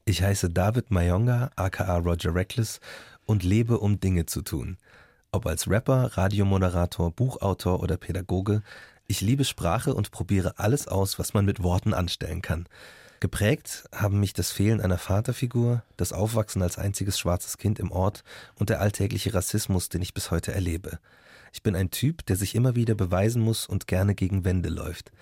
Ich 0.04 0.22
heiße 0.22 0.50
David 0.50 0.90
Mayonga, 0.90 1.50
aka 1.56 1.96
Roger 1.98 2.34
Reckless, 2.34 2.80
und 3.24 3.44
lebe, 3.44 3.78
um 3.78 4.00
Dinge 4.00 4.26
zu 4.26 4.42
tun. 4.42 4.76
Ob 5.30 5.46
als 5.46 5.68
Rapper, 5.70 6.16
Radiomoderator, 6.16 7.12
Buchautor 7.12 7.80
oder 7.80 7.96
Pädagoge, 7.96 8.62
ich 9.06 9.20
liebe 9.20 9.44
Sprache 9.44 9.94
und 9.94 10.10
probiere 10.10 10.58
alles 10.58 10.88
aus, 10.88 11.18
was 11.18 11.34
man 11.34 11.44
mit 11.44 11.62
Worten 11.62 11.94
anstellen 11.94 12.42
kann. 12.42 12.66
Geprägt 13.22 13.84
haben 13.94 14.18
mich 14.18 14.32
das 14.32 14.50
Fehlen 14.50 14.80
einer 14.80 14.98
Vaterfigur, 14.98 15.84
das 15.96 16.12
Aufwachsen 16.12 16.60
als 16.60 16.76
einziges 16.76 17.20
schwarzes 17.20 17.56
Kind 17.56 17.78
im 17.78 17.92
Ort 17.92 18.24
und 18.56 18.68
der 18.68 18.80
alltägliche 18.80 19.32
Rassismus, 19.32 19.88
den 19.88 20.02
ich 20.02 20.12
bis 20.12 20.32
heute 20.32 20.52
erlebe. 20.52 20.98
Ich 21.52 21.62
bin 21.62 21.76
ein 21.76 21.92
Typ, 21.92 22.26
der 22.26 22.34
sich 22.34 22.56
immer 22.56 22.74
wieder 22.74 22.96
beweisen 22.96 23.40
muss 23.40 23.68
und 23.68 23.86
gerne 23.86 24.16
gegen 24.16 24.44
Wände 24.44 24.70
läuft. 24.70 25.12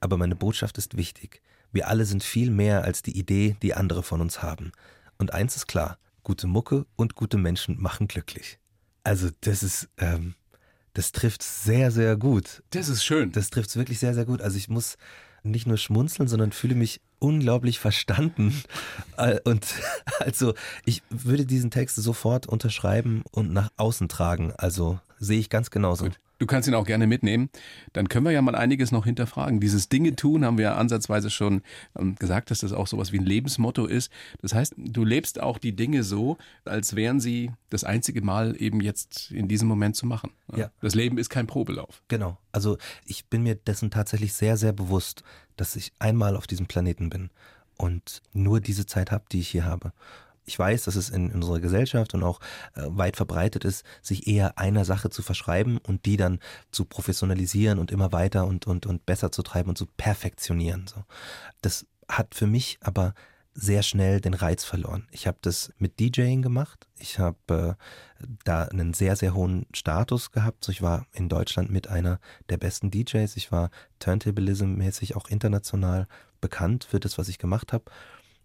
Aber 0.00 0.18
meine 0.18 0.36
Botschaft 0.36 0.76
ist 0.76 0.98
wichtig. 0.98 1.40
Wir 1.72 1.88
alle 1.88 2.04
sind 2.04 2.22
viel 2.22 2.50
mehr 2.50 2.84
als 2.84 3.00
die 3.00 3.18
Idee, 3.18 3.56
die 3.62 3.72
andere 3.72 4.02
von 4.02 4.20
uns 4.20 4.42
haben. 4.42 4.72
Und 5.16 5.32
eins 5.32 5.56
ist 5.56 5.66
klar, 5.66 5.96
gute 6.24 6.46
Mucke 6.46 6.84
und 6.94 7.14
gute 7.14 7.38
Menschen 7.38 7.80
machen 7.80 8.06
glücklich. 8.06 8.58
Also 9.02 9.30
das 9.40 9.62
ist, 9.62 9.88
ähm, 9.96 10.34
das 10.92 11.10
trifft 11.10 11.42
sehr, 11.42 11.90
sehr 11.90 12.18
gut. 12.18 12.62
Das 12.68 12.90
ist 12.90 13.02
schön. 13.02 13.32
Das 13.32 13.48
trifft 13.48 13.74
wirklich 13.76 13.98
sehr, 13.98 14.12
sehr 14.12 14.26
gut. 14.26 14.42
Also 14.42 14.58
ich 14.58 14.68
muss 14.68 14.98
nicht 15.42 15.66
nur 15.66 15.78
schmunzeln, 15.78 16.28
sondern 16.28 16.52
fühle 16.52 16.74
mich 16.74 17.00
unglaublich 17.18 17.78
verstanden. 17.78 18.62
Äh, 19.16 19.38
Und 19.44 19.66
also 20.20 20.54
ich 20.84 21.02
würde 21.10 21.46
diesen 21.46 21.70
Text 21.70 21.96
sofort 21.96 22.46
unterschreiben 22.46 23.22
und 23.30 23.52
nach 23.52 23.70
außen 23.76 24.08
tragen. 24.08 24.52
Also 24.56 24.98
sehe 25.18 25.38
ich 25.38 25.50
ganz 25.50 25.70
genauso. 25.70 26.04
Gut. 26.04 26.20
Du 26.38 26.46
kannst 26.46 26.68
ihn 26.68 26.74
auch 26.74 26.84
gerne 26.84 27.06
mitnehmen. 27.06 27.48
Dann 27.94 28.08
können 28.08 28.26
wir 28.26 28.32
ja 28.32 28.42
mal 28.42 28.54
einiges 28.54 28.92
noch 28.92 29.06
hinterfragen. 29.06 29.58
Dieses 29.58 29.88
Dinge 29.88 30.16
tun 30.16 30.44
haben 30.44 30.58
wir 30.58 30.64
ja 30.64 30.74
ansatzweise 30.74 31.30
schon 31.30 31.62
ähm, 31.98 32.14
gesagt, 32.16 32.50
dass 32.50 32.58
das 32.58 32.72
auch 32.72 32.86
sowas 32.86 33.10
wie 33.12 33.18
ein 33.18 33.24
Lebensmotto 33.24 33.86
ist. 33.86 34.12
Das 34.42 34.52
heißt, 34.52 34.74
du 34.76 35.04
lebst 35.04 35.40
auch 35.40 35.56
die 35.56 35.74
Dinge 35.74 36.02
so, 36.02 36.36
als 36.66 36.94
wären 36.94 37.20
sie 37.20 37.52
das 37.70 37.84
einzige 37.84 38.20
Mal 38.20 38.54
eben 38.60 38.82
jetzt 38.82 39.30
in 39.30 39.48
diesem 39.48 39.66
Moment 39.66 39.96
zu 39.96 40.04
machen. 40.04 40.32
Ja. 40.54 40.70
Das 40.82 40.94
Leben 40.94 41.16
ist 41.16 41.30
kein 41.30 41.46
Probelauf. 41.46 42.02
Genau. 42.08 42.36
Also 42.52 42.76
ich 43.06 43.26
bin 43.26 43.42
mir 43.42 43.54
dessen 43.54 43.90
tatsächlich 43.90 44.34
sehr, 44.34 44.58
sehr 44.58 44.74
bewusst, 44.74 45.22
dass 45.56 45.74
ich 45.74 45.92
einmal 45.98 46.36
auf 46.36 46.46
diesem 46.46 46.66
Planeten 46.66 47.08
bin 47.08 47.30
und 47.78 48.22
nur 48.32 48.60
diese 48.60 48.84
Zeit 48.84 49.10
habe, 49.10 49.24
die 49.32 49.40
ich 49.40 49.48
hier 49.48 49.64
habe. 49.64 49.92
Ich 50.46 50.58
weiß, 50.58 50.84
dass 50.84 50.96
es 50.96 51.10
in, 51.10 51.32
unserer 51.32 51.60
Gesellschaft 51.60 52.14
und 52.14 52.22
auch 52.22 52.40
äh, 52.74 52.82
weit 52.86 53.16
verbreitet 53.16 53.64
ist, 53.64 53.84
sich 54.00 54.26
eher 54.26 54.58
einer 54.58 54.84
Sache 54.84 55.10
zu 55.10 55.22
verschreiben 55.22 55.78
und 55.78 56.06
die 56.06 56.16
dann 56.16 56.38
zu 56.70 56.84
professionalisieren 56.84 57.78
und 57.78 57.90
immer 57.90 58.12
weiter 58.12 58.46
und, 58.46 58.66
und, 58.66 58.86
und 58.86 59.04
besser 59.06 59.32
zu 59.32 59.42
treiben 59.42 59.68
und 59.68 59.76
zu 59.76 59.86
perfektionieren. 59.86 60.86
So. 60.86 61.04
Das 61.62 61.86
hat 62.08 62.34
für 62.34 62.46
mich 62.46 62.78
aber 62.80 63.14
sehr 63.56 63.82
schnell 63.82 64.20
den 64.20 64.34
Reiz 64.34 64.64
verloren. 64.64 65.08
Ich 65.10 65.26
habe 65.26 65.38
das 65.40 65.72
mit 65.78 65.98
DJing 65.98 66.42
gemacht. 66.42 66.86
Ich 66.98 67.18
habe 67.18 67.76
äh, 68.20 68.26
da 68.44 68.64
einen 68.64 68.92
sehr, 68.92 69.16
sehr 69.16 69.34
hohen 69.34 69.66
Status 69.72 70.30
gehabt. 70.30 70.62
So, 70.62 70.72
ich 70.72 70.82
war 70.82 71.06
in 71.12 71.30
Deutschland 71.30 71.70
mit 71.70 71.88
einer 71.88 72.20
der 72.50 72.58
besten 72.58 72.90
DJs. 72.90 73.34
Ich 73.36 73.50
war 73.50 73.70
Turntablism-mäßig 73.98 75.16
auch 75.16 75.28
international 75.28 76.06
bekannt 76.42 76.84
für 76.84 77.00
das, 77.00 77.16
was 77.16 77.28
ich 77.28 77.38
gemacht 77.38 77.72
habe. 77.72 77.84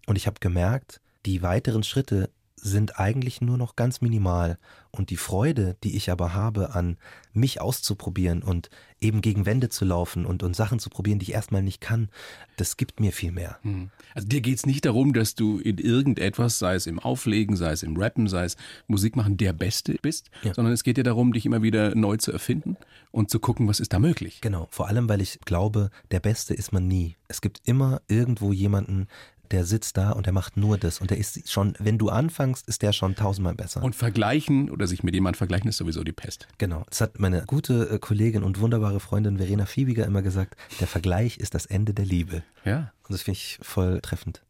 Und 0.08 0.16
ich 0.16 0.28
habe 0.28 0.40
gemerkt, 0.40 1.02
die 1.26 1.42
weiteren 1.42 1.84
Schritte 1.84 2.30
sind 2.62 3.00
eigentlich 3.00 3.42
nur 3.42 3.58
noch 3.58 3.76
ganz 3.76 4.02
minimal. 4.02 4.58
Und 4.92 5.10
die 5.10 5.18
Freude, 5.18 5.78
die 5.84 5.96
ich 5.96 6.12
aber 6.12 6.34
habe 6.34 6.76
an 6.76 6.98
mich 7.34 7.62
auszuprobieren 7.62 8.44
und 8.44 8.70
eben 9.00 9.22
gegen 9.22 9.46
Wände 9.46 9.70
zu 9.70 9.86
laufen 9.86 10.26
und, 10.26 10.44
und 10.44 10.56
Sachen 10.56 10.80
zu 10.80 10.90
probieren, 10.90 11.18
die 11.18 11.24
ich 11.24 11.34
erstmal 11.34 11.64
nicht 11.64 11.82
kann, 11.82 12.10
das 12.58 12.78
gibt 12.78 13.00
mir 13.00 13.14
viel 13.14 13.32
mehr. 13.32 13.58
Hm. 13.64 13.90
Also 14.14 14.28
dir 14.28 14.42
geht 14.42 14.58
es 14.58 14.66
nicht 14.66 14.86
darum, 14.86 15.14
dass 15.14 15.34
du 15.34 15.60
in 15.60 15.78
irgendetwas, 15.78 16.60
sei 16.60 16.76
es 16.76 16.88
im 16.88 17.00
Auflegen, 17.00 17.56
sei 17.56 17.72
es 17.72 17.84
im 17.84 17.98
Rappen, 17.98 18.28
sei 18.28 18.46
es 18.46 18.58
Musik 18.88 19.16
machen, 19.16 19.38
der 19.38 19.54
Beste 19.54 19.96
bist, 20.02 20.30
ja. 20.44 20.54
sondern 20.54 20.74
es 20.74 20.84
geht 20.84 20.98
dir 20.98 21.04
darum, 21.04 21.34
dich 21.34 21.46
immer 21.46 21.64
wieder 21.64 21.96
neu 21.96 22.18
zu 22.18 22.32
erfinden 22.32 22.78
und 23.12 23.32
zu 23.32 23.40
gucken, 23.40 23.68
was 23.68 23.80
ist 23.80 23.94
da 23.94 24.00
möglich. 24.00 24.42
Genau, 24.42 24.68
vor 24.72 24.88
allem, 24.88 25.10
weil 25.10 25.22
ich 25.22 25.40
glaube, 25.46 25.90
der 26.12 26.20
Beste 26.20 26.54
ist 26.54 26.74
man 26.74 26.88
nie. 26.88 27.16
Es 27.28 27.42
gibt 27.42 27.62
immer 27.64 28.02
irgendwo 28.08 28.52
jemanden, 28.52 29.08
der 29.52 29.66
sitzt 29.66 29.98
da 29.98 30.12
und 30.12 30.26
der 30.26 30.34
macht 30.34 30.58
nur 30.58 30.78
das. 30.78 31.00
Und 31.00 31.12
der 31.12 31.18
ist 31.18 31.50
schon, 31.50 31.74
wenn 31.80 31.98
du 31.98 32.10
anfängst, 32.10 32.68
ist 32.68 32.82
der 32.82 32.94
schon 32.94 33.16
tausendmal 33.16 33.56
besser. 33.56 33.84
Und 33.84 33.96
vergleichen 33.96 34.70
oder 34.70 34.88
sich 34.88 35.04
mit 35.04 35.14
jemandem 35.14 35.38
vergleichen 35.38 35.70
ist 35.70 35.78
sowieso 35.78 36.04
die 36.04 36.12
Pest. 36.12 36.48
Genau. 36.58 36.84
Das 36.90 37.02
hat 37.02 37.20
meine 37.20 37.44
gute 37.46 37.90
äh, 37.90 38.00
Kollegin 38.00 38.44
und 38.44 38.60
wunderbare 38.60 39.00
Freundin 39.00 39.38
Verena 39.38 39.66
Fiebiger 39.66 40.06
immer 40.06 40.22
gesagt. 40.22 40.56
Der 40.80 40.88
Vergleich 40.88 41.38
ist 41.38 41.54
das 41.54 41.66
Ende 41.66 41.94
der 41.94 42.06
Liebe. 42.06 42.44
Ja. 42.66 42.92
Und 43.08 43.14
das 43.14 43.24
finde 43.24 43.38
ich 43.38 43.60
voll 43.62 44.02
treffend. 44.02 44.42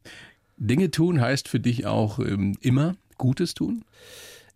Dinge 0.58 0.92
tun 0.92 1.20
heißt 1.20 1.48
für 1.48 1.60
dich 1.60 1.86
auch 1.86 2.20
ähm, 2.20 2.58
immer 2.62 2.96
Gutes 3.18 3.54
tun? 3.54 3.86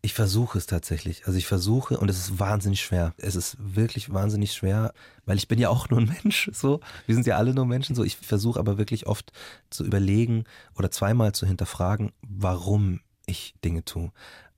Ich 0.06 0.14
versuche 0.14 0.60
es 0.60 0.68
tatsächlich. 0.68 1.26
Also 1.26 1.40
ich 1.40 1.48
versuche 1.48 1.98
und 1.98 2.12
es 2.12 2.20
ist 2.20 2.40
wahnsinnig 2.40 2.80
schwer. 2.82 3.16
Es 3.18 3.36
ist 3.36 3.58
wirklich 3.58 4.14
wahnsinnig 4.14 4.54
schwer, 4.54 4.94
weil 5.26 5.38
ich 5.38 5.48
bin 5.48 5.58
ja 5.58 5.70
auch 5.70 5.90
nur 5.90 6.00
ein 6.00 6.16
Mensch. 6.24 6.52
So, 6.54 6.80
wir 7.08 7.16
sind 7.16 7.26
ja 7.26 7.38
alle 7.38 7.56
nur 7.56 7.66
Menschen. 7.66 7.96
So, 7.96 8.04
ich 8.04 8.16
versuche 8.16 8.60
aber 8.60 8.78
wirklich 8.78 9.08
oft 9.08 9.32
zu 9.72 9.84
überlegen 9.84 10.44
oder 10.76 10.92
zweimal 10.92 11.32
zu 11.32 11.48
hinterfragen, 11.48 12.12
warum 12.22 13.00
ich 13.26 13.56
Dinge 13.66 13.84
tue. 13.84 14.12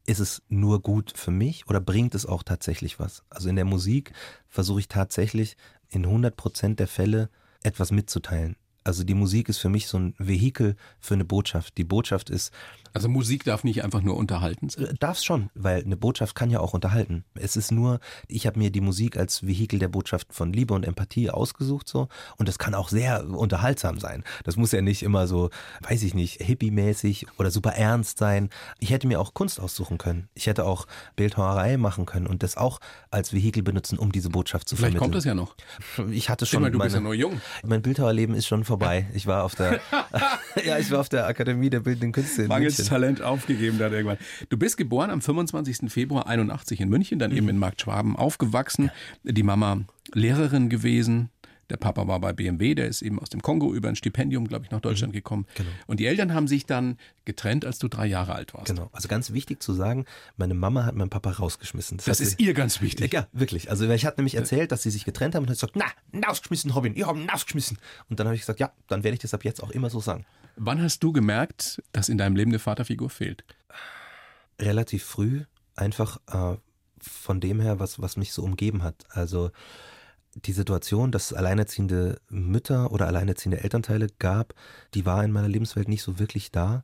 Ist 0.05 0.19
es 0.19 0.41
nur 0.49 0.81
gut 0.81 1.13
für 1.15 1.31
mich 1.31 1.65
oder 1.69 1.79
bringt 1.79 2.13
es 2.13 2.25
auch 2.25 2.43
tatsächlich 2.43 2.99
was? 2.99 3.23
Also 3.29 3.47
in 3.47 3.55
der 3.55 3.63
Musik 3.63 4.11
versuche 4.49 4.81
ich 4.81 4.89
tatsächlich 4.89 5.55
in 5.87 6.03
100 6.03 6.35
Prozent 6.35 6.81
der 6.81 6.89
Fälle 6.89 7.29
etwas 7.63 7.91
mitzuteilen. 7.91 8.57
Also 8.87 9.03
die 9.03 9.15
Musik 9.15 9.49
ist 9.49 9.57
für 9.57 9.67
mich 9.67 9.87
so 9.87 9.99
ein 9.99 10.15
Vehikel 10.17 10.77
für 11.01 11.13
eine 11.13 11.25
Botschaft. 11.25 11.77
Die 11.77 11.83
Botschaft 11.83 12.29
ist, 12.29 12.53
also 12.97 13.09
Musik 13.09 13.43
darf 13.43 13.63
nicht 13.63 13.83
einfach 13.83 14.01
nur 14.01 14.17
unterhalten 14.17 14.69
sein? 14.69 14.95
Darf 14.99 15.17
es 15.17 15.25
schon, 15.25 15.49
weil 15.53 15.83
eine 15.83 15.97
Botschaft 15.97 16.35
kann 16.35 16.49
ja 16.49 16.59
auch 16.59 16.73
unterhalten. 16.73 17.23
Es 17.35 17.55
ist 17.55 17.71
nur, 17.71 17.99
ich 18.27 18.47
habe 18.47 18.57
mir 18.57 18.71
die 18.71 18.81
Musik 18.81 19.17
als 19.17 19.45
Vehikel 19.45 19.79
der 19.79 19.87
Botschaft 19.87 20.33
von 20.33 20.51
Liebe 20.51 20.73
und 20.73 20.83
Empathie 20.83 21.29
ausgesucht 21.29 21.87
so 21.87 22.07
und 22.37 22.47
das 22.47 22.57
kann 22.57 22.73
auch 22.73 22.89
sehr 22.89 23.27
unterhaltsam 23.29 23.99
sein. 23.99 24.23
Das 24.43 24.57
muss 24.57 24.71
ja 24.71 24.81
nicht 24.81 25.03
immer 25.03 25.27
so, 25.27 25.49
weiß 25.81 26.01
ich 26.03 26.13
nicht, 26.13 26.41
hippie-mäßig 26.41 27.27
oder 27.37 27.51
super 27.51 27.73
ernst 27.73 28.17
sein. 28.17 28.49
Ich 28.79 28.89
hätte 28.89 29.07
mir 29.07 29.19
auch 29.19 29.33
Kunst 29.33 29.59
aussuchen 29.59 29.97
können. 29.97 30.29
Ich 30.33 30.47
hätte 30.47 30.65
auch 30.65 30.87
Bildhauerei 31.15 31.77
machen 31.77 32.05
können 32.05 32.27
und 32.27 32.43
das 32.43 32.57
auch 32.57 32.79
als 33.11 33.31
Vehikel 33.31 33.63
benutzen, 33.63 33.97
um 33.97 34.11
diese 34.11 34.29
Botschaft 34.29 34.67
zu 34.67 34.75
Vielleicht 34.75 34.97
vermitteln. 34.97 35.21
Vielleicht 35.21 35.35
kommt 35.35 35.47
das 35.47 35.99
ja 35.99 36.07
noch. 36.07 36.11
Ich 36.11 36.29
hatte 36.29 36.45
schon 36.45 36.61
mal, 36.61 36.71
du 36.71 36.77
meine, 36.77 36.87
bist 36.87 36.95
ja 36.95 37.01
nur 37.01 37.13
jung. 37.13 37.41
Mein 37.63 37.81
Bildhauerleben 37.81 38.35
ist 38.35 38.47
schon 38.47 38.63
vorbei. 38.63 39.07
Ich 39.13 39.27
war 39.27 39.43
auf 39.43 39.55
der 39.55 39.79
ja, 40.65 40.77
ich 40.77 40.91
war 40.91 40.99
auf 40.99 41.09
der 41.09 41.27
Akademie 41.27 41.69
der 41.69 41.81
Bildenden 41.81 42.11
Künste 42.11 42.43
in 42.43 42.47
Mangels 42.47 42.77
München. 42.77 42.86
Talent 42.87 43.21
aufgegeben 43.21 43.77
dann 43.77 43.93
irgendwann. 43.93 44.17
Du 44.49 44.57
bist 44.57 44.77
geboren 44.77 45.09
am 45.09 45.21
25. 45.21 45.91
Februar 45.91 46.27
81 46.27 46.79
in 46.81 46.89
München, 46.89 47.19
dann 47.19 47.31
mhm. 47.31 47.37
eben 47.37 47.49
in 47.49 47.57
Markt 47.57 47.81
Schwaben 47.81 48.15
aufgewachsen. 48.15 48.91
Die 49.23 49.43
Mama 49.43 49.81
Lehrerin 50.13 50.69
gewesen. 50.69 51.29
Der 51.69 51.77
Papa 51.77 52.07
war 52.07 52.19
bei 52.21 52.31
BMW, 52.31 52.75
der 52.75 52.87
ist 52.87 53.01
eben 53.01 53.19
aus 53.19 53.29
dem 53.29 53.41
Kongo 53.41 53.73
über 53.73 53.89
ein 53.89 53.97
Stipendium, 53.97 54.47
glaube 54.47 54.65
ich, 54.65 54.71
nach 54.71 54.79
Deutschland 54.79 55.11
mhm. 55.11 55.17
gekommen. 55.17 55.45
Genau. 55.55 55.69
Und 55.85 55.99
die 55.99 56.05
Eltern 56.05 56.33
haben 56.33 56.47
sich 56.47 56.65
dann 56.65 56.97
getrennt, 57.25 57.65
als 57.65 57.77
du 57.77 57.89
drei 57.89 58.05
Jahre 58.05 58.35
alt 58.35 58.53
warst. 58.53 58.67
Genau. 58.67 58.89
Also 58.93 59.09
ganz 59.09 59.33
wichtig 59.33 59.61
zu 59.61 59.73
sagen, 59.73 60.05
meine 60.37 60.53
Mama 60.53 60.85
hat 60.85 60.95
meinen 60.95 61.09
Papa 61.09 61.31
rausgeschmissen. 61.31 61.97
Das, 61.97 62.05
das 62.05 62.21
ist 62.21 62.37
sie, 62.37 62.45
ihr 62.45 62.53
ganz 62.53 62.81
wichtig. 62.81 63.13
Ja, 63.13 63.27
wirklich. 63.33 63.69
Also 63.69 63.89
ich 63.89 64.05
hatte 64.05 64.21
nämlich 64.21 64.35
erzählt, 64.35 64.71
dass 64.71 64.83
sie 64.83 64.91
sich 64.91 65.03
getrennt 65.03 65.35
haben 65.35 65.43
und 65.43 65.49
hat 65.49 65.55
gesagt, 65.55 65.75
na, 65.75 65.85
rausgeschmissen, 66.25 66.71
Robin, 66.71 66.95
ihr 66.95 67.05
habt 67.05 67.19
rausgeschmissen. 67.33 67.77
Und 68.09 68.19
dann 68.19 68.27
habe 68.27 68.35
ich 68.35 68.41
gesagt, 68.41 68.61
ja, 68.61 68.71
dann 68.87 69.03
werde 69.03 69.15
ich 69.15 69.21
das 69.21 69.33
ab 69.33 69.43
jetzt 69.43 69.61
auch 69.61 69.71
immer 69.71 69.89
so 69.89 69.99
sagen. 69.99 70.25
Wann 70.59 70.81
hast 70.81 71.03
du 71.03 71.11
gemerkt, 71.11 71.81
dass 71.91 72.09
in 72.09 72.17
deinem 72.17 72.35
Leben 72.35 72.51
eine 72.51 72.59
Vaterfigur 72.59 73.11
fehlt? 73.11 73.43
Relativ 74.59 75.03
früh, 75.03 75.43
einfach 75.75 76.19
äh, 76.31 76.57
von 76.99 77.39
dem 77.39 77.59
her, 77.59 77.79
was, 77.79 78.01
was 78.01 78.17
mich 78.17 78.33
so 78.33 78.43
umgeben 78.43 78.81
hat. 78.81 79.05
Also 79.09 79.51
die 80.33 80.53
Situation, 80.53 81.11
dass 81.11 81.31
es 81.31 81.37
alleinerziehende 81.37 82.19
Mütter 82.29 82.91
oder 82.91 83.05
alleinerziehende 83.05 83.63
Elternteile 83.63 84.07
gab, 84.17 84.55
die 84.95 85.05
war 85.05 85.23
in 85.23 85.31
meiner 85.31 85.47
Lebenswelt 85.47 85.87
nicht 85.87 86.01
so 86.01 86.17
wirklich 86.17 86.51
da. 86.51 86.83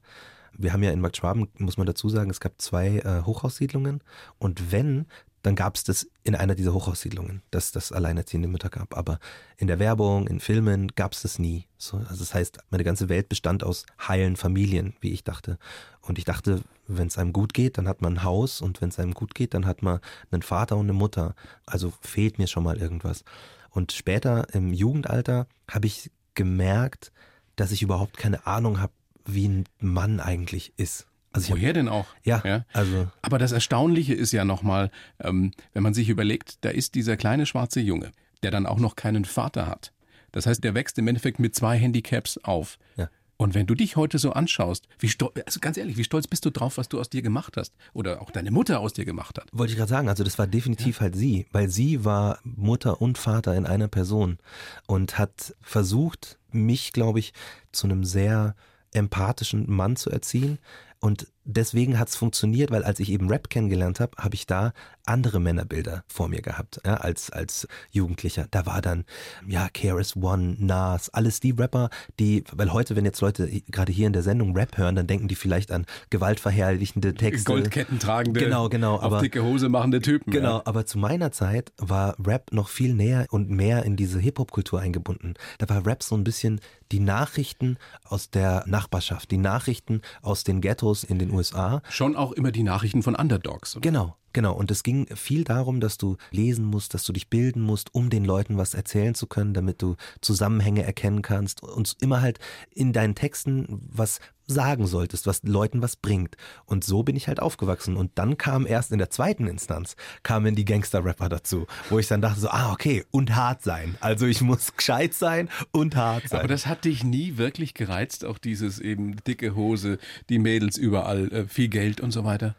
Wir 0.55 0.71
haben 0.71 0.83
ja 0.83 0.91
in 0.91 1.01
Markt 1.01 1.17
Schwaben, 1.17 1.47
muss 1.57 1.77
man 1.77 1.87
dazu 1.87 2.09
sagen, 2.09 2.29
es 2.29 2.39
gab 2.39 2.61
zwei 2.61 2.99
äh, 2.99 3.23
Hochhaussiedlungen 3.23 4.03
und 4.37 4.71
wenn, 4.71 5.07
dann 5.43 5.55
gab 5.55 5.75
es 5.75 5.83
das 5.83 6.07
in 6.23 6.35
einer 6.35 6.55
dieser 6.55 6.73
Hochhaussiedlungen, 6.73 7.43
dass 7.51 7.73
das 7.73 7.91
alleinerziehende 7.91 8.47
Mütter 8.47 8.69
gab. 8.69 8.97
Aber 8.97 9.19
in 9.57 9.67
der 9.67 9.77
Werbung, 9.77 10.27
in 10.27 10.39
Filmen 10.39 10.87
gab 10.95 11.11
es 11.11 11.21
das 11.21 11.37
nie. 11.37 11.67
So, 11.77 11.97
also 11.97 12.15
das 12.15 12.33
heißt, 12.33 12.59
meine 12.69 12.85
ganze 12.85 13.09
Welt 13.09 13.27
bestand 13.27 13.63
aus 13.63 13.85
heilen 14.07 14.37
Familien, 14.37 14.95
wie 15.01 15.11
ich 15.11 15.25
dachte. 15.25 15.59
Und 16.01 16.17
ich 16.17 16.23
dachte, 16.23 16.61
wenn 16.87 17.07
es 17.07 17.17
einem 17.17 17.33
gut 17.33 17.53
geht, 17.53 17.77
dann 17.77 17.89
hat 17.89 18.01
man 18.01 18.13
ein 18.13 18.23
Haus 18.23 18.61
und 18.61 18.81
wenn 18.81 18.89
es 18.89 18.99
einem 18.99 19.13
gut 19.13 19.35
geht, 19.35 19.53
dann 19.53 19.65
hat 19.65 19.83
man 19.83 19.99
einen 20.31 20.41
Vater 20.41 20.77
und 20.77 20.85
eine 20.85 20.93
Mutter. 20.93 21.35
Also 21.65 21.93
fehlt 21.99 22.39
mir 22.39 22.47
schon 22.47 22.63
mal 22.63 22.77
irgendwas. 22.77 23.25
Und 23.69 23.91
später 23.91 24.47
im 24.53 24.71
Jugendalter 24.71 25.47
habe 25.69 25.87
ich 25.87 26.09
gemerkt, 26.35 27.11
dass 27.57 27.71
ich 27.71 27.81
überhaupt 27.81 28.17
keine 28.17 28.47
Ahnung 28.47 28.79
habe, 28.79 28.93
wie 29.25 29.47
ein 29.47 29.65
Mann 29.79 30.21
eigentlich 30.21 30.73
ist. 30.77 31.05
Also 31.33 31.53
Woher 31.53 31.69
hab, 31.69 31.73
denn 31.73 31.89
auch? 31.89 32.05
Ja, 32.23 32.41
ja, 32.45 32.65
also. 32.73 33.07
Aber 33.21 33.39
das 33.39 33.51
Erstaunliche 33.51 34.13
ist 34.13 34.31
ja 34.31 34.45
nochmal, 34.45 34.91
ähm, 35.19 35.51
wenn 35.73 35.83
man 35.83 35.93
sich 35.93 36.09
überlegt, 36.09 36.63
da 36.63 36.69
ist 36.69 36.95
dieser 36.95 37.17
kleine 37.17 37.45
schwarze 37.45 37.79
Junge, 37.79 38.11
der 38.43 38.51
dann 38.51 38.67
auch 38.67 38.79
noch 38.79 38.95
keinen 38.95 39.25
Vater 39.25 39.67
hat. 39.67 39.91
Das 40.31 40.45
heißt, 40.45 40.63
der 40.63 40.75
wächst 40.75 40.97
im 40.99 41.07
Endeffekt 41.07 41.39
mit 41.39 41.55
zwei 41.55 41.77
Handicaps 41.77 42.37
auf. 42.37 42.77
Ja. 42.97 43.09
Und 43.37 43.55
wenn 43.55 43.65
du 43.65 43.75
dich 43.75 43.95
heute 43.95 44.19
so 44.19 44.31
anschaust, 44.31 44.87
wie 44.99 45.09
stolz, 45.09 45.33
also 45.45 45.59
ganz 45.59 45.77
ehrlich, 45.77 45.97
wie 45.97 46.03
stolz 46.03 46.27
bist 46.27 46.45
du 46.45 46.51
drauf, 46.51 46.77
was 46.77 46.87
du 46.87 46.99
aus 46.99 47.09
dir 47.09 47.21
gemacht 47.21 47.57
hast? 47.57 47.73
Oder 47.93 48.21
auch 48.21 48.31
deine 48.31 48.51
Mutter 48.51 48.79
aus 48.79 48.93
dir 48.93 49.05
gemacht 49.05 49.37
hat? 49.37 49.49
Wollte 49.51 49.73
ich 49.73 49.77
gerade 49.77 49.89
sagen, 49.89 50.07
also 50.07 50.23
das 50.23 50.37
war 50.37 50.47
definitiv 50.47 50.97
ja. 50.97 51.01
halt 51.01 51.15
sie, 51.15 51.47
weil 51.51 51.69
sie 51.69 52.05
war 52.05 52.39
Mutter 52.43 53.01
und 53.01 53.17
Vater 53.17 53.55
in 53.55 53.65
einer 53.65 53.87
Person 53.87 54.37
und 54.85 55.17
hat 55.17 55.55
versucht, 55.61 56.37
mich, 56.51 56.93
glaube 56.93 57.19
ich, 57.19 57.33
zu 57.71 57.87
einem 57.87 58.03
sehr 58.03 58.55
empathischen 58.93 59.69
Mann 59.69 59.95
zu 59.95 60.11
erziehen. 60.11 60.59
Und 61.03 61.27
deswegen 61.45 61.99
hat 61.99 62.09
es 62.09 62.15
funktioniert, 62.15 62.71
weil 62.71 62.83
als 62.83 62.99
ich 62.99 63.09
eben 63.09 63.29
Rap 63.29 63.49
kennengelernt 63.49 63.99
habe, 63.99 64.11
habe 64.17 64.35
ich 64.35 64.45
da 64.45 64.73
andere 65.05 65.39
Männerbilder 65.39 66.03
vor 66.07 66.29
mir 66.29 66.41
gehabt, 66.41 66.79
ja, 66.85 66.95
als, 66.95 67.29
als 67.29 67.67
Jugendlicher. 67.91 68.47
Da 68.51 68.65
war 68.65 68.81
dann, 68.81 69.03
ja, 69.45 69.67
KRS 69.69 70.15
One, 70.15 70.55
Nas, 70.59 71.09
alles 71.09 71.39
die 71.39 71.51
Rapper, 71.51 71.89
die, 72.19 72.43
weil 72.53 72.71
heute, 72.71 72.95
wenn 72.95 73.03
jetzt 73.03 73.19
Leute 73.21 73.47
gerade 73.69 73.91
hier 73.91 74.07
in 74.07 74.13
der 74.13 74.23
Sendung 74.23 74.55
Rap 74.55 74.77
hören, 74.77 74.95
dann 74.95 75.07
denken 75.07 75.27
die 75.27 75.35
vielleicht 75.35 75.71
an 75.71 75.85
gewaltverherrlichende 76.09 77.15
Texte. 77.15 77.43
Goldketten 77.43 77.99
tragende, 77.99 78.39
genau, 78.39 78.69
genau, 78.69 78.99
aber, 78.99 79.19
dicke 79.19 79.43
Hose 79.43 79.67
machende 79.67 79.99
Typen. 79.99 80.31
Genau, 80.31 80.57
ja. 80.57 80.61
aber 80.65 80.85
zu 80.85 80.97
meiner 80.97 81.31
Zeit 81.31 81.73
war 81.77 82.15
Rap 82.25 82.53
noch 82.53 82.69
viel 82.69 82.93
näher 82.93 83.25
und 83.29 83.49
mehr 83.49 83.83
in 83.83 83.97
diese 83.97 84.19
Hip-Hop-Kultur 84.19 84.79
eingebunden. 84.79 85.33
Da 85.57 85.67
war 85.67 85.85
Rap 85.85 86.03
so 86.03 86.15
ein 86.15 86.23
bisschen 86.23 86.61
die 86.93 86.99
Nachrichten 86.99 87.77
aus 88.03 88.29
der 88.29 88.63
Nachbarschaft, 88.67 89.31
die 89.31 89.37
Nachrichten 89.37 90.01
aus 90.21 90.43
den 90.43 90.61
Ghettos 90.61 91.03
in 91.03 91.19
den 91.19 91.31
USA. 91.33 91.81
Schon 91.89 92.15
auch 92.15 92.31
immer 92.31 92.51
die 92.51 92.63
Nachrichten 92.63 93.03
von 93.03 93.15
Underdogs. 93.15 93.75
Oder? 93.75 93.81
Genau, 93.81 94.15
Genau, 94.33 94.53
und 94.53 94.71
es 94.71 94.83
ging 94.83 95.07
viel 95.15 95.43
darum, 95.43 95.79
dass 95.79 95.97
du 95.97 96.17
lesen 96.31 96.65
musst, 96.65 96.93
dass 96.93 97.05
du 97.05 97.13
dich 97.13 97.29
bilden 97.29 97.61
musst, 97.61 97.93
um 97.93 98.09
den 98.09 98.25
Leuten 98.25 98.57
was 98.57 98.73
erzählen 98.73 99.13
zu 99.13 99.27
können, 99.27 99.53
damit 99.53 99.81
du 99.81 99.95
Zusammenhänge 100.21 100.83
erkennen 100.83 101.21
kannst 101.21 101.61
und 101.61 101.95
immer 102.01 102.21
halt 102.21 102.39
in 102.73 102.93
deinen 102.93 103.15
Texten 103.15 103.81
was 103.91 104.19
sagen 104.45 104.87
solltest, 104.87 105.27
was 105.27 105.41
Leuten 105.43 105.81
was 105.81 105.95
bringt. 105.95 106.35
Und 106.65 106.83
so 106.83 107.03
bin 107.03 107.15
ich 107.15 107.27
halt 107.27 107.39
aufgewachsen. 107.39 107.95
Und 107.95 108.11
dann 108.15 108.37
kam 108.37 108.65
erst 108.65 108.91
in 108.91 108.97
der 108.97 109.09
zweiten 109.09 109.47
Instanz, 109.47 109.95
kamen 110.21 110.55
die 110.55 110.65
Gangster-Rapper 110.65 111.29
dazu, 111.29 111.67
wo 111.89 111.99
ich 111.99 112.07
dann 112.07 112.21
dachte 112.21 112.39
so, 112.39 112.49
ah, 112.49 112.71
okay, 112.71 113.05
und 113.11 113.35
hart 113.35 113.61
sein. 113.61 113.95
Also 113.99 114.25
ich 114.25 114.41
muss 114.41 114.73
gescheit 114.77 115.13
sein 115.13 115.49
und 115.71 115.95
hart 115.95 116.29
sein. 116.29 116.39
Aber 116.39 116.47
das 116.47 116.65
hat 116.65 116.85
dich 116.85 117.03
nie 117.03 117.37
wirklich 117.37 117.73
gereizt, 117.73 118.25
auch 118.25 118.37
dieses 118.37 118.79
eben 118.79 119.15
dicke 119.23 119.55
Hose, 119.55 119.97
die 120.29 120.39
Mädels 120.39 120.77
überall, 120.77 121.31
äh, 121.31 121.47
viel 121.47 121.69
Geld 121.69 122.01
und 122.01 122.11
so 122.11 122.25
weiter? 122.25 122.55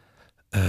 Äh, 0.51 0.59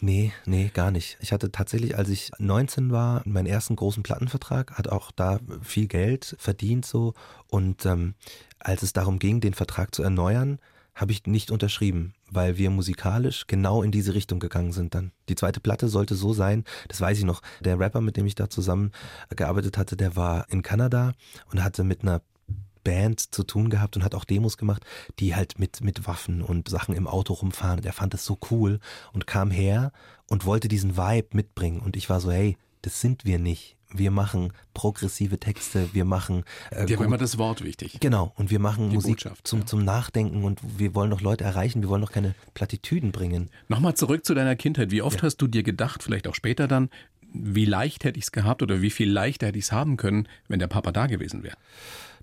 Nee, 0.00 0.32
nee, 0.44 0.70
gar 0.72 0.90
nicht. 0.90 1.16
Ich 1.20 1.32
hatte 1.32 1.50
tatsächlich, 1.50 1.96
als 1.96 2.08
ich 2.08 2.30
19 2.38 2.92
war, 2.92 3.22
meinen 3.24 3.46
ersten 3.46 3.76
großen 3.76 4.02
Plattenvertrag, 4.02 4.72
hat 4.72 4.88
auch 4.88 5.10
da 5.10 5.40
viel 5.62 5.86
Geld 5.86 6.36
verdient 6.38 6.84
so. 6.84 7.14
Und 7.48 7.86
ähm, 7.86 8.14
als 8.58 8.82
es 8.82 8.92
darum 8.92 9.18
ging, 9.18 9.40
den 9.40 9.54
Vertrag 9.54 9.94
zu 9.94 10.02
erneuern, 10.02 10.58
habe 10.94 11.12
ich 11.12 11.26
nicht 11.26 11.50
unterschrieben, 11.50 12.14
weil 12.30 12.56
wir 12.56 12.70
musikalisch 12.70 13.46
genau 13.46 13.82
in 13.82 13.90
diese 13.90 14.14
Richtung 14.14 14.38
gegangen 14.38 14.72
sind 14.72 14.94
dann. 14.94 15.10
Die 15.28 15.34
zweite 15.34 15.60
Platte 15.60 15.88
sollte 15.88 16.14
so 16.14 16.32
sein, 16.32 16.64
das 16.88 17.00
weiß 17.00 17.18
ich 17.18 17.24
noch, 17.24 17.42
der 17.60 17.80
Rapper, 17.80 18.00
mit 18.00 18.16
dem 18.16 18.26
ich 18.26 18.36
da 18.36 18.48
zusammen 18.48 18.92
gearbeitet 19.34 19.76
hatte, 19.76 19.96
der 19.96 20.14
war 20.14 20.46
in 20.50 20.62
Kanada 20.62 21.12
und 21.50 21.64
hatte 21.64 21.82
mit 21.82 22.02
einer 22.02 22.22
Band 22.84 23.34
zu 23.34 23.42
tun 23.42 23.70
gehabt 23.70 23.96
und 23.96 24.04
hat 24.04 24.14
auch 24.14 24.24
Demos 24.24 24.56
gemacht, 24.58 24.84
die 25.18 25.34
halt 25.34 25.58
mit, 25.58 25.80
mit 25.82 26.06
Waffen 26.06 26.42
und 26.42 26.68
Sachen 26.68 26.94
im 26.94 27.06
Auto 27.06 27.32
rumfahren. 27.32 27.78
Und 27.80 27.86
er 27.86 27.92
fand 27.92 28.14
das 28.14 28.24
so 28.24 28.38
cool 28.50 28.78
und 29.12 29.26
kam 29.26 29.50
her 29.50 29.90
und 30.28 30.44
wollte 30.44 30.68
diesen 30.68 30.96
Vibe 30.96 31.28
mitbringen. 31.32 31.80
Und 31.80 31.96
ich 31.96 32.08
war 32.10 32.20
so, 32.20 32.30
hey, 32.30 32.56
das 32.82 33.00
sind 33.00 33.24
wir 33.24 33.38
nicht. 33.38 33.76
Wir 33.96 34.10
machen 34.10 34.52
progressive 34.74 35.38
Texte, 35.38 35.88
wir 35.92 36.04
machen. 36.04 36.42
Äh, 36.70 36.86
Dir 36.86 36.98
war 36.98 37.06
immer 37.06 37.16
das 37.16 37.38
Wort 37.38 37.62
wichtig. 37.62 37.98
Genau, 38.00 38.32
und 38.36 38.50
wir 38.50 38.58
machen 38.58 38.90
Die 38.90 38.96
Musik 38.96 39.24
zum, 39.44 39.60
ja. 39.60 39.66
zum 39.66 39.84
Nachdenken 39.84 40.42
und 40.42 40.60
wir 40.78 40.96
wollen 40.96 41.10
doch 41.10 41.20
Leute 41.20 41.44
erreichen, 41.44 41.80
wir 41.80 41.88
wollen 41.88 42.00
doch 42.02 42.10
keine 42.10 42.34
Plattitüden 42.54 43.12
bringen. 43.12 43.50
Nochmal 43.68 43.94
zurück 43.94 44.24
zu 44.24 44.34
deiner 44.34 44.56
Kindheit. 44.56 44.90
Wie 44.90 45.00
oft 45.00 45.18
Ja. 45.18 45.22
hast 45.22 45.36
du 45.36 45.46
dir 45.46 45.62
gedacht, 45.62 46.02
vielleicht 46.02 46.26
auch 46.26 46.34
später 46.34 46.66
dann, 46.66 46.90
wie 47.32 47.64
leicht 47.66 48.02
hätte 48.04 48.18
ich 48.18 48.24
es 48.24 48.32
gehabt 48.32 48.62
oder 48.62 48.82
wie 48.82 48.90
viel 48.90 49.10
leichter 49.10 49.46
hätte 49.46 49.58
ich 49.58 49.66
es 49.66 49.72
haben 49.72 49.96
können, 49.96 50.28
wenn 50.48 50.58
der 50.58 50.66
Papa 50.68 50.90
da 50.90 51.06
gewesen 51.06 51.44
wäre? 51.44 51.56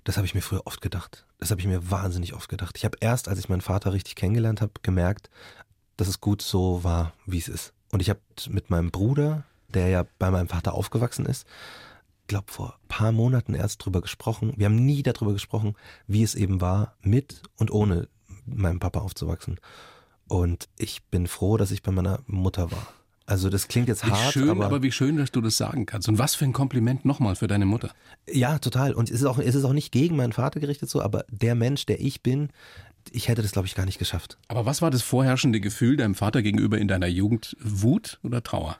Das 0.04 0.16
habe 0.16 0.26
ich 0.26 0.34
mir 0.34 0.42
früher 0.42 0.66
oft 0.66 0.80
gedacht. 0.80 1.26
Das 1.38 1.50
habe 1.50 1.60
ich 1.60 1.66
mir 1.66 1.90
wahnsinnig 1.90 2.34
oft 2.34 2.48
gedacht. 2.48 2.76
Ich 2.76 2.84
habe 2.84 2.98
erst, 3.00 3.28
als 3.28 3.38
ich 3.38 3.48
meinen 3.48 3.60
Vater 3.60 3.92
richtig 3.92 4.16
kennengelernt 4.16 4.60
habe, 4.60 4.72
gemerkt, 4.82 5.30
dass 5.96 6.08
es 6.08 6.20
gut 6.20 6.42
so 6.42 6.82
war, 6.82 7.12
wie 7.26 7.38
es 7.38 7.48
ist. 7.48 7.72
Und 7.92 8.00
ich 8.00 8.10
habe 8.10 8.20
mit 8.48 8.70
meinem 8.70 8.90
Bruder, 8.90 9.44
der 9.68 9.88
ja 9.88 10.06
bei 10.18 10.30
meinem 10.30 10.48
Vater 10.48 10.74
aufgewachsen 10.74 11.26
ist, 11.26 11.46
glaube 12.26 12.50
vor 12.50 12.78
ein 12.82 12.88
paar 12.88 13.12
Monaten 13.12 13.54
erst 13.54 13.84
drüber 13.84 14.00
gesprochen. 14.00 14.54
Wir 14.56 14.66
haben 14.66 14.84
nie 14.86 15.02
darüber 15.02 15.32
gesprochen, 15.32 15.74
wie 16.06 16.22
es 16.22 16.34
eben 16.34 16.60
war, 16.60 16.96
mit 17.02 17.42
und 17.56 17.70
ohne 17.70 18.08
meinem 18.46 18.80
Papa 18.80 19.00
aufzuwachsen. 19.00 19.60
Und 20.28 20.68
ich 20.78 21.02
bin 21.04 21.26
froh, 21.26 21.58
dass 21.58 21.70
ich 21.70 21.82
bei 21.82 21.92
meiner 21.92 22.20
Mutter 22.26 22.70
war. 22.70 22.88
Also 23.26 23.50
das 23.50 23.68
klingt 23.68 23.88
jetzt 23.88 24.04
Wie 24.06 24.10
hart, 24.10 24.32
schön, 24.32 24.50
aber, 24.50 24.66
aber, 24.66 24.82
wie 24.82 24.92
schön, 24.92 25.16
dass 25.16 25.30
du 25.30 25.40
das 25.40 25.56
sagen 25.56 25.86
kannst. 25.86 26.08
Und 26.08 26.18
was 26.18 26.34
für 26.34 26.44
ein 26.44 26.52
Kompliment 26.52 27.04
nochmal 27.04 27.36
für 27.36 27.46
deine 27.46 27.66
Mutter. 27.66 27.90
Ja, 28.28 28.58
total. 28.58 28.94
Und 28.94 29.10
es 29.10 29.20
ist 29.20 29.26
auch, 29.26 29.38
es 29.38 29.54
ist 29.54 29.64
auch 29.64 29.72
nicht 29.72 29.92
gegen 29.92 30.16
meinen 30.16 30.32
Vater 30.32 30.60
gerichtet 30.60 30.90
so, 30.90 31.00
aber 31.00 31.24
der 31.30 31.54
Mensch, 31.54 31.86
der 31.86 32.00
ich 32.00 32.22
bin, 32.22 32.50
ich 33.10 33.28
hätte 33.28 33.42
das, 33.42 33.52
glaube 33.52 33.66
ich, 33.66 33.74
gar 33.74 33.86
nicht 33.86 33.98
geschafft. 33.98 34.38
Aber 34.48 34.66
was 34.66 34.82
war 34.82 34.90
das 34.90 35.02
vorherrschende 35.02 35.60
Gefühl 35.60 35.96
deinem 35.96 36.14
Vater 36.14 36.42
gegenüber 36.42 36.78
in 36.78 36.88
deiner 36.88 37.06
Jugend? 37.06 37.56
Wut 37.60 38.18
oder 38.22 38.42
Trauer? 38.42 38.76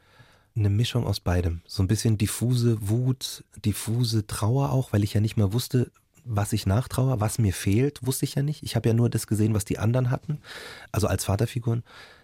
Eine 0.55 0.71
Mischung 0.71 1.07
aus 1.07 1.21
beidem. 1.21 1.63
So 1.67 1.83
ein 1.83 1.89
bisschen 1.89 2.19
diffuse 2.19 2.77
Wut, 2.89 3.45
diffuse 3.65 4.27
Trauer 4.27 4.71
auch, 4.71 4.93
weil 4.93 5.03
ich 5.03 5.15
ja 5.15 5.21
nicht 5.21 5.37
mehr 5.37 5.53
wusste, 5.53 5.91
was 6.25 6.53
ich 6.53 6.67
nachtrauer, 6.67 7.21
was 7.21 7.39
mir 7.39 7.53
fehlt, 7.53 8.07
wusste 8.07 8.25
ich 8.25 8.35
ja 8.35 8.43
nicht. 8.43 8.63
Ich 8.63 8.77
habe 8.77 8.89
ja 8.89 8.95
nur 8.95 9.11
das 9.11 9.27
gesehen, 9.27 9.55
was 9.55 9.65
die 9.65 9.79
anderen 9.79 10.11
hatten, 10.11 10.39
also 10.93 11.07
als 11.07 11.25
Vaterfiguren. 11.25 11.83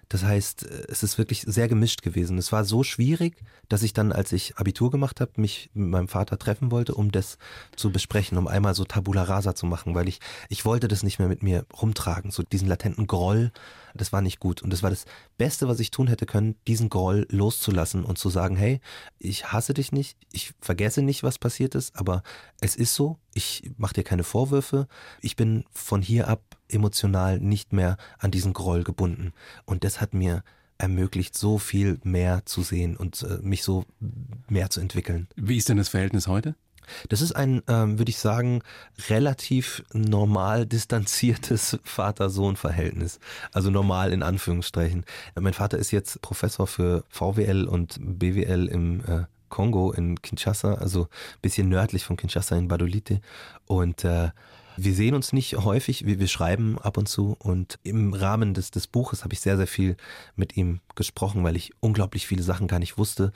Das 0.09 0.25
heißt, 0.25 0.63
es 0.63 1.03
ist 1.03 1.19
wirklich 1.19 1.43
sehr 1.43 1.69
gemischt 1.69 2.03
gewesen. 2.03 2.39
Es 2.39 2.51
war 2.51 2.65
so 2.65 2.83
schwierig, 2.83 3.37
dass 3.69 3.83
ich 3.83 3.93
dann, 3.93 4.11
als 4.13 4.33
ich 4.33 4.57
Abitur 4.57 4.91
gemacht 4.91 5.21
habe, 5.21 5.33
mich 5.37 5.71
mit 5.75 5.89
meinem 5.89 6.09
Vater 6.09 6.39
treffen 6.39 6.71
wollte, 6.71 6.95
um 6.95 7.13
das 7.13 7.37
zu 7.77 7.91
besprechen, 7.91 8.39
um 8.39 8.49
einmal 8.49 8.75
so 8.75 8.85
Tabula 8.85 9.23
Rasa 9.23 9.55
zu 9.55 9.67
machen, 9.67 9.95
weil 9.95 10.09
ich, 10.09 10.21
ich 10.49 10.65
wollte 10.65 10.89
das 10.89 11.03
nicht 11.03 11.19
mehr 11.19 11.29
mit 11.29 11.43
mir 11.43 11.67
rumtragen, 11.81 12.31
so 12.31 12.43
diesen 12.43 12.69
latenten 12.69 13.07
Groll, 13.07 13.53
das 14.01 14.13
war 14.13 14.23
nicht 14.23 14.41
gut. 14.41 14.63
Und 14.63 14.73
das 14.73 14.83
war 14.83 14.91
das 14.91 15.05
Beste, 15.37 15.69
was 15.69 15.81
ich 15.81 15.91
tun 15.91 16.09
hätte 16.09 16.27
können, 16.27 16.57
diesen 16.67 16.89
Groll 16.89 17.27
loszulassen 17.31 18.05
und 18.05 18.19
zu 18.19 18.31
sagen, 18.31 18.57
hey, 18.57 18.81
ich 19.19 19.53
hasse 19.53 19.75
dich 19.75 19.93
nicht, 19.93 20.17
ich 20.33 20.53
vergesse 20.61 21.03
nicht, 21.03 21.23
was 21.23 21.39
passiert 21.39 21.75
ist, 21.75 21.97
aber 21.97 22.23
es 22.61 22.77
ist 22.77 22.95
so, 22.95 23.19
ich 23.35 23.71
mache 23.77 23.95
dir 23.95 24.05
keine 24.05 24.25
Vorwürfe, 24.25 24.89
ich 25.21 25.37
bin 25.37 25.65
von 25.71 26.03
hier 26.03 26.29
ab 26.29 26.43
emotional 26.69 27.39
nicht 27.39 27.73
mehr 27.73 27.97
an 28.19 28.31
diesen 28.31 28.53
Groll 28.53 28.85
gebunden. 28.85 29.33
Und 29.65 29.85
das 29.85 30.01
hat 30.01 30.15
mir 30.15 30.43
ermöglicht, 30.79 31.37
so 31.37 31.59
viel 31.59 31.99
mehr 32.05 32.47
zu 32.47 32.63
sehen 32.63 32.97
und 32.97 33.23
äh, 33.23 33.39
mich 33.43 33.65
so 33.65 33.85
mehr 34.49 34.71
zu 34.71 34.81
entwickeln. 34.81 35.29
Wie 35.37 35.57
ist 35.57 35.69
denn 35.69 35.77
das 35.77 35.89
Verhältnis 35.89 36.29
heute? 36.29 36.55
Das 37.09 37.21
ist 37.21 37.33
ein, 37.33 37.63
ähm, 37.69 37.99
würde 37.99 38.11
ich 38.11 38.19
sagen, 38.19 38.63
relativ 39.09 39.83
normal 39.93 40.67
distanziertes 40.67 41.79
Vater-Sohn-Verhältnis. 41.85 43.21
Also 43.53 43.71
normal 43.71 44.13
in 44.13 44.23
Anführungsstrichen. 44.23 45.05
Äh, 45.35 45.41
Mein 45.41 45.55
Vater 45.55 45.79
ist 45.79 45.91
jetzt 45.91 46.23
Professor 46.23 46.67
für 46.67 47.05
VWL 47.09 47.65
und 47.65 47.99
BWL 48.01 48.69
im 48.69 49.01
äh, 49.07 49.25
Kongo 49.49 49.93
in 49.93 50.21
Kinshasa, 50.21 50.75
also 50.75 51.05
ein 51.05 51.41
bisschen 51.43 51.69
nördlich 51.69 52.05
von 52.05 52.17
Kinshasa 52.17 52.57
in 52.57 52.69
Badolite. 52.69 53.21
Und 53.67 54.05
äh, 54.05 54.31
wir 54.77 54.95
sehen 54.95 55.15
uns 55.15 55.33
nicht 55.33 55.57
häufig, 55.57 56.07
wir, 56.07 56.21
wir 56.21 56.29
schreiben 56.29 56.79
ab 56.79 56.97
und 56.97 57.09
zu 57.09 57.37
und 57.41 57.79
im 57.83 58.15
Rahmen 58.15 58.55
des, 58.55 58.71
des 58.71 58.87
Buches 58.87 59.25
habe 59.25 59.35
ich 59.35 59.41
sehr, 59.41 59.57
sehr 59.57 59.67
viel 59.67 59.97
mit 60.37 60.57
ihm 60.57 60.81
gesprochen, 60.95 61.43
weil 61.43 61.57
ich 61.57 61.73
unglaublich 61.81 62.27
viele 62.27 62.43
Sachen 62.45 62.69
gar 62.69 62.79
nicht 62.79 62.97
wusste. 62.97 63.33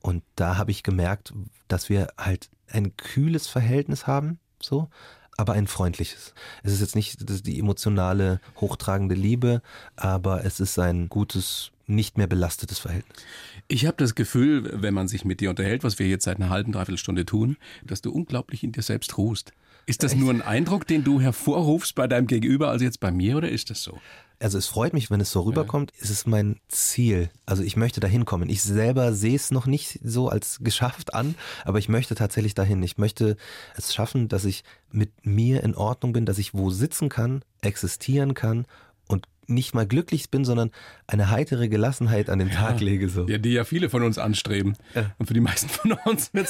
Und 0.00 0.22
da 0.36 0.56
habe 0.56 0.70
ich 0.70 0.82
gemerkt, 0.82 1.32
dass 1.66 1.88
wir 1.88 2.08
halt 2.18 2.50
ein 2.70 2.96
kühles 2.96 3.46
Verhältnis 3.46 4.06
haben, 4.06 4.38
so, 4.62 4.88
aber 5.36 5.52
ein 5.52 5.66
freundliches. 5.66 6.34
Es 6.62 6.72
ist 6.72 6.80
jetzt 6.80 6.96
nicht 6.96 7.46
die 7.46 7.58
emotionale, 7.58 8.40
hochtragende 8.60 9.14
Liebe, 9.14 9.62
aber 9.96 10.44
es 10.44 10.60
ist 10.60 10.78
ein 10.78 11.08
gutes, 11.08 11.70
nicht 11.86 12.18
mehr 12.18 12.26
belastetes 12.26 12.80
Verhältnis. 12.80 13.24
Ich 13.68 13.86
habe 13.86 13.96
das 13.96 14.14
Gefühl, 14.14 14.82
wenn 14.82 14.94
man 14.94 15.08
sich 15.08 15.24
mit 15.24 15.40
dir 15.40 15.50
unterhält, 15.50 15.84
was 15.84 15.98
wir 15.98 16.08
jetzt 16.08 16.24
seit 16.24 16.38
einer 16.38 16.50
halben, 16.50 16.72
dreiviertel 16.72 16.98
Stunde 16.98 17.24
tun, 17.24 17.56
dass 17.84 18.02
du 18.02 18.10
unglaublich 18.10 18.64
in 18.64 18.72
dir 18.72 18.82
selbst 18.82 19.16
ruhst. 19.16 19.52
Ist 19.86 20.02
das 20.02 20.14
nur 20.14 20.30
ein 20.30 20.42
Eindruck, 20.42 20.86
den 20.86 21.02
du 21.02 21.18
hervorrufst 21.18 21.94
bei 21.94 22.06
deinem 22.06 22.26
Gegenüber, 22.26 22.68
also 22.68 22.84
jetzt 22.84 23.00
bei 23.00 23.10
mir, 23.10 23.38
oder 23.38 23.48
ist 23.48 23.70
das 23.70 23.82
so? 23.82 23.98
Also 24.40 24.56
es 24.56 24.66
freut 24.66 24.92
mich, 24.92 25.10
wenn 25.10 25.20
es 25.20 25.32
so 25.32 25.40
rüberkommt. 25.40 25.92
Es 26.00 26.10
ist 26.10 26.26
mein 26.26 26.60
Ziel. 26.68 27.28
Also 27.44 27.62
ich 27.64 27.76
möchte 27.76 28.00
dahin 28.00 28.24
kommen. 28.24 28.48
Ich 28.48 28.62
selber 28.62 29.12
sehe 29.12 29.34
es 29.34 29.50
noch 29.50 29.66
nicht 29.66 29.98
so 30.04 30.28
als 30.28 30.60
geschafft 30.60 31.12
an, 31.12 31.34
aber 31.64 31.78
ich 31.78 31.88
möchte 31.88 32.14
tatsächlich 32.14 32.54
dahin. 32.54 32.82
Ich 32.82 32.98
möchte 32.98 33.36
es 33.76 33.92
schaffen, 33.92 34.28
dass 34.28 34.44
ich 34.44 34.62
mit 34.92 35.26
mir 35.26 35.64
in 35.64 35.74
Ordnung 35.74 36.12
bin, 36.12 36.24
dass 36.24 36.38
ich 36.38 36.54
wo 36.54 36.70
sitzen 36.70 37.08
kann, 37.08 37.42
existieren 37.62 38.34
kann 38.34 38.66
und 39.08 39.26
nicht 39.48 39.74
mal 39.74 39.86
glücklich 39.86 40.30
bin, 40.30 40.44
sondern 40.44 40.70
eine 41.06 41.30
heitere 41.30 41.68
Gelassenheit 41.68 42.30
an 42.30 42.38
den 42.38 42.50
Tag 42.50 42.80
lege. 42.80 43.08
So. 43.08 43.26
Ja, 43.26 43.38
die 43.38 43.52
ja 43.52 43.64
viele 43.64 43.90
von 43.90 44.02
uns 44.02 44.18
anstreben. 44.18 44.76
Ja. 44.94 45.14
Und 45.18 45.26
für 45.26 45.34
die 45.34 45.40
meisten 45.40 45.68
von 45.68 45.92
uns 46.04 46.32
wird 46.34 46.46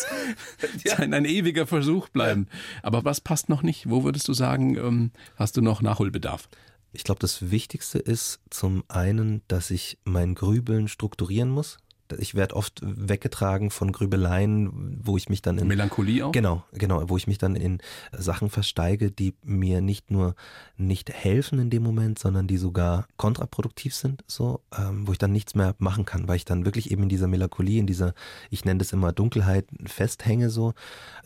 es 0.84 0.92
ein, 0.98 1.14
ein 1.14 1.24
ewiger 1.24 1.66
Versuch 1.66 2.08
bleiben. 2.08 2.48
Aber 2.82 3.04
was 3.04 3.20
passt 3.20 3.48
noch 3.48 3.62
nicht? 3.62 3.88
Wo 3.88 4.04
würdest 4.04 4.28
du 4.28 4.32
sagen, 4.32 4.76
ähm, 4.76 5.10
hast 5.36 5.56
du 5.56 5.62
noch 5.62 5.80
Nachholbedarf? 5.80 6.48
Ich 6.98 7.04
glaube, 7.04 7.20
das 7.20 7.52
Wichtigste 7.52 8.00
ist 8.00 8.40
zum 8.50 8.82
einen, 8.88 9.42
dass 9.46 9.70
ich 9.70 9.98
mein 10.02 10.34
Grübeln 10.34 10.88
strukturieren 10.88 11.48
muss. 11.48 11.78
Ich 12.18 12.34
werde 12.34 12.56
oft 12.56 12.80
weggetragen 12.82 13.70
von 13.70 13.92
Grübeleien, 13.92 14.98
wo 15.02 15.16
ich 15.16 15.28
mich 15.28 15.42
dann 15.42 15.58
in 15.58 15.68
Melancholie 15.68 16.24
auch? 16.24 16.32
Genau, 16.32 16.64
genau, 16.72 17.08
wo 17.08 17.16
ich 17.16 17.26
mich 17.26 17.38
dann 17.38 17.56
in 17.56 17.78
Sachen 18.16 18.50
versteige, 18.50 19.10
die 19.10 19.34
mir 19.42 19.80
nicht 19.80 20.10
nur 20.10 20.34
nicht 20.76 21.12
helfen 21.12 21.58
in 21.58 21.70
dem 21.70 21.82
Moment, 21.82 22.18
sondern 22.18 22.46
die 22.46 22.56
sogar 22.56 23.06
kontraproduktiv 23.16 23.94
sind, 23.94 24.22
so, 24.26 24.60
ähm, 24.76 25.06
wo 25.06 25.12
ich 25.12 25.18
dann 25.18 25.32
nichts 25.32 25.54
mehr 25.54 25.74
machen 25.78 26.04
kann, 26.04 26.28
weil 26.28 26.36
ich 26.36 26.44
dann 26.44 26.64
wirklich 26.64 26.90
eben 26.90 27.02
in 27.02 27.08
dieser 27.08 27.26
Melancholie, 27.26 27.80
in 27.80 27.86
dieser, 27.86 28.14
ich 28.50 28.64
nenne 28.64 28.78
das 28.78 28.92
immer 28.92 29.12
Dunkelheit, 29.12 29.66
festhänge, 29.86 30.50
so. 30.50 30.74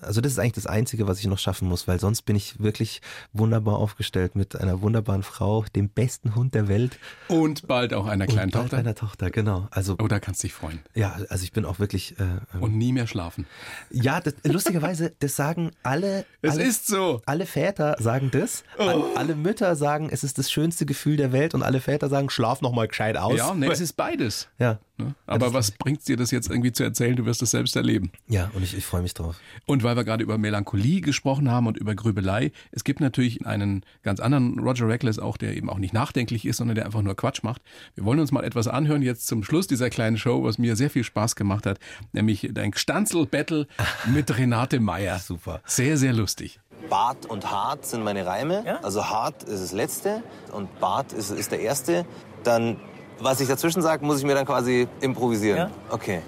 Also 0.01 0.21
das 0.21 0.33
ist 0.33 0.39
eigentlich 0.39 0.53
das 0.53 0.67
Einzige, 0.67 1.07
was 1.07 1.21
ich 1.21 1.27
noch 1.27 1.39
schaffen 1.39 1.69
muss, 1.69 1.87
weil 1.87 2.01
sonst 2.01 2.23
bin 2.23 2.35
ich 2.35 2.61
wirklich 2.61 3.03
wunderbar 3.33 3.77
aufgestellt 3.77 4.35
mit 4.35 4.57
einer 4.57 4.81
wunderbaren 4.81 5.23
Frau, 5.23 5.65
dem 5.77 5.89
besten 5.89 6.35
Hund 6.35 6.55
der 6.55 6.69
Welt. 6.69 6.99
Und 7.29 7.67
bald 7.69 7.93
auch 7.95 8.07
einer 8.07 8.27
kleinen 8.27 8.51
bald 8.51 8.65
Tochter. 8.65 8.79
Einer 8.79 8.95
Tochter, 8.95 9.31
genau. 9.31 9.69
Also, 9.71 9.97
Oh, 10.01 10.09
da 10.09 10.19
kannst 10.19 10.43
du 10.43 10.47
dich 10.47 10.55
freuen. 10.55 10.72
Ja, 10.95 11.17
also 11.29 11.45
ich 11.45 11.53
bin 11.53 11.65
auch 11.65 11.79
wirklich, 11.79 12.19
äh, 12.19 12.23
ähm, 12.55 12.63
Und 12.63 12.77
nie 12.77 12.93
mehr 12.93 13.07
schlafen. 13.07 13.47
ja, 13.91 14.21
das, 14.21 14.35
lustigerweise, 14.45 15.13
das 15.19 15.37
sagen 15.37 15.71
alle, 15.83 16.25
Es 16.43 16.53
alle 16.53 16.63
ist 16.65 16.87
so. 16.87 17.21
alle 17.27 17.47
Väter 17.47 17.97
sagen 17.99 18.31
das, 18.33 18.65
All- 18.79 19.03
alle 19.17 19.35
Mütter 19.35 19.77
sagen, 19.77 20.09
es 20.11 20.25
ist 20.25 20.39
das 20.39 20.51
schönste 20.51 20.87
Gefühl 20.87 21.17
der 21.17 21.33
Welt 21.33 21.55
und 21.55 21.63
alle 21.63 21.81
Väter 21.81 22.09
sagen, 22.09 22.31
schlaf 22.31 22.61
noch 22.61 22.73
mal 22.73 22.89
gescheit 22.89 23.17
aus. 23.17 23.37
Ja, 23.37 23.55
nee, 23.55 23.67
es 23.69 23.81
ist 23.81 23.95
beides. 23.95 24.49
ja. 24.59 24.79
Ne? 24.99 25.15
Aber 25.27 25.47
das- 25.47 25.55
was 25.55 25.71
bringt 25.71 26.07
dir 26.07 26.19
das 26.19 26.31
jetzt 26.31 26.51
irgendwie 26.51 26.71
zu 26.71 26.83
erzählen? 26.85 27.17
Du 27.17 27.25
wirst 27.25 27.41
es 27.41 27.51
selbst 27.53 27.75
erleben. 27.77 28.13
Ja, 28.29 28.51
und 28.53 28.63
ich, 28.63 28.77
ich 28.77 28.85
freue 28.85 29.01
mich 29.01 29.15
drauf. 29.15 29.37
Und 29.65 29.83
weil 29.83 29.97
wir 29.97 30.05
gerade 30.05 30.23
über 30.23 30.37
Melancholie 30.37 31.01
gesprochen 31.01 31.51
haben 31.51 31.67
und 31.67 31.79
über 31.79 31.95
Grübelei, 31.95 32.53
es 32.73 32.85
gibt 32.85 33.01
natürlich 33.01 33.45
einen 33.47 33.85
ganz 34.03 34.21
anderen 34.21 34.59
Roger 34.59 34.87
Reckless 34.89 35.19
auch, 35.19 35.39
der 35.39 35.57
eben 35.57 35.71
auch 35.71 35.79
nicht 35.79 35.95
nachdenklich 35.95 36.45
ist, 36.45 36.59
sondern 36.59 36.75
der 36.75 36.85
einfach 36.85 37.01
nur 37.01 37.17
Quatsch 37.17 37.43
macht. 37.43 37.63
Wir 37.95 38.05
wollen 38.05 38.19
uns 38.21 38.33
mal 38.33 38.45
etwas 38.45 38.69
anhören 38.69 39.01
jetzt 39.01 39.27
zum 39.27 39.43
Schluss 39.43 39.67
dieser 39.67 39.89
kleinen 39.89 40.19
Show, 40.19 40.45
was 40.45 40.59
mir 40.63 40.77
sehr 40.77 40.89
viel 40.89 41.05
Spaß 41.05 41.37
gemacht 41.37 41.67
hat, 41.67 41.79
nämlich 42.13 42.49
dein 42.53 42.73
Stanzel-Battle 42.73 43.67
mit 44.07 44.39
Renate 44.39 44.81
Meyer. 44.81 45.19
Super. 45.23 45.61
Sehr, 45.67 45.99
sehr 45.99 46.15
lustig. 46.15 46.59
Bart 46.89 47.27
und 47.27 47.51
hart 47.51 47.87
sind 47.87 48.03
meine 48.03 48.27
Reime. 48.27 48.83
Also 48.83 49.09
hart 49.09 49.45
ist 49.45 49.63
das 49.63 49.73
letzte 49.73 50.23
und 50.53 50.81
Bart 50.81 51.13
ist, 51.13 51.31
ist 51.31 51.53
der 51.53 51.61
erste. 51.61 52.05
Dann 52.43 52.79
was 53.23 53.41
ich 53.41 53.49
dazwischen 53.49 53.83
sage, 53.83 54.05
muss 54.05 54.19
ich 54.19 54.25
mir 54.25 54.35
dann 54.35 54.47
quasi 54.47 54.89
improvisieren. 55.01 55.59
Ja. 55.59 55.71
Okay. 55.91 56.23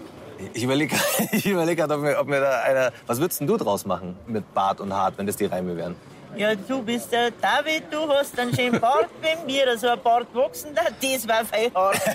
Ich 0.53 0.63
überlege 0.63 0.97
ich 1.33 1.47
überleg 1.47 1.79
gerade, 1.79 1.95
ob 1.95 2.01
mir, 2.01 2.19
ob 2.19 2.29
mir 2.29 2.41
da 2.41 2.61
einer. 2.61 2.93
Was 3.07 3.21
würdest 3.21 3.41
denn 3.41 3.47
du 3.47 3.57
draus 3.57 3.87
machen 3.87 4.17
mit 4.27 4.53
Bart 4.55 4.81
und 4.81 4.93
Hart, 4.93 5.19
wenn 5.19 5.27
das 5.27 5.37
die 5.37 5.47
Reime 5.47 5.77
wären? 5.77 5.97
Ja, 6.37 6.55
du 6.55 6.83
bist 6.83 7.13
der 7.13 7.31
David, 7.31 7.85
du 7.91 8.09
hast 8.09 8.39
einen 8.39 8.55
schönen 8.55 8.81
Bart 8.81 9.09
bei 9.23 9.37
mir, 9.47 9.79
so 9.79 9.89
ein 9.89 10.01
Bart 10.03 10.27
wachsen, 10.35 10.75
da, 10.75 10.83
das 11.01 11.29
war 11.29 11.45
fein 11.45 11.73
hart. 11.75 12.01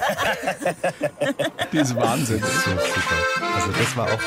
Das 1.71 1.89
ist 1.89 1.95
Wahnsinn. 1.95 2.39
So 2.41 2.47
super. 2.71 2.81
Also 3.55 3.71
das 3.71 3.95
war 3.97 4.05
auch, 4.13 4.19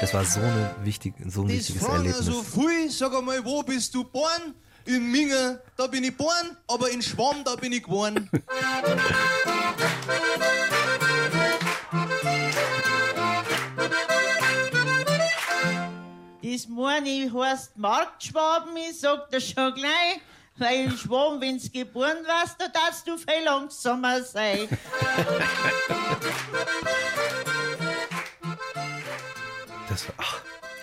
das 0.00 0.14
war 0.14 0.24
so, 0.24 0.40
eine 0.40 0.74
wichtig, 0.82 1.14
so 1.26 1.42
ein 1.42 1.48
Das 1.48 1.56
wichtiges 1.56 1.82
fragen 1.82 1.96
Erlebnis. 2.06 2.26
so 2.26 2.42
viel, 2.42 2.90
sag 2.90 3.14
einmal, 3.14 3.44
wo 3.44 3.62
bist 3.62 3.94
du 3.94 4.04
geboren? 4.04 4.54
In 4.86 5.10
Minge, 5.10 5.60
da 5.76 5.86
bin 5.86 6.04
ich 6.04 6.10
geboren, 6.16 6.56
aber 6.68 6.90
in 6.90 7.02
Schwamm, 7.02 7.42
da 7.44 7.54
bin 7.56 7.72
ich 7.72 7.82
geboren. 7.82 8.28
Das 16.52 16.66
meine 16.66 17.08
ich 17.08 17.32
heißt 17.32 17.76
Marktschwaben, 17.76 18.76
ich 18.76 18.98
sag 18.98 19.30
das 19.30 19.48
schon 19.50 19.72
gleich. 19.72 20.20
Weil 20.56 20.86
in 20.86 20.98
Schwaben, 20.98 21.40
wenn's 21.40 21.70
geboren 21.70 22.26
warst, 22.26 22.60
da 22.60 22.66
darfst 22.66 23.06
du 23.06 23.16
viel 23.16 23.44
langsamer 23.44 24.20
sein. 24.24 24.68
Das 29.88 30.08
war, 30.08 30.14
ach, 30.18 30.40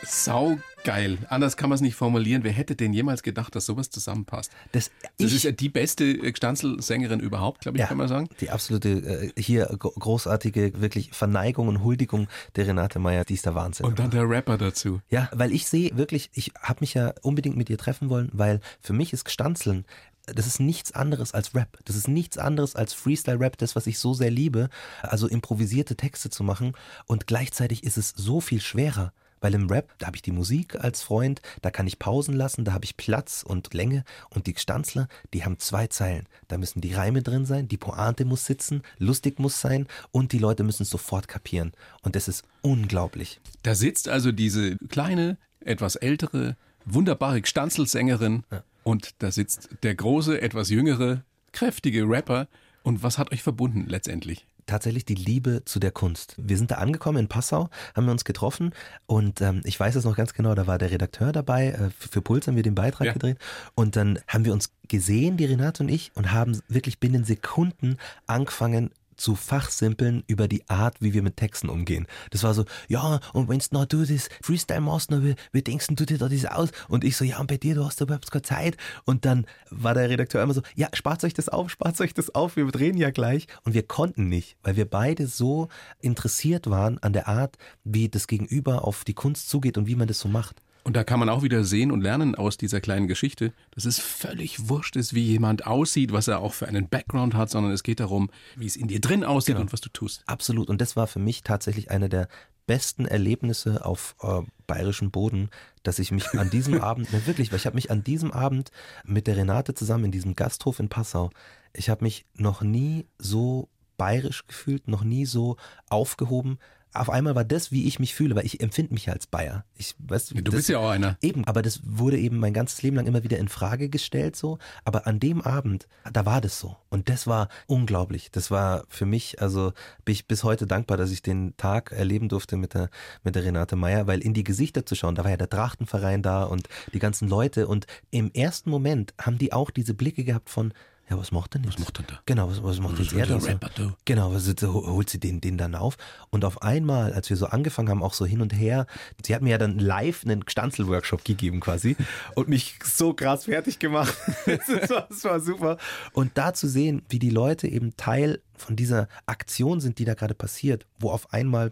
Sau 0.10 0.58
geil. 0.84 1.18
Anders 1.30 1.58
kann 1.58 1.70
man 1.70 1.76
es 1.76 1.82
nicht 1.82 1.95
formulieren. 1.95 2.43
Wer 2.43 2.53
hätte 2.53 2.76
denn 2.76 2.93
jemals 2.93 3.22
gedacht, 3.24 3.53
dass 3.55 3.66
sowas 3.66 3.89
zusammenpasst? 3.89 4.51
das, 4.72 4.89
Das 5.18 5.34
ist 5.34 5.43
ja 5.43 5.51
die 5.51 5.68
beste 5.70 6.18
Gstanzl-Sängerin 6.32 7.20
überhaupt, 7.20 7.62
glaube 7.62 7.78
ich, 7.78 7.86
kann 7.86 7.97
man 7.97 8.08
sagen. 8.08 8.30
Die 8.39 8.49
absolute, 8.49 8.89
äh, 9.36 9.41
hier 9.41 9.66
gro- 9.78 9.91
großartige, 9.91 10.80
wirklich 10.80 11.12
Verneigung 11.12 11.68
und 11.68 11.84
Huldigung 11.84 12.28
der 12.55 12.68
Renate 12.68 12.99
Meyer, 12.99 13.26
die 13.26 13.34
ist 13.34 13.45
der 13.45 13.55
Wahnsinn. 13.55 13.86
Und 13.86 13.99
dann 13.99 14.12
der 14.12 14.30
Rapper 14.30 14.58
dazu. 14.58 15.01
Ja, 15.10 15.30
weil 15.34 15.51
ich 15.51 15.68
sehe 15.68 15.97
wirklich, 15.97 16.30
ich 16.34 16.51
habe 16.62 16.78
mich 16.82 16.93
ja 16.93 17.14
unbedingt 17.22 17.58
mit 17.58 17.70
ihr 17.70 17.78
treffen 17.78 18.10
wollen, 18.10 18.30
weil 18.32 18.62
für 18.80 18.93
mich 18.93 19.12
ist 19.12 19.26
Gestanzeln, 19.26 19.86
das 20.26 20.45
ist 20.47 20.60
nichts 20.60 20.91
anderes 20.93 21.34
als 21.34 21.53
Rap. 21.55 21.78
Das 21.86 21.95
ist 21.95 22.08
nichts 22.08 22.38
anderes 22.38 22.76
als 22.76 22.93
Freestyle-Rap, 22.93 23.58
das, 23.58 23.76
was 23.76 23.88
ich 23.88 23.97
so 23.99 24.14
sehr 24.14 24.32
liebe. 24.32 24.70
Also 25.01 25.28
improvisierte 25.28 25.95
Texte 25.95 26.30
zu 26.30 26.43
machen. 26.43 26.74
Und 27.05 27.28
gleichzeitig 27.28 27.84
ist 27.84 27.97
es 27.97 28.10
so 28.16 28.41
viel 28.41 28.60
schwerer. 28.62 29.14
Weil 29.40 29.54
im 29.54 29.70
Rap, 29.70 29.94
da 29.98 30.08
habe 30.08 30.16
ich 30.16 30.22
die 30.22 30.32
Musik 30.32 30.76
als 30.76 31.02
Freund, 31.02 31.42
da 31.62 31.72
kann 31.72 31.88
ich 31.88 32.00
Pausen 32.00 32.36
lassen, 32.36 32.66
da 32.66 32.74
habe 32.74 32.86
ich 32.86 32.98
Platz 32.98 33.44
und 33.48 33.74
Länge. 33.74 34.04
Und 34.30 34.48
die 34.48 34.54
Gestanzler, 34.54 35.08
die 35.34 35.46
haben 35.46 35.60
zwei 35.60 35.88
Zeilen. 35.88 36.28
Da 36.48 36.58
müssen 36.58 36.82
die 36.82 36.94
Reime 36.94 37.22
drin 37.22 37.46
sein, 37.46 37.68
die 37.68 37.78
Pointe 37.78 38.26
muss 38.26 38.46
sitzen, 38.46 38.82
lustig 38.98 39.40
muss 39.40 39.62
sein 39.62 39.88
und 40.12 40.32
die 40.32 40.40
Leute 40.40 40.64
müssen 40.64 40.84
es 40.84 40.90
sofort 40.90 41.28
kapieren. 41.28 41.74
Und 42.02 42.16
das 42.16 42.28
ist 42.28 42.44
unglaublich. 42.62 43.40
Da 43.64 43.76
sitzt 43.76 44.10
also 44.10 44.32
diese 44.32 44.78
kleine, 44.90 45.38
etwas 45.60 45.96
ältere, 45.96 46.56
wunderbare 46.86 47.42
Gstanzl-Sängerin 47.42 48.44
und 48.84 49.16
da 49.20 49.32
sitzt 49.32 49.70
der 49.84 49.96
große, 49.96 50.42
etwas 50.42 50.70
jüngere, 50.70 51.24
kräftige 51.52 52.04
Rapper. 52.08 52.48
Und 52.84 53.04
was 53.04 53.18
hat 53.18 53.34
euch 53.34 53.44
verbunden 53.44 53.86
letztendlich? 53.88 54.46
Tatsächlich 54.68 55.05
die 55.05 55.15
Liebe 55.15 55.63
zu 55.65 55.80
der 55.80 55.91
Kunst. 55.91 56.36
Wir 56.38 56.57
sind 56.57 56.70
da 56.72 56.76
angekommen 56.76 57.18
in 57.18 57.28
Passau, 57.28 57.70
haben 57.95 58.05
wir 58.05 58.11
uns 58.11 58.26
getroffen 58.26 58.74
und 59.07 59.41
ähm, 59.41 59.61
ich 59.63 59.80
weiß 59.80 59.95
es 59.95 60.05
noch 60.05 60.15
ganz 60.15 60.34
genau, 60.34 60.53
da 60.53 60.68
war 60.68 60.78
der 60.78 60.91
Redakteur 60.91 61.32
dabei, 61.32 61.70
äh, 61.70 61.89
für, 61.97 62.09
für 62.09 62.22
Puls 62.22 62.47
haben 62.47 62.55
wir 62.55 62.63
den 62.63 62.76
Beitrag 62.76 63.07
Ja. 63.07 63.13
gedreht 63.13 63.38
und 63.76 63.95
dann 63.95 64.20
haben 64.28 64.45
wir 64.45 64.53
uns 64.53 64.72
gesehen, 64.88 65.38
die 65.38 65.45
Renate 65.45 65.82
und 65.84 65.89
ich, 65.89 66.11
und 66.15 66.32
haben 66.32 66.61
wirklich 66.68 66.99
binnen 66.99 67.24
Sekunden 67.26 67.97
angefangen 68.28 68.91
zu 69.18 69.36
fachsimpeln 69.36 70.24
über 70.28 70.47
die 70.47 70.68
Art, 70.70 71.01
wie 71.01 71.13
wir 71.13 71.22
mit 71.22 71.38
Texten 71.38 71.70
umgehen. 71.70 72.07
Das 72.32 72.43
war 72.43 72.53
so, 72.53 72.65
ja, 72.88 73.20
und 73.34 73.49
wenn's 73.49 73.72
noch 73.72 73.86
du 73.86 74.05
das 74.05 74.30
Freestyle 74.41 74.82
machst, 74.82 75.11
noch, 75.11 75.24
wie, 75.24 75.36
wie 75.51 75.61
denkst 75.61 75.88
du 75.89 76.05
dir 76.05 76.18
da 76.18 76.30
das 76.30 76.45
aus? 76.45 76.70
Und 76.88 77.03
ich 77.03 77.18
so, 77.18 77.26
ja, 77.26 77.39
und 77.39 77.47
bei 77.47 77.57
dir, 77.57 77.76
du 77.76 77.86
hast 77.86 77.99
überhaupt 78.01 78.32
keine 78.32 78.43
Zeit. 78.43 78.78
Und 79.05 79.26
dann 79.26 79.45
war 79.70 79.93
der 79.93 80.09
Redakteur 80.09 80.41
immer 80.41 80.53
so, 80.53 80.61
ja, 80.76 80.88
spart 80.93 81.24
euch 81.24 81.34
das 81.34 81.49
auf, 81.49 81.70
spart 81.70 81.99
euch 81.99 82.13
das 82.13 82.34
auf, 82.34 82.55
wir 82.55 82.65
drehen 82.68 82.97
ja 82.97 83.09
gleich. 83.09 83.47
Und 83.63 83.74
wir 83.74 83.84
konnten 83.84 84.30
nicht, 84.30 84.57
weil 84.63 84.76
wir 84.76 84.86
beide 84.86 85.28
so 85.28 85.68
interessiert 85.99 86.70
waren 86.70 86.97
an 86.99 87.13
der 87.13 87.28
Art, 87.28 87.57
wie 87.84 88.09
das 88.09 88.28
Gegenüber 88.28 88.86
auf 88.86 89.03
die 89.03 89.13
Kunst 89.13 89.49
zugeht 89.49 89.78
und 89.78 89.88
wie 89.88 89.95
man 89.95 90.07
das 90.07 90.20
so 90.20 90.30
macht. 90.30 90.61
Und 90.88 90.94
da 90.96 91.04
kann 91.04 91.20
man 91.20 91.28
auch 91.28 91.44
wieder 91.44 91.66
sehen 91.66 91.92
und 91.92 92.00
lernen 92.00 92.34
aus 92.34 92.56
dieser 92.56 92.80
kleinen 92.80 93.10
Geschichte, 93.10 93.52
dass 93.72 93.84
es 93.84 94.00
völlig 94.00 94.70
wurscht 94.70 94.96
ist, 94.96 95.14
wie 95.14 95.22
jemand 95.22 95.68
aussieht, 95.68 96.14
was 96.14 96.30
er 96.30 96.40
auch 96.40 96.54
für 96.54 96.66
einen 96.66 96.88
Background 96.88 97.34
hat, 97.34 97.50
sondern 97.50 97.74
es 97.74 97.84
geht 97.84 98.00
darum, 98.00 98.30
wie 98.56 98.68
es 98.68 98.78
in 98.78 98.88
dir 98.88 99.02
drin 99.02 99.26
aussieht 99.26 99.56
Genau. 99.56 99.64
und 99.64 99.74
was 99.74 99.82
du 99.82 99.90
tust. 99.90 100.24
Absolut. 100.28 100.70
Und 100.70 100.80
das 100.80 100.96
war 100.96 101.08
für 101.08 101.20
mich 101.20 101.44
tatsächlich 101.44 101.92
eine 101.92 102.08
der 102.08 102.30
besten 102.68 103.06
Erlebnisse 103.06 103.84
auf 103.84 104.16
äh, 104.22 104.44
bayerischem 104.66 105.12
Boden, 105.12 105.50
dass 105.84 106.00
ich 106.00 106.12
mich 106.14 106.40
an 106.40 106.50
diesem 106.50 106.76
Abend, 106.82 107.12
ne, 107.12 107.28
wirklich, 107.28 107.52
weil 107.52 107.58
ich 107.60 107.66
habe 107.66 107.76
mich 107.76 107.92
an 107.92 108.06
diesem 108.06 108.32
Abend 108.32 108.72
mit 109.04 109.28
der 109.28 109.36
Renate 109.36 109.74
zusammen 109.74 110.06
in 110.06 110.12
diesem 110.12 110.38
Gasthof 110.38 110.80
in 110.80 110.88
Passau, 110.88 111.32
ich 111.74 111.90
habe 111.90 112.06
mich 112.06 112.26
noch 112.34 112.62
nie 112.62 113.08
so 113.18 113.68
bayerisch 113.98 114.48
gefühlt, 114.48 114.88
noch 114.88 115.04
nie 115.04 115.26
so 115.26 115.58
aufgehoben. 115.90 116.60
Auf 116.94 117.10
einmal 117.10 117.36
war 117.36 117.44
das, 117.44 117.72
wie 117.72 117.88
ich 117.88 118.00
mich 118.00 118.16
fühle, 118.16 118.36
weil 118.36 118.46
ich 118.46 118.62
empfinde 118.62 118.94
mich 118.94 119.10
als 119.10 119.28
Bayer. 119.28 119.66
Ich, 119.76 119.96
weißt, 120.00 120.32
Du 120.32 120.42
das, 120.42 120.56
bist 120.56 120.70
ja 120.70 120.80
auch 120.80 120.90
einer. 120.90 121.18
Eben, 121.22 121.46
aber 121.46 121.62
das 121.62 121.82
wurde 121.84 122.18
eben 122.18 122.38
mein 122.38 122.54
ganzes 122.54 122.82
Leben 122.82 122.96
lang 122.96 123.06
immer 123.06 123.24
wieder 123.24 123.38
in 123.38 123.50
Frage 123.50 123.90
gestellt 123.90 124.36
so. 124.36 124.58
Aber 124.84 125.06
an 125.06 125.20
dem 125.20 125.42
Abend, 125.42 125.88
da 126.12 126.26
war 126.26 126.42
das 126.42 126.60
so. 126.60 126.76
Und 126.90 127.10
das 127.10 127.28
war 127.28 127.50
unglaublich. 127.68 128.32
Das 128.32 128.52
war 128.52 128.84
für 128.90 129.06
mich, 129.06 129.42
also 129.42 129.74
bin 130.06 130.14
ich 130.14 130.28
bis 130.28 130.44
heute 130.44 130.66
dankbar, 130.66 130.98
dass 130.98 131.12
ich 131.12 131.22
den 131.22 131.56
Tag 131.58 131.92
erleben 131.92 132.30
durfte 132.30 132.58
mit 132.58 132.74
der, 132.74 132.90
mit 133.24 133.36
der 133.36 133.44
Renate 133.44 133.76
Meyer, 133.76 134.08
weil 134.08 134.22
in 134.22 134.34
die 134.34 134.44
Gesichter 134.44 134.86
zu 134.86 134.96
schauen, 134.96 135.16
da 135.16 135.24
war 135.24 135.32
ja 135.32 135.38
der 135.38 135.50
Trachtenverein 135.50 136.22
da 136.22 136.44
und 136.44 136.68
die 136.94 137.00
ganzen 137.00 137.28
Leute. 137.28 137.68
Und 137.68 137.86
im 138.10 138.32
ersten 138.32 138.70
Moment 138.70 139.14
haben 139.20 139.38
die 139.38 139.54
auch 139.54 139.70
diese 139.72 139.94
Blicke 139.94 140.24
gehabt 140.24 140.50
von, 140.50 140.74
ja, 141.10 141.18
was 141.18 141.32
macht 141.32 141.53
denn 141.53 141.64
jetzt? 141.64 141.76
Was 141.76 141.86
macht 141.86 141.99
denn 141.99 142.05
da? 142.08 142.20
Genau, 142.26 142.49
was, 142.49 142.62
was 142.62 142.80
macht 142.82 142.99
Was 142.99 143.12
jetzt 143.12 143.14
er 143.14 143.26
da? 143.28 143.39
so? 143.39 143.53
Da? 143.53 143.95
Genau, 144.03 144.34
was 144.34 144.45
holt 144.62 145.10
sie 145.10 145.20
den, 145.20 145.39
den 145.39 145.58
dann 145.58 145.74
auf? 145.76 145.95
Und 146.32 146.43
auf 146.43 146.62
einmal, 146.62 147.14
als 147.14 147.30
wir 147.30 147.38
so 147.38 147.45
angefangen 147.45 147.89
haben, 147.89 148.03
auch 148.03 148.14
so 148.14 148.26
hin 148.26 148.41
und 148.41 148.53
her, 148.53 148.88
sie 149.26 149.34
hat 149.34 149.41
mir 149.41 149.51
ja 149.51 149.58
dann 149.58 149.80
live 149.80 150.26
einen 150.26 150.43
Stanzel-Workshop 150.47 151.24
gegeben 151.24 151.62
quasi 151.62 151.95
und 152.36 152.49
mich 152.49 152.78
so 152.84 153.14
krass 153.14 153.45
fertig 153.45 153.80
gemacht. 153.80 154.14
das, 154.45 154.89
war, 154.89 155.08
das 155.10 155.24
war 155.24 155.39
super. 155.39 155.78
Und 156.12 156.38
da 156.38 156.53
zu 156.53 156.68
sehen, 156.68 157.03
wie 157.08 157.20
die 157.20 157.30
Leute 157.30 157.68
eben 157.68 157.95
Teil 157.95 158.41
von 158.55 158.76
dieser 158.76 159.08
Aktion 159.28 159.80
sind, 159.80 159.99
die 159.99 160.05
da 160.05 160.14
gerade 160.14 160.36
passiert, 160.36 160.86
wo 160.99 161.12
auf 161.12 161.34
einmal 161.34 161.72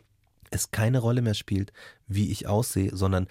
es 0.49 0.71
keine 0.71 0.99
Rolle 0.99 1.21
mehr 1.21 1.33
spielt, 1.33 1.73
wie 2.07 2.31
ich 2.31 2.47
aussehe, 2.47 2.95
sondern 2.95 3.27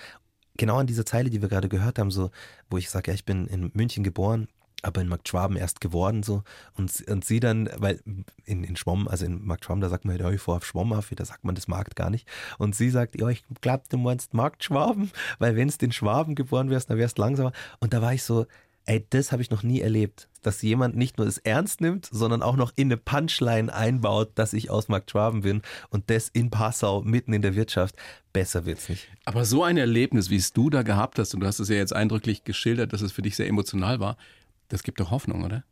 genau 0.56 0.76
an 0.78 0.86
dieser 0.86 1.06
Zeile, 1.06 1.30
die 1.30 1.40
wir 1.40 1.48
gerade 1.48 1.68
gehört 1.68 1.98
haben, 1.98 2.10
so, 2.10 2.30
wo 2.68 2.76
ich 2.76 2.90
sage, 2.90 3.10
ja, 3.10 3.14
ich 3.14 3.24
bin 3.24 3.46
in 3.46 3.70
München 3.74 4.04
geboren, 4.04 4.48
aber 4.84 5.00
in 5.00 5.08
Markt 5.08 5.28
Schwaben 5.28 5.56
erst 5.56 5.80
geworden 5.80 6.22
so. 6.22 6.42
Und, 6.76 6.92
und 7.08 7.24
sie 7.24 7.40
dann, 7.40 7.68
weil 7.76 8.00
in, 8.44 8.64
in 8.64 8.76
Schwamm, 8.76 9.08
also 9.08 9.24
in 9.24 9.44
Markt 9.44 9.68
da 9.68 9.88
sagt 9.88 10.04
man 10.04 10.18
ja, 10.18 10.30
ich 10.30 10.40
vor 10.40 10.56
auf 10.56 10.66
Schwammhafe, 10.66 11.14
da 11.14 11.24
sagt 11.24 11.44
man 11.44 11.54
das 11.54 11.68
Markt 11.68 11.96
gar 11.96 12.10
nicht. 12.10 12.28
Und 12.58 12.74
sie 12.74 12.90
sagt, 12.90 13.18
ja, 13.20 13.28
ich 13.28 13.44
glaube, 13.60 13.84
du 13.88 13.98
meinst 13.98 14.34
Markt 14.34 14.64
Schwaben, 14.64 15.10
weil 15.38 15.56
wenn 15.56 15.68
es 15.68 15.76
in 15.76 15.92
Schwaben 15.92 16.34
geboren 16.34 16.70
wärst, 16.70 16.90
dann 16.90 16.98
wärst 16.98 17.18
langsamer. 17.18 17.52
Und 17.80 17.92
da 17.92 18.02
war 18.02 18.14
ich 18.14 18.22
so, 18.22 18.46
ey, 18.86 19.04
das 19.10 19.32
habe 19.32 19.42
ich 19.42 19.50
noch 19.50 19.62
nie 19.62 19.80
erlebt, 19.80 20.28
dass 20.42 20.60
jemand 20.62 20.96
nicht 20.96 21.16
nur 21.16 21.26
es 21.26 21.38
ernst 21.38 21.80
nimmt, 21.80 22.06
sondern 22.10 22.42
auch 22.42 22.56
noch 22.56 22.72
in 22.76 22.88
eine 22.88 22.96
Punchline 22.96 23.72
einbaut, 23.72 24.32
dass 24.34 24.52
ich 24.52 24.70
aus 24.70 24.88
Markt 24.88 25.10
Schwaben 25.10 25.42
bin 25.42 25.62
und 25.88 26.10
das 26.10 26.28
in 26.28 26.50
Passau, 26.50 27.02
mitten 27.02 27.32
in 27.32 27.42
der 27.42 27.54
Wirtschaft, 27.54 27.96
besser 28.32 28.66
wird's 28.66 28.88
nicht. 28.88 29.08
Aber 29.24 29.44
so 29.44 29.62
ein 29.62 29.78
Erlebnis, 29.78 30.28
wie 30.28 30.36
es 30.36 30.52
du 30.52 30.68
da 30.70 30.82
gehabt 30.82 31.18
hast, 31.18 31.34
und 31.34 31.40
du 31.40 31.46
hast 31.46 31.60
es 31.60 31.68
ja 31.68 31.76
jetzt 31.76 31.94
eindrücklich 31.94 32.44
geschildert, 32.44 32.92
dass 32.92 33.00
es 33.00 33.12
für 33.12 33.22
dich 33.22 33.36
sehr 33.36 33.48
emotional 33.48 34.00
war, 34.00 34.16
das 34.74 34.82
gibt 34.82 35.00
doch 35.00 35.10
Hoffnung, 35.10 35.44
oder? 35.44 35.64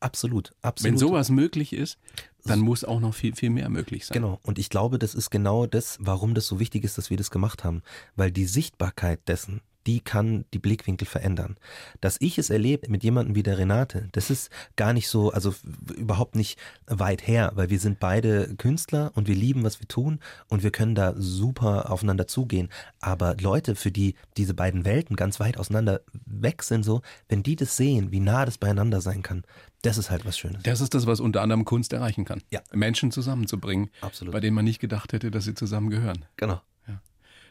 Absolut, 0.00 0.54
absolut. 0.62 0.92
Wenn 0.92 0.98
sowas 0.98 1.30
möglich 1.30 1.72
ist, 1.72 1.98
dann 2.44 2.60
muss 2.60 2.84
auch 2.84 3.00
noch 3.00 3.14
viel, 3.14 3.34
viel 3.34 3.50
mehr 3.50 3.68
möglich 3.68 4.06
sein. 4.06 4.14
Genau. 4.14 4.38
Und 4.42 4.58
ich 4.58 4.68
glaube, 4.68 4.98
das 4.98 5.14
ist 5.14 5.30
genau 5.30 5.66
das, 5.66 5.96
warum 6.00 6.34
das 6.34 6.46
so 6.46 6.60
wichtig 6.60 6.84
ist, 6.84 6.98
dass 6.98 7.10
wir 7.10 7.16
das 7.16 7.30
gemacht 7.30 7.64
haben. 7.64 7.82
Weil 8.14 8.30
die 8.30 8.44
Sichtbarkeit 8.44 9.26
dessen, 9.28 9.60
die 9.86 10.00
kann 10.00 10.44
die 10.52 10.58
Blickwinkel 10.58 11.06
verändern. 11.06 11.56
Dass 12.00 12.16
ich 12.20 12.38
es 12.38 12.50
erlebe 12.50 12.88
mit 12.90 13.04
jemandem 13.04 13.34
wie 13.34 13.42
der 13.42 13.58
Renate, 13.58 14.08
das 14.12 14.30
ist 14.30 14.50
gar 14.76 14.92
nicht 14.92 15.08
so, 15.08 15.30
also 15.30 15.54
überhaupt 15.96 16.36
nicht 16.36 16.58
weit 16.86 17.26
her, 17.26 17.52
weil 17.54 17.70
wir 17.70 17.78
sind 17.78 18.00
beide 18.00 18.54
Künstler 18.56 19.12
und 19.14 19.28
wir 19.28 19.34
lieben, 19.34 19.62
was 19.64 19.80
wir 19.80 19.88
tun 19.88 20.20
und 20.48 20.62
wir 20.62 20.70
können 20.70 20.94
da 20.94 21.14
super 21.16 21.90
aufeinander 21.90 22.26
zugehen. 22.26 22.68
Aber 23.00 23.36
Leute, 23.40 23.74
für 23.74 23.90
die 23.90 24.14
diese 24.36 24.54
beiden 24.54 24.84
Welten 24.84 25.16
ganz 25.16 25.40
weit 25.40 25.58
auseinander 25.58 26.00
weg 26.26 26.62
sind, 26.62 26.84
so, 26.84 27.02
wenn 27.28 27.42
die 27.42 27.56
das 27.56 27.76
sehen, 27.76 28.10
wie 28.12 28.20
nah 28.20 28.44
das 28.44 28.58
beieinander 28.58 29.00
sein 29.00 29.22
kann, 29.22 29.44
das 29.82 29.98
ist 29.98 30.10
halt 30.10 30.24
was 30.24 30.38
Schönes. 30.38 30.62
Das 30.62 30.80
ist 30.80 30.94
das, 30.94 31.06
was 31.06 31.20
unter 31.20 31.42
anderem 31.42 31.64
Kunst 31.64 31.92
erreichen 31.92 32.24
kann. 32.24 32.42
Ja. 32.50 32.60
Menschen 32.72 33.10
zusammenzubringen, 33.10 33.90
Absolut. 34.00 34.32
bei 34.32 34.40
denen 34.40 34.54
man 34.54 34.64
nicht 34.64 34.80
gedacht 34.80 35.12
hätte, 35.12 35.30
dass 35.30 35.44
sie 35.44 35.54
zusammengehören. 35.54 36.24
Genau. 36.36 36.60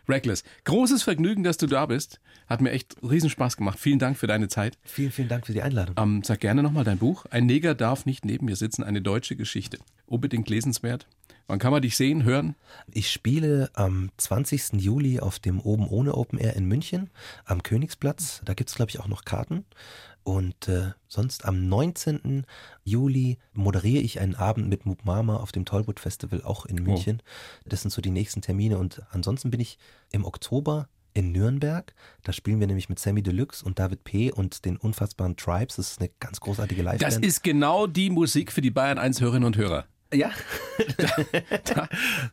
Reckless. 0.08 0.44
Großes 0.66 1.04
Vergnügen, 1.04 1.44
dass 1.44 1.58
du 1.58 1.68
da 1.68 1.86
bist. 1.86 2.20
Hat 2.48 2.62
mir 2.62 2.72
echt 2.72 2.96
riesen 3.02 3.30
Spaß 3.30 3.58
gemacht. 3.58 3.80
Vielen 3.80 4.00
Dank 4.00 4.18
für 4.18 4.28
deine 4.28 4.48
Zeit. 4.48 4.78
Vielen, 4.84 5.12
vielen 5.12 5.30
Dank 5.30 5.46
für 5.46 5.54
die 5.54 5.62
Einladung. 5.62 5.96
Ähm, 5.98 6.22
sag 6.24 6.42
gerne 6.42 6.62
nochmal 6.62 6.84
dein 6.84 6.98
Buch. 6.98 7.26
Ein 7.30 7.46
Neger 7.46 7.74
darf 7.76 8.06
nicht 8.06 8.26
neben 8.26 8.46
mir 8.46 8.56
sitzen. 8.56 8.84
Eine 8.84 9.02
deutsche 9.02 9.36
Geschichte. 9.36 9.80
Unbedingt 10.06 10.50
lesenswert. 10.50 11.08
Wann 11.48 11.60
kann 11.60 11.72
man 11.72 11.82
dich 11.82 11.96
sehen, 11.98 12.24
hören? 12.24 12.56
Ich 12.92 13.12
spiele 13.12 13.70
am 13.74 14.10
20. 14.18 14.74
Juli 14.82 15.20
auf 15.20 15.40
dem 15.40 15.60
Oben 15.60 15.88
ohne 15.88 16.16
Open 16.16 16.40
Air 16.40 16.56
in 16.56 16.66
München 16.66 17.10
am 17.46 17.64
Königsplatz. 17.64 18.42
Da 18.46 18.54
gibt 18.54 18.70
es, 18.70 18.76
glaube 18.76 18.90
ich, 18.92 19.00
auch 19.00 19.08
noch 19.08 19.26
Karten. 19.26 19.66
Und 20.24 20.70
äh, 20.70 20.92
sonst 21.10 21.44
am 21.44 21.68
19. 21.68 22.46
Juli 22.86 23.38
moderiere 23.52 24.02
ich 24.02 24.22
einen 24.22 24.36
Abend 24.36 24.70
mit 24.70 24.86
Moop 24.86 25.04
Mama 25.04 25.36
auf 25.36 25.52
dem 25.52 25.66
Tollwood 25.66 26.00
Festival 26.00 26.42
auch 26.44 26.66
in 26.66 26.78
München. 26.82 27.22
Das 27.66 27.82
sind 27.82 27.92
so 27.92 28.02
die 28.02 28.10
nächsten 28.10 28.42
Termine. 28.42 28.78
Und 28.78 29.02
ansonsten 29.12 29.52
bin 29.52 29.60
ich 29.60 29.78
im 30.12 30.24
Oktober 30.24 30.88
in 31.14 31.34
Nürnberg. 31.34 31.94
Da 32.24 32.32
spielen 32.32 32.60
wir 32.62 32.68
nämlich 32.68 32.88
mit 32.88 33.00
Sammy 33.00 33.22
Deluxe 33.22 33.64
und 33.66 33.80
David 33.80 34.06
P. 34.06 34.32
und 34.32 34.64
den 34.64 34.78
unfassbaren 34.78 35.36
Tribes. 35.36 35.76
Das 35.76 35.92
ist 35.92 36.00
eine 36.00 36.10
ganz 36.22 36.40
großartige 36.40 36.84
Das 36.84 37.02
Live-Band. 37.02 37.26
ist 37.26 37.44
genau 37.44 37.86
die 37.86 38.10
Musik 38.10 38.52
für 38.52 38.62
die 38.62 38.72
Bayern 38.72 38.98
1 38.98 39.20
Hörerinnen 39.20 39.46
und 39.46 39.58
Hörer. 39.58 39.86
Ja, 40.14 40.32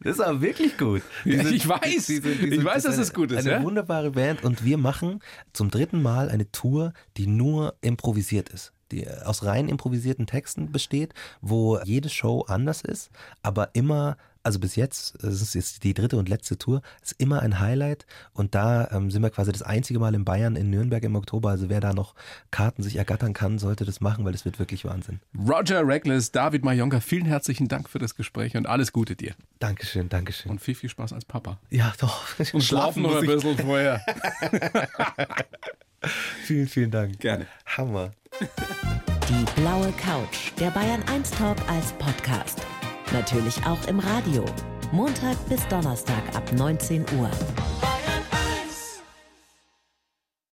das 0.02 0.16
ist 0.16 0.20
aber 0.20 0.40
wirklich 0.40 0.76
gut. 0.76 1.02
Ja, 1.24 1.46
ich 1.46 1.66
weiß. 1.66 2.08
Ich 2.10 2.64
weiß, 2.64 2.82
dass 2.82 2.98
es 2.98 3.12
gut 3.12 3.32
ist, 3.32 3.46
Eine 3.46 3.56
ja? 3.56 3.62
wunderbare 3.62 4.10
Band 4.12 4.44
und 4.44 4.64
wir 4.64 4.76
machen 4.78 5.20
zum 5.52 5.70
dritten 5.70 6.02
Mal 6.02 6.28
eine 6.28 6.50
Tour, 6.52 6.92
die 7.16 7.26
nur 7.26 7.74
improvisiert 7.80 8.48
ist. 8.50 8.72
Die 8.92 9.06
aus 9.08 9.44
rein 9.44 9.68
improvisierten 9.68 10.26
Texten 10.26 10.72
besteht, 10.72 11.14
wo 11.40 11.78
jede 11.84 12.08
Show 12.08 12.44
anders 12.48 12.82
ist, 12.82 13.10
aber 13.42 13.70
immer, 13.74 14.16
also 14.42 14.58
bis 14.58 14.76
jetzt, 14.76 15.22
es 15.22 15.42
ist 15.42 15.54
jetzt 15.54 15.84
die 15.84 15.94
dritte 15.94 16.16
und 16.16 16.28
letzte 16.28 16.58
Tour, 16.58 16.82
ist 17.02 17.14
immer 17.18 17.40
ein 17.42 17.60
Highlight 17.60 18.06
und 18.32 18.54
da 18.54 18.90
ähm, 18.90 19.10
sind 19.10 19.22
wir 19.22 19.30
quasi 19.30 19.52
das 19.52 19.62
einzige 19.62 19.98
Mal 19.98 20.14
in 20.14 20.24
Bayern, 20.24 20.56
in 20.56 20.70
Nürnberg 20.70 21.02
im 21.04 21.16
Oktober. 21.16 21.50
Also 21.50 21.68
wer 21.68 21.80
da 21.80 21.92
noch 21.92 22.14
Karten 22.50 22.82
sich 22.82 22.96
ergattern 22.96 23.32
kann, 23.32 23.58
sollte 23.58 23.84
das 23.84 24.00
machen, 24.00 24.24
weil 24.24 24.32
das 24.32 24.44
wird 24.44 24.58
wirklich 24.58 24.84
Wahnsinn. 24.84 25.20
Roger 25.38 25.86
Reckless, 25.86 26.32
David 26.32 26.64
Majonka, 26.64 27.00
vielen 27.00 27.26
herzlichen 27.26 27.68
Dank 27.68 27.88
für 27.88 27.98
das 27.98 28.14
Gespräch 28.14 28.56
und 28.56 28.66
alles 28.66 28.92
Gute 28.92 29.16
dir. 29.16 29.34
Dankeschön, 29.58 30.08
Dankeschön. 30.08 30.50
Und 30.50 30.60
viel, 30.60 30.74
viel 30.74 30.90
Spaß 30.90 31.12
als 31.12 31.24
Papa. 31.24 31.58
ja, 31.70 31.92
doch. 31.98 32.24
Und 32.52 32.64
schlafen 32.64 33.02
noch 33.02 33.16
ein 33.16 33.26
bisschen 33.26 33.58
vorher. 33.58 34.00
Vielen, 36.44 36.66
vielen 36.66 36.90
Dank. 36.90 37.20
Gerne. 37.20 37.46
Hammer. 37.66 38.12
Die 39.28 39.60
blaue 39.60 39.92
Couch, 39.92 40.52
der 40.58 40.70
Bayern 40.70 41.02
1 41.08 41.30
Talk 41.32 41.58
als 41.68 41.92
Podcast. 41.92 42.62
Natürlich 43.12 43.56
auch 43.66 43.88
im 43.88 43.98
Radio. 43.98 44.44
Montag 44.92 45.36
bis 45.48 45.66
Donnerstag 45.68 46.22
ab 46.34 46.44
19 46.52 47.04
Uhr. 47.18 47.30